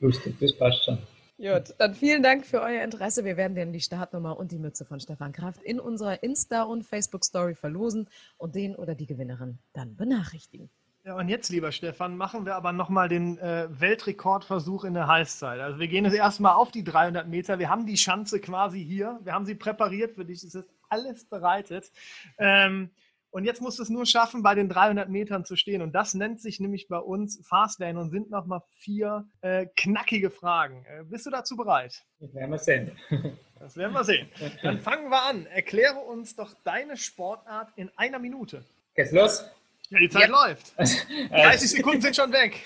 [0.00, 0.98] lustig, das passt schon.
[1.42, 3.24] Gut, dann vielen Dank für euer Interesse.
[3.24, 6.84] Wir werden dann die Startnummer und die Mütze von Stefan Kraft in unserer Insta- und
[6.84, 10.70] Facebook-Story verlosen und den oder die Gewinnerin dann benachrichtigen.
[11.04, 15.58] Ja, und jetzt, lieber Stefan, machen wir aber nochmal den äh, Weltrekordversuch in der Heißzeit.
[15.58, 17.58] Also wir gehen jetzt erstmal auf die 300 Meter.
[17.58, 19.18] Wir haben die Schanze quasi hier.
[19.24, 20.44] Wir haben sie präpariert für dich.
[20.44, 21.90] Es ist alles bereitet.
[22.38, 22.90] Ähm,
[23.32, 25.80] und jetzt musst du es nur schaffen, bei den 300 Metern zu stehen.
[25.80, 30.84] Und das nennt sich nämlich bei uns Fastlane und sind nochmal vier äh, knackige Fragen.
[30.84, 32.04] Äh, bist du dazu bereit?
[32.20, 32.92] Das werden wir sehen.
[33.58, 34.28] Das werden wir sehen.
[34.64, 35.46] Dann fangen wir an.
[35.46, 38.64] Erkläre uns doch deine Sportart in einer Minute.
[38.96, 39.44] Geht's los?
[39.88, 40.46] Ja, die Zeit ja.
[40.46, 40.72] läuft.
[41.30, 42.58] 30 Sekunden sind schon weg.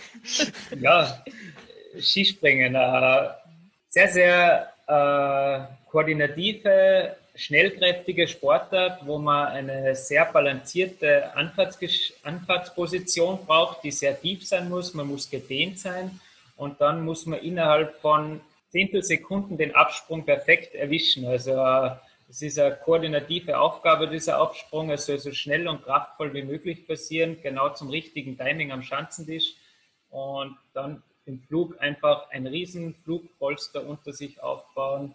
[0.81, 1.23] Ja,
[2.01, 2.75] Skispringen.
[2.75, 3.29] Äh,
[3.91, 11.79] sehr, sehr äh, koordinative, schnellkräftige Sportart, wo man eine sehr balancierte Anfahrts
[12.23, 14.95] Anfahrtsposition braucht, die sehr tief sein muss.
[14.95, 16.21] Man muss gedehnt sein
[16.57, 21.27] und dann muss man innerhalb von Zehntelsekunden den Absprung perfekt erwischen.
[21.27, 21.91] Also äh,
[22.29, 24.91] es ist eine koordinative Aufgabe, dieser Absprung.
[24.91, 29.55] Es soll so schnell und kraftvoll wie möglich passieren, genau zum richtigen Timing am Schanzentisch.
[30.11, 35.15] Und dann im Flug einfach ein riesen Flugpolster unter sich aufbauen,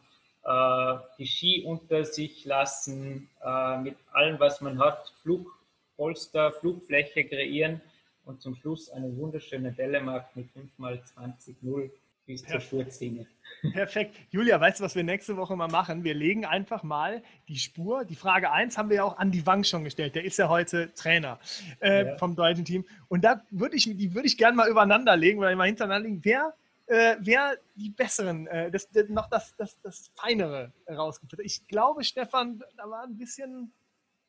[1.20, 7.82] die Ski unter sich lassen, äh, mit allem, was man hat, Flugpolster, Flugfläche kreieren
[8.26, 10.48] und zum Schluss eine wunderschöne Delle mit
[10.80, 11.92] 5x20 0
[12.26, 13.28] bis zur Schurzähne.
[13.74, 14.16] Perfekt.
[14.30, 16.04] Julia, weißt du, was wir nächste Woche mal machen?
[16.04, 18.06] Wir legen einfach mal die Spur.
[18.06, 20.16] Die Frage 1 haben wir ja auch an die Wang schon gestellt.
[20.16, 21.40] Der ist ja heute Trainer
[21.82, 22.18] äh, ja.
[22.18, 22.86] vom deutschen Team.
[23.08, 26.22] Und da würde ich, die würde ich gerne mal übereinander legen oder mal hintereinander legen.
[26.24, 26.54] Wer,
[26.92, 31.46] äh, wer die besseren, äh, das, das, noch das, das, das Feinere rausgeführt hat.
[31.46, 33.74] Ich glaube, Stefan, da war ein bisschen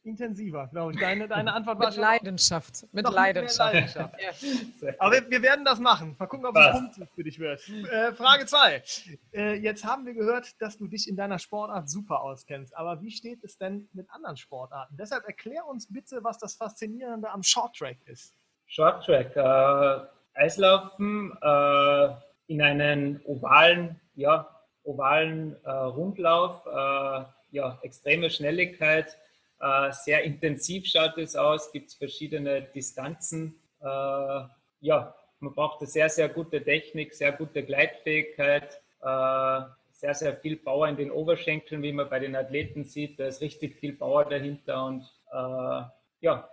[0.05, 1.01] intensiver, glaube ich.
[1.01, 2.87] Deine, deine Antwort war Mit schon Leidenschaft.
[2.93, 3.75] Mit Leidenschaft.
[3.75, 4.15] Leidenschaft.
[4.81, 4.93] Ja.
[4.99, 6.15] Aber wir, wir werden das machen.
[6.19, 7.69] Mal gucken, ob es Punkt für dich wird.
[7.69, 8.83] Äh, Frage 2.
[9.33, 12.77] Äh, jetzt haben wir gehört, dass du dich in deiner Sportart super auskennst.
[12.77, 14.97] Aber wie steht es denn mit anderen Sportarten?
[14.97, 18.35] Deshalb erklär uns bitte, was das Faszinierende am Shorttrack ist.
[18.67, 22.09] Shorttrack, äh, Eislaufen äh,
[22.47, 24.49] in einen ovalen, ja,
[24.85, 29.17] ovalen äh, Rundlauf, äh, ja, extreme Schnelligkeit,
[29.61, 33.55] äh, sehr intensiv schaut es aus, gibt es verschiedene Distanzen.
[33.81, 33.87] Äh,
[34.81, 39.61] ja, man braucht eine sehr, sehr gute Technik, sehr gute Gleitfähigkeit, äh,
[39.93, 43.21] sehr, sehr viel Power in den Oberschenkeln, wie man bei den Athleten sieht.
[43.21, 45.03] Da ist richtig viel Power dahinter und
[45.33, 45.83] äh,
[46.21, 46.49] ja,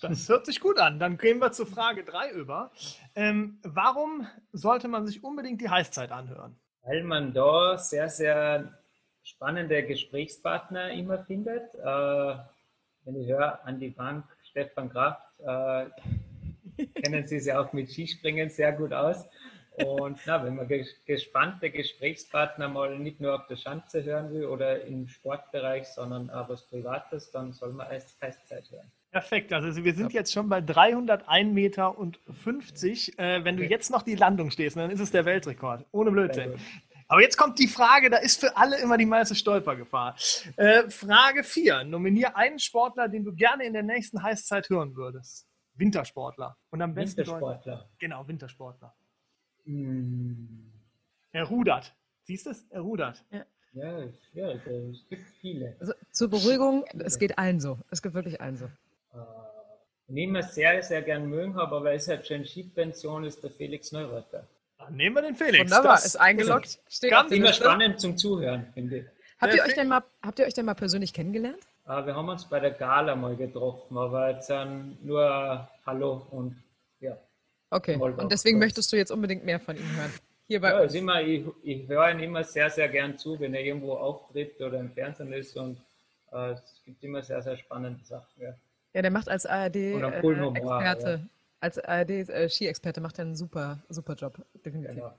[0.00, 0.98] Das hört sich gut an.
[0.98, 2.70] Dann gehen wir zur Frage 3 über.
[3.14, 6.58] Ähm, warum sollte man sich unbedingt die Heißzeit anhören?
[6.82, 8.78] weil man da sehr, sehr
[9.22, 11.74] spannende Gesprächspartner immer findet.
[11.74, 12.34] Äh,
[13.04, 15.86] wenn ich höre an die Bank Stefan Kraft, äh,
[17.00, 19.26] kennen Sie sich auch mit Skispringen sehr gut aus.
[19.84, 24.46] Und na, wenn man ges gespannte Gesprächspartner mal nicht nur auf der Schanze hören will
[24.46, 28.90] oder im Sportbereich, sondern auch was Privates, dann soll man erst Heißzeit hören.
[29.10, 29.52] Perfekt.
[29.52, 33.18] Also wir sind jetzt schon bei 301 Meter und 50.
[33.18, 35.84] Äh, wenn du jetzt noch die Landung stehst, dann ist es der Weltrekord.
[35.90, 36.54] Ohne Blödsinn.
[37.08, 40.14] Aber jetzt kommt die Frage, da ist für alle immer die meiste Stolpergefahr.
[40.56, 41.82] Äh, Frage 4.
[41.82, 45.48] Nominier einen Sportler, den du gerne in der nächsten Heißzeit hören würdest.
[45.74, 46.56] Wintersportler.
[46.70, 47.90] Und am besten Wintersportler.
[47.98, 48.94] Genau, Wintersportler.
[49.64, 50.72] Hm.
[51.32, 51.96] Er rudert.
[52.22, 52.64] Siehst du es?
[52.70, 53.24] Er rudert.
[53.32, 55.76] Ja, ja, es gibt viele.
[55.80, 57.78] Also, zur Beruhigung, es geht allen so.
[57.90, 58.68] Es geht wirklich allen so.
[59.14, 59.16] Äh,
[60.08, 63.50] ich immer sehr, sehr gern mögen habe, aber weil es halt schon Skipension ist, der
[63.50, 64.44] Felix Neureuther.
[64.90, 65.60] Nehmen wir den Felix.
[65.70, 66.78] Wunderbar, Das- ist eingeloggt.
[66.88, 67.62] Steht ganz Immer Liste.
[67.64, 69.04] spannend zum Zuhören, finde ich.
[69.40, 71.58] Habt ihr, euch denn mal, habt ihr euch denn mal persönlich kennengelernt?
[71.86, 76.56] Äh, wir haben uns bei der Gala mal getroffen, aber jetzt dann nur Hallo und
[77.00, 77.16] ja.
[77.70, 77.96] Okay.
[77.96, 80.12] Moldau, Und deswegen möchtest du jetzt unbedingt mehr von ihm hören.
[80.48, 80.94] Hier bei Ja, uns.
[80.94, 84.80] immer, ich, ich höre ihn immer sehr, sehr gern zu, wenn er irgendwo auftritt oder
[84.80, 85.78] im Fernsehen ist und
[86.32, 88.42] äh, es gibt immer sehr, sehr spannende Sachen.
[88.42, 88.54] Ja.
[88.92, 91.28] Ja, der macht als ARD-Experte,
[91.60, 94.44] als ARD-Ski-Experte macht er einen super, super Job.
[94.64, 94.96] Definitiv.
[94.96, 95.14] Genau.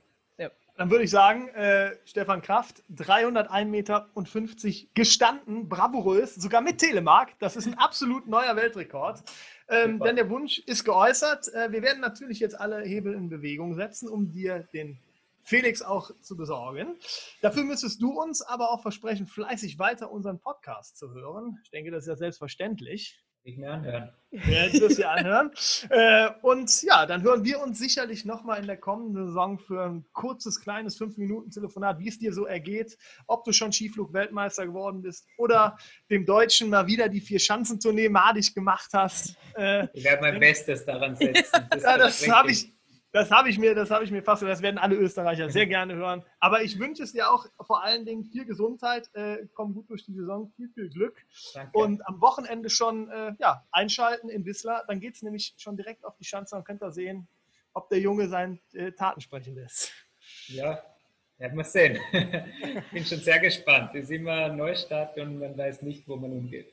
[0.76, 6.78] Dann würde ich sagen, äh, Stefan Kraft, 301 Meter und 50 gestanden, bravourös, sogar mit
[6.78, 7.38] Telemark.
[7.40, 9.22] Das ist ein absolut neuer Weltrekord.
[9.68, 11.52] Ähm, denn der Wunsch ist geäußert.
[11.52, 14.98] Äh, wir werden natürlich jetzt alle Hebel in Bewegung setzen, um dir den
[15.42, 16.96] Felix auch zu besorgen.
[17.42, 21.58] Dafür müsstest du uns aber auch versprechen, fleißig weiter unseren Podcast zu hören.
[21.64, 23.22] Ich denke, das ist ja selbstverständlich.
[23.44, 24.12] Ich mir anhören.
[24.30, 25.50] Wir werden das hier anhören.
[25.90, 30.04] Äh, und ja, dann hören wir uns sicherlich nochmal in der kommenden Saison für ein
[30.12, 32.96] kurzes, kleines 5-Minuten-Telefonat, wie es dir so ergeht,
[33.26, 35.76] ob du schon Skiflug-Weltmeister geworden bist oder
[36.08, 39.36] dem Deutschen mal wieder die Vier-Schanzentournee madig gemacht hast.
[39.56, 41.68] Äh, Ich werde mein Bestes daran setzen.
[41.82, 42.72] ja, das habe ich.
[43.12, 45.94] Das habe ich mir, das habe ich mir fast, das werden alle Österreicher sehr gerne
[45.94, 46.24] hören.
[46.40, 50.06] Aber ich wünsche es dir auch vor allen Dingen viel Gesundheit, äh, komm gut durch
[50.06, 51.22] die Saison, viel, viel Glück.
[51.52, 51.78] Danke.
[51.78, 54.84] Und am Wochenende schon äh, ja, einschalten in Wissler.
[54.88, 57.28] Dann geht es nämlich schon direkt auf die Schanze und könnt ihr sehen,
[57.74, 59.92] ob der Junge seinen äh, Taten sprechen lässt.
[60.46, 60.82] Ja,
[61.36, 61.98] werden wir sehen.
[62.92, 63.90] Bin schon sehr gespannt.
[63.94, 66.72] Es ist immer ein Neustart und man weiß nicht, wo man hingeht.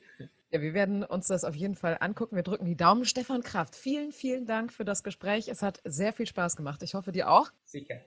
[0.52, 2.36] Ja, wir werden uns das auf jeden Fall angucken.
[2.36, 3.06] Wir drücken die Daumen.
[3.06, 5.48] Stefan Kraft, vielen, vielen Dank für das Gespräch.
[5.48, 6.82] Es hat sehr viel Spaß gemacht.
[6.82, 7.52] Ich hoffe, dir auch.
[7.66, 8.02] Sicher.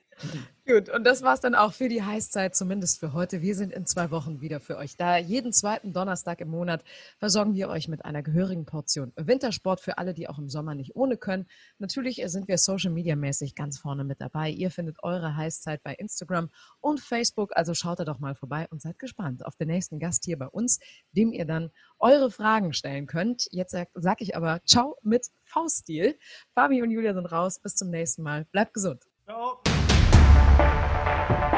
[0.64, 3.42] Gut, und das war's dann auch für die Heißzeit, zumindest für heute.
[3.42, 5.16] Wir sind in zwei Wochen wieder für euch da.
[5.16, 6.84] Jeden zweiten Donnerstag im Monat
[7.18, 10.94] versorgen wir euch mit einer gehörigen Portion Wintersport für alle, die auch im Sommer nicht
[10.94, 11.48] ohne können.
[11.78, 14.50] Natürlich sind wir Social Media mäßig ganz vorne mit dabei.
[14.50, 16.48] Ihr findet eure Heißzeit bei Instagram
[16.80, 20.24] und Facebook, also schaut da doch mal vorbei und seid gespannt auf den nächsten Gast
[20.24, 20.78] hier bei uns,
[21.10, 23.48] dem ihr dann eure Fragen stellen könnt.
[23.50, 26.16] Jetzt sag, sag ich aber Ciao mit V-Stil.
[26.54, 27.58] Fabi und Julia sind raus.
[27.58, 28.44] Bis zum nächsten Mal.
[28.52, 29.02] Bleibt gesund.
[30.62, 31.51] thank you